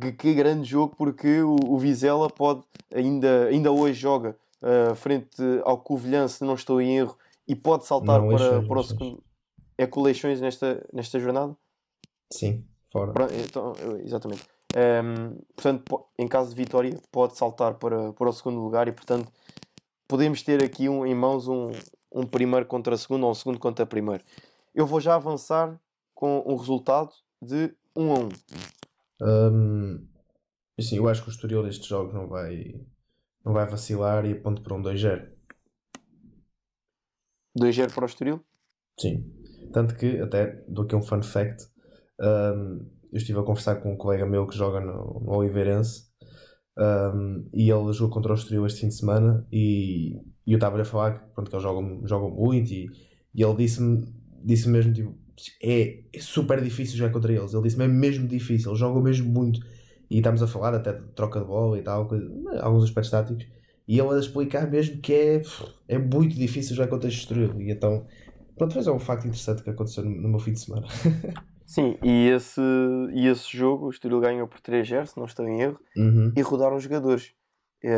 Que, 0.01 0.11
que 0.11 0.33
grande 0.35 0.69
jogo 0.69 0.93
porque 0.95 1.41
o, 1.41 1.55
o, 1.67 1.77
Vizela 1.79 2.29
pode 2.29 2.61
ainda, 2.93 3.45
ainda 3.47 3.71
hoje 3.71 3.99
joga 3.99 4.37
uh, 4.61 4.93
frente 4.93 5.41
ao 5.63 5.79
Covilhã, 5.79 6.27
se 6.27 6.43
não 6.43 6.53
estou 6.53 6.79
em 6.79 6.97
erro, 6.97 7.17
e 7.47 7.55
pode 7.55 7.87
saltar 7.87 8.21
não, 8.21 8.29
para, 8.29 8.61
para 8.61 8.79
o 8.79 8.83
segundo. 8.83 9.23
É 9.79 9.87
com 9.87 10.03
nesta, 10.03 10.85
nesta 10.93 11.19
jornada? 11.19 11.57
Sim. 12.31 12.63
Fora. 12.91 13.13
Então, 13.43 13.73
exatamente. 14.03 14.43
Um, 14.75 15.41
portanto, 15.55 16.05
em 16.17 16.27
caso 16.27 16.49
de 16.51 16.55
vitória, 16.55 16.95
pode 17.11 17.35
saltar 17.35 17.75
para, 17.75 18.13
para 18.13 18.29
o 18.29 18.33
segundo 18.33 18.59
lugar 18.59 18.87
e, 18.87 18.91
portanto, 18.91 19.31
podemos 20.07 20.43
ter 20.43 20.63
aqui 20.63 20.87
um, 20.87 21.05
em 21.05 21.15
mãos 21.15 21.47
um, 21.47 21.71
um 22.11 22.25
primeiro 22.25 22.65
contra 22.65 22.95
segundo 22.97 23.25
ou 23.25 23.31
um 23.31 23.35
segundo 23.35 23.59
contra 23.59 23.85
primeiro. 23.85 24.23
Eu 24.73 24.85
vou 24.85 24.99
já 24.99 25.15
avançar 25.15 25.79
com 26.13 26.43
um 26.45 26.55
resultado 26.55 27.11
de 27.41 27.73
1 27.95 28.03
um 28.03 28.13
a 28.13 28.19
1. 28.19 28.23
Um. 28.23 28.29
Um, 29.21 30.07
assim, 30.77 30.97
eu 30.97 31.07
acho 31.07 31.23
que 31.23 31.29
o 31.29 31.31
Estoril 31.31 31.63
destes 31.63 31.87
jogos 31.87 32.13
não 32.13 32.27
vai, 32.27 32.79
não 33.43 33.53
vai 33.53 33.65
vacilar 33.65 34.25
e 34.25 34.33
aponto 34.33 34.61
para 34.61 34.75
um 34.75 34.81
2-0. 34.81 35.29
2-0 37.57 37.93
para 37.93 38.03
o 38.03 38.05
Estoril? 38.05 38.45
Sim. 38.99 39.33
Tanto 39.73 39.95
que, 39.95 40.19
até 40.19 40.63
dou 40.67 40.85
aqui 40.85 40.95
um 40.95 41.01
fun 41.01 41.21
fact, 41.21 41.67
um, 42.19 42.98
eu 43.11 43.17
estive 43.17 43.39
a 43.39 43.43
conversar 43.43 43.75
com 43.75 43.93
um 43.93 43.97
colega 43.97 44.25
meu 44.25 44.45
que 44.47 44.55
joga 44.55 44.79
no, 44.79 45.21
no 45.21 45.31
Oliveirense 45.31 46.09
um, 46.77 47.49
e 47.53 47.69
ele 47.69 47.93
jogou 47.93 48.09
contra 48.09 48.31
o 48.31 48.35
Estoril 48.35 48.65
este 48.65 48.81
fim 48.81 48.87
de 48.87 48.95
semana 48.95 49.45
e, 49.51 50.15
e 50.45 50.53
eu 50.53 50.55
estava-lhe 50.55 50.83
a 50.83 50.85
falar 50.85 51.19
que, 51.19 51.33
pronto, 51.33 51.49
que 51.49 51.55
eles 51.55 51.63
jogam, 52.07 52.31
muito 52.31 52.71
e, 52.71 52.89
e 53.35 53.43
ele 53.43 53.55
disse-me 53.55 54.07
disse 54.43 54.69
mesmo 54.69 54.93
tipo, 54.93 55.15
é, 55.61 56.03
é, 56.13 56.19
super 56.19 56.61
difícil 56.61 56.97
jogar 56.97 57.11
contra 57.11 57.33
eles. 57.33 57.53
Ele 57.53 57.63
disse-me 57.63 57.85
é 57.85 57.87
mesmo 57.87 58.27
difícil, 58.27 58.69
eles 58.69 58.79
jogam 58.79 59.01
mesmo 59.01 59.29
muito. 59.29 59.59
E 60.09 60.17
estamos 60.17 60.41
a 60.41 60.47
falar 60.47 60.73
até 60.73 60.93
de 60.93 61.07
troca 61.13 61.39
de 61.39 61.45
bola 61.45 61.77
e 61.77 61.81
tal, 61.81 62.07
coisa, 62.07 62.25
alguns 62.61 62.83
aspectos 62.83 63.11
táticos. 63.11 63.45
E 63.87 63.99
ele 63.99 64.09
a 64.15 64.19
explicar 64.19 64.69
mesmo 64.69 65.01
que 65.01 65.13
é, 65.13 65.41
é 65.87 65.97
muito 65.97 66.35
difícil 66.35 66.75
jogar 66.75 66.89
contra 66.89 67.09
este 67.09 67.21
Estoril. 67.21 67.61
E 67.61 67.71
então, 67.71 68.05
pronto, 68.57 68.77
é 68.77 68.91
um 68.91 68.99
facto 68.99 69.25
interessante 69.25 69.63
que 69.63 69.69
aconteceu 69.69 70.03
no, 70.03 70.11
no 70.11 70.29
meu 70.29 70.39
fim 70.39 70.53
de 70.53 70.61
semana. 70.61 70.87
Sim, 71.69 71.99
e 72.01 72.29
esse, 72.29 72.59
e 73.13 73.27
esse 73.27 73.55
jogo 73.55 73.85
o 73.85 73.89
Estoril 73.91 74.19
ganhou 74.19 74.47
por 74.47 74.59
3-0, 74.59 75.05
se 75.05 75.15
não 75.15 75.25
estou 75.25 75.47
em 75.47 75.61
erro, 75.61 75.79
uhum. 75.95 76.33
e 76.35 76.41
rodaram 76.41 76.75
os 76.75 76.81
jogadores. 76.81 77.31
É, 77.83 77.95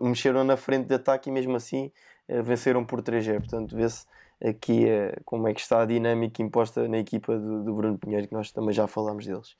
mexeram 0.00 0.44
na 0.44 0.56
frente 0.56 0.86
de 0.86 0.94
ataque 0.94 1.28
e 1.28 1.32
mesmo 1.32 1.56
assim 1.56 1.90
é, 2.28 2.40
venceram 2.40 2.84
por 2.84 3.02
3-0. 3.02 3.40
Portanto, 3.40 3.74
vê-se 3.74 4.06
aqui 4.40 4.88
é, 4.88 5.18
como 5.24 5.48
é 5.48 5.52
que 5.52 5.60
está 5.60 5.82
a 5.82 5.84
dinâmica 5.84 6.40
imposta 6.40 6.86
na 6.86 6.98
equipa 6.98 7.36
do, 7.36 7.64
do 7.64 7.74
Bruno 7.74 7.98
Pinheiro, 7.98 8.28
que 8.28 8.32
nós 8.32 8.52
também 8.52 8.72
já 8.72 8.86
falámos 8.86 9.26
deles. 9.26 9.56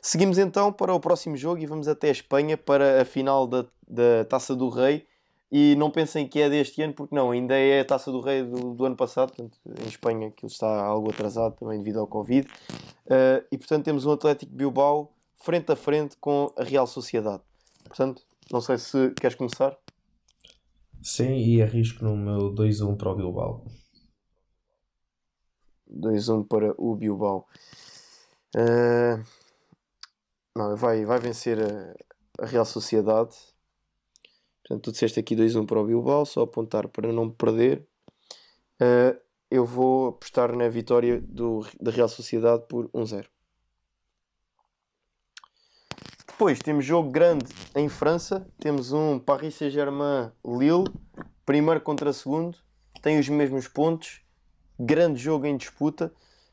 Seguimos 0.00 0.38
então 0.38 0.72
para 0.72 0.94
o 0.94 1.00
próximo 1.00 1.36
jogo 1.36 1.60
e 1.60 1.66
vamos 1.66 1.88
até 1.88 2.06
a 2.10 2.12
Espanha 2.12 2.56
para 2.56 3.02
a 3.02 3.04
final 3.04 3.48
da, 3.48 3.66
da 3.88 4.24
Taça 4.24 4.54
do 4.54 4.68
Rei 4.68 5.04
e 5.50 5.76
não 5.76 5.90
pensem 5.90 6.26
que 6.26 6.40
é 6.40 6.50
deste 6.50 6.82
ano, 6.82 6.92
porque 6.92 7.14
não, 7.14 7.30
ainda 7.30 7.54
é 7.54 7.80
a 7.80 7.84
taça 7.84 8.10
do 8.10 8.20
Rei 8.20 8.42
do, 8.42 8.74
do 8.74 8.84
ano 8.84 8.96
passado, 8.96 9.32
portanto, 9.32 9.58
em 9.80 9.86
Espanha 9.86 10.28
aquilo 10.28 10.50
está 10.50 10.84
algo 10.84 11.10
atrasado 11.10 11.54
também 11.56 11.78
devido 11.78 12.00
ao 12.00 12.06
Covid. 12.06 12.48
Uh, 13.06 13.46
e 13.52 13.56
portanto 13.56 13.84
temos 13.84 14.04
um 14.04 14.12
Atlético 14.12 14.52
Bilbao 14.52 15.12
frente 15.36 15.70
a 15.70 15.76
frente 15.76 16.16
com 16.16 16.52
a 16.56 16.64
Real 16.64 16.86
Sociedade. 16.86 17.42
Portanto, 17.84 18.22
não 18.50 18.60
sei 18.60 18.78
se 18.78 19.10
queres 19.12 19.36
começar. 19.36 19.76
Sim, 21.00 21.36
e 21.36 21.62
arrisco 21.62 22.04
no 22.04 22.16
meu 22.16 22.52
2-1 22.52 22.96
para 22.96 23.12
o 23.12 23.14
Bilbao. 23.14 23.64
2-1 25.88 26.48
para 26.48 26.74
o 26.76 26.96
Bilbao. 26.96 27.46
Uh, 28.56 29.22
não, 30.56 30.74
vai, 30.74 31.04
vai 31.04 31.20
vencer 31.20 31.58
a, 31.60 32.42
a 32.42 32.46
Real 32.46 32.64
Sociedade 32.64 33.36
Portanto, 34.66 34.82
tu 34.82 34.92
disseste 34.92 35.20
aqui 35.20 35.36
2-1 35.36 35.64
para 35.64 35.80
o 35.80 35.86
Bilbao, 35.86 36.26
só 36.26 36.42
apontar 36.42 36.88
para 36.88 37.12
não 37.12 37.30
perder. 37.30 37.86
Uh, 38.82 39.16
eu 39.48 39.64
vou 39.64 40.08
apostar 40.08 40.54
na 40.56 40.68
vitória 40.68 41.20
do, 41.20 41.64
da 41.80 41.92
Real 41.92 42.08
Sociedade 42.08 42.64
por 42.68 42.88
1-0. 42.88 43.26
Depois 46.26 46.58
temos 46.58 46.84
jogo 46.84 47.10
grande 47.10 47.46
em 47.76 47.88
França. 47.88 48.44
Temos 48.58 48.92
um 48.92 49.20
Paris 49.20 49.54
Saint-Germain-Lille, 49.54 50.92
primeiro 51.46 51.80
contra 51.80 52.12
segundo. 52.12 52.58
Tem 53.00 53.20
os 53.20 53.28
mesmos 53.28 53.68
pontos. 53.68 54.20
Grande 54.78 55.20
jogo 55.20 55.46
em 55.46 55.56
disputa. 55.56 56.12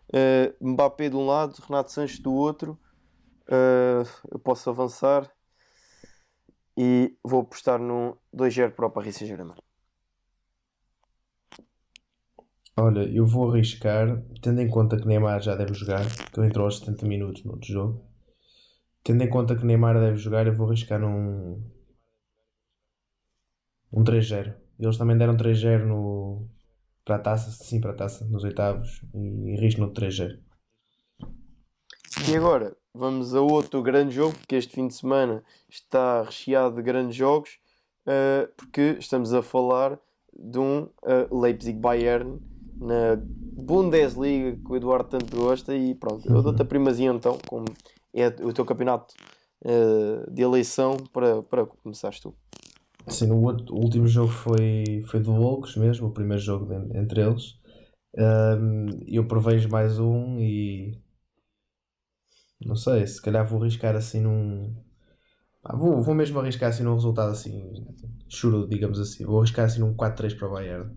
Uh, 0.09 0.70
Mbappé 0.70 1.09
de 1.09 1.16
um 1.16 1.26
lado, 1.26 1.59
Renato 1.68 1.91
Sanches 1.91 2.20
do 2.20 2.32
outro. 2.32 2.80
Uh, 3.47 4.07
eu 4.32 4.38
posso 4.38 4.70
avançar 4.70 5.30
e 6.78 7.15
vou 7.24 7.41
apostar 7.41 7.80
num 7.80 8.15
2-0 8.34 8.71
para 8.71 8.88
o 8.88 8.91
Paris 8.91 9.15
Saint-Germain. 9.15 9.55
Olha, 12.76 13.01
eu 13.01 13.26
vou 13.26 13.51
arriscar, 13.51 14.24
tendo 14.41 14.59
em 14.59 14.67
conta 14.67 14.97
que 14.97 15.05
Neymar 15.05 15.39
já 15.41 15.55
deve 15.55 15.76
jogar, 15.76 16.03
que 16.32 16.39
ele 16.39 16.47
entrou 16.47 16.65
aos 16.65 16.80
70 16.80 17.07
minutos 17.07 17.43
no 17.43 17.51
outro 17.51 17.71
jogo. 17.71 18.03
Tendo 19.03 19.24
em 19.24 19.30
conta 19.30 19.55
que 19.55 19.65
Neymar 19.65 19.99
deve 19.99 20.17
jogar, 20.17 20.47
eu 20.47 20.55
vou 20.55 20.67
arriscar 20.67 20.99
num. 20.99 21.61
um 23.91 24.03
3-0. 24.03 24.55
Eles 24.80 24.97
também 24.97 25.17
deram 25.17 25.38
3-0 25.38 25.86
no. 25.86 26.49
para 27.05 27.17
a 27.17 27.19
taça, 27.19 27.51
sim, 27.51 27.80
para 27.80 27.91
a 27.91 27.95
taça, 27.95 28.26
nos 28.26 28.43
oitavos, 28.43 29.05
e 29.13 29.55
arrisco 29.55 29.82
no 29.82 29.93
3-0. 29.93 30.39
E 32.28 32.36
agora, 32.36 32.76
vamos 32.93 33.33
a 33.33 33.41
outro 33.41 33.81
grande 33.81 34.13
jogo, 34.13 34.35
porque 34.37 34.55
este 34.55 34.75
fim 34.75 34.87
de 34.87 34.93
semana 34.93 35.43
está 35.69 36.23
recheado 36.23 36.75
de 36.75 36.81
grandes 36.81 37.15
jogos, 37.15 37.57
uh, 38.07 38.47
porque 38.55 38.97
estamos 38.99 39.33
a 39.33 39.41
falar 39.41 39.99
de 40.37 40.59
um 40.59 40.83
uh, 40.83 41.41
Leipzig-Bayern 41.41 42.39
na 42.79 43.17
Bundesliga, 43.17 44.57
que 44.57 44.71
o 44.71 44.75
Eduardo 44.75 45.09
tanto 45.09 45.35
gosta, 45.35 45.75
e 45.75 45.95
pronto, 45.95 46.27
eu 46.29 46.41
dou-te 46.41 46.61
a 46.61 46.65
primazia 46.65 47.11
então, 47.11 47.37
como 47.47 47.65
é 48.13 48.27
o 48.27 48.53
teu 48.53 48.65
campeonato 48.65 49.13
uh, 49.65 50.29
de 50.31 50.41
eleição, 50.41 50.97
para, 51.11 51.41
para 51.43 51.65
começares 51.65 52.19
tu. 52.19 52.35
Sim, 53.07 53.31
o, 53.31 53.43
outro, 53.43 53.73
o 53.75 53.79
último 53.79 54.07
jogo 54.07 54.31
foi, 54.31 55.03
foi 55.07 55.19
do 55.19 55.33
Loucos 55.33 55.75
mesmo, 55.75 56.07
o 56.07 56.11
primeiro 56.11 56.41
jogo 56.41 56.65
de, 56.65 56.97
entre 56.97 57.21
eles. 57.21 57.61
Um, 58.15 58.85
eu 59.07 59.27
prevejo 59.27 59.67
mais 59.69 59.99
um 59.99 60.39
e 60.39 61.03
não 62.66 62.76
sei, 62.76 63.05
se 63.07 63.22
calhar 63.22 63.45
vou 63.45 63.61
arriscar 63.61 63.95
assim 63.95 64.22
num. 64.22 64.74
Ah, 65.64 65.76
vou, 65.76 66.01
vou 66.01 66.14
mesmo 66.14 66.39
arriscar 66.39 66.70
assim 66.70 66.84
num 66.84 66.93
resultado 66.93 67.32
assim. 67.32 67.86
Churo, 68.28 68.68
digamos 68.68 68.99
assim. 68.99 69.26
Vou 69.26 69.39
arriscar 69.39 69.66
assim 69.66 69.80
num 69.80 69.93
4-3 69.93 70.38
para 70.38 70.47
o 70.47 70.51
Bayern. 70.51 70.91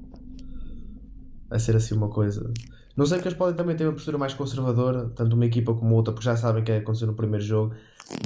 Vai 1.49 1.59
ser 1.61 1.77
assim 1.77 1.95
uma 1.95 2.09
coisa. 2.09 2.53
Não 2.97 3.05
sei 3.05 3.21
que 3.21 3.29
eles 3.29 3.37
podem 3.37 3.55
também 3.55 3.77
ter 3.77 3.85
uma 3.85 3.93
postura 3.93 4.17
mais 4.17 4.33
conservadora, 4.33 5.11
tanto 5.11 5.37
uma 5.37 5.45
equipa 5.45 5.75
como 5.75 5.95
outra, 5.95 6.15
porque 6.15 6.25
já 6.25 6.37
sabem 6.37 6.63
o 6.63 6.65
que 6.65 6.73
é 6.73 6.79
acontecer 6.79 7.07
no 7.07 7.15
primeiro 7.15 7.45
jogo. 7.45 7.75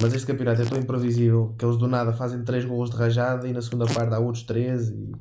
Mas 0.01 0.15
este 0.15 0.27
campeonato 0.27 0.63
é 0.63 0.65
tão 0.65 0.79
imprevisível 0.79 1.55
que 1.59 1.65
eles 1.65 1.77
do 1.77 1.89
nada 1.89 2.13
fazem 2.13 2.45
3 2.45 2.65
gols 2.67 2.91
de 2.91 2.97
rajada 2.97 3.49
e 3.49 3.53
na 3.53 3.61
segunda 3.61 3.87
parte 3.87 4.15
há 4.15 4.19
outros 4.19 4.45
13. 4.45 4.95
E... 4.95 5.13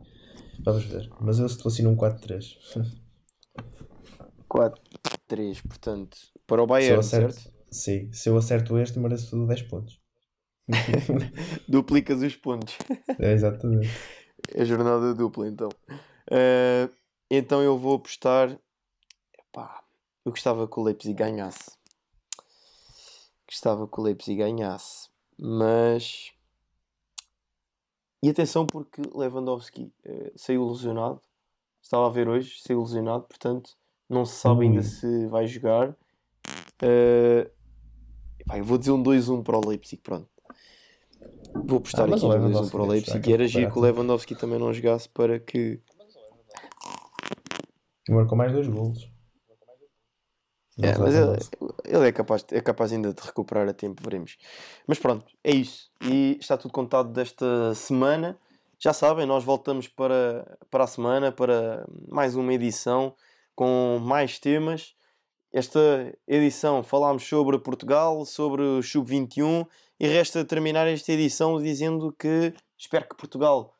Vamos 0.63 0.83
ver. 0.85 1.09
Mas 1.19 1.39
eu 1.39 1.49
se 1.49 1.61
fosse 1.61 1.81
num 1.81 1.95
4-3. 1.95 2.43
4-3, 4.47 5.61
portanto, 5.67 6.17
para 6.45 6.61
o 6.61 6.67
Bayern, 6.67 7.03
certo? 7.03 7.58
Sim, 7.71 8.11
se 8.11 8.29
eu 8.29 8.37
acerto 8.37 8.77
este, 8.77 8.99
mereço 8.99 9.45
10 9.45 9.61
pontos. 9.63 9.99
Duplicas 11.67 12.21
os 12.21 12.35
pontos. 12.35 12.77
É, 13.19 13.31
exatamente. 13.33 13.89
É 14.53 14.63
jornada 14.65 15.13
dupla, 15.13 15.47
então. 15.47 15.69
Eh, 16.29 16.89
então 17.29 17.61
eu 17.61 17.77
vou 17.77 17.95
apostar. 17.95 18.57
Epá, 19.37 19.83
eu 20.25 20.31
gostava 20.31 20.67
que 20.67 20.79
o 20.79 20.83
Leipzig 20.83 21.13
ganhasse. 21.13 21.71
Gostava 23.47 23.87
que 23.87 23.99
o 23.99 24.03
Leipzig 24.03 24.37
ganhasse. 24.37 25.09
Mas. 25.37 26.31
E 28.21 28.29
atenção, 28.29 28.65
porque 28.65 29.01
Lewandowski 29.15 29.91
eh, 30.03 30.31
saiu 30.35 30.67
lesionado. 30.67 31.21
Estava 31.81 32.07
a 32.07 32.09
ver 32.09 32.27
hoje, 32.27 32.59
saiu 32.61 32.81
lesionado, 32.81 33.23
portanto, 33.23 33.77
não 34.09 34.25
se 34.25 34.35
sabe 34.35 34.65
ainda 34.65 34.83
se 34.83 35.27
vai 35.27 35.47
jogar. 35.47 35.95
Eh, 36.81 37.49
epá, 38.49 38.57
eu 38.57 38.65
vou 38.65 38.77
dizer 38.77 38.91
um 38.91 39.03
2-1 39.03 39.43
para 39.43 39.57
o 39.57 39.67
Leipzig, 39.67 40.01
pronto. 40.01 40.27
Vou 41.65 41.77
apostar 41.77 42.09
Ah, 42.09 42.15
aqui 42.15 42.25
no 42.25 42.29
2-1 42.29 42.33
Lewandowski 42.33 42.71
para 42.71 42.81
o 42.81 42.87
Leipzig. 42.87 43.29
E 43.29 43.33
era 43.33 43.47
giro 43.47 43.71
que 43.71 43.77
o. 43.77 43.81
Lewandowski 43.81 44.35
também 44.35 44.59
não 44.59 44.73
jogasse 44.73 45.07
para 45.09 45.39
que 45.39 45.79
E 48.07 48.11
marcou 48.11 48.37
mais 48.37 48.51
dois 48.51 48.67
golos. 48.67 49.09
É, 50.81 50.97
mas 50.97 51.13
ele, 51.13 51.37
ele 51.83 52.07
é, 52.07 52.11
capaz, 52.11 52.45
é 52.51 52.61
capaz 52.61 52.93
ainda 52.93 53.13
de 53.13 53.21
recuperar 53.21 53.67
a 53.67 53.73
tempo, 53.73 54.01
veremos. 54.01 54.37
Mas 54.87 54.97
pronto, 54.97 55.25
é 55.43 55.51
isso. 55.51 55.91
E 56.01 56.37
está 56.39 56.57
tudo 56.57 56.71
contado 56.71 57.11
desta 57.11 57.75
semana. 57.75 58.39
Já 58.79 58.93
sabem, 58.93 59.25
nós 59.25 59.43
voltamos 59.43 59.89
para, 59.89 60.57
para 60.71 60.85
a 60.85 60.87
semana, 60.87 61.33
para 61.33 61.85
mais 62.07 62.35
uma 62.35 62.53
edição 62.53 63.13
com 63.53 63.99
mais 64.01 64.39
temas. 64.39 64.95
Esta 65.51 66.15
edição 66.27 66.83
falámos 66.83 67.27
sobre 67.27 67.57
Portugal, 67.57 68.23
sobre 68.23 68.61
o 68.61 68.83
Sub-21 68.83 69.65
e 69.99 70.07
resta 70.07 70.45
terminar 70.45 70.87
esta 70.87 71.11
edição 71.11 71.59
dizendo 71.59 72.13
que 72.17 72.53
espero 72.77 73.07
que 73.09 73.17
Portugal, 73.17 73.73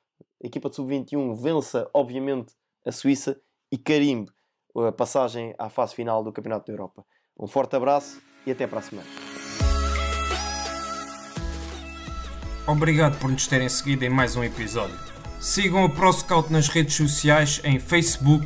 a 0.44 0.48
equipa 0.48 0.68
de 0.68 0.78
Sub-21, 0.78 1.36
vença, 1.40 1.88
obviamente, 1.94 2.54
a 2.84 2.92
Suíça 2.92 3.40
e 3.72 3.78
carimbe 3.78 4.32
a 4.76 4.92
passagem 4.92 5.54
à 5.60 5.70
fase 5.70 5.94
final 5.94 6.24
do 6.24 6.34
Campeonato 6.34 6.66
da 6.66 6.74
Europa. 6.74 7.06
Um 7.40 7.46
forte 7.46 7.76
abraço 7.76 8.20
e 8.48 8.52
até 8.52 8.66
para 8.66 8.80
a 8.80 8.82
semana. 8.82 9.08
Obrigado 12.68 13.20
por 13.20 13.30
nos 13.30 13.46
terem 13.46 13.70
seguido 13.70 14.04
em 14.06 14.10
mais 14.10 14.36
um 14.36 14.44
episódio. 14.44 14.98
Sigam 15.40 15.86
o 15.86 15.90
ProScout 15.94 16.52
nas 16.52 16.68
redes 16.68 16.96
sociais 16.96 17.62
em 17.64 17.80
Facebook, 17.80 18.46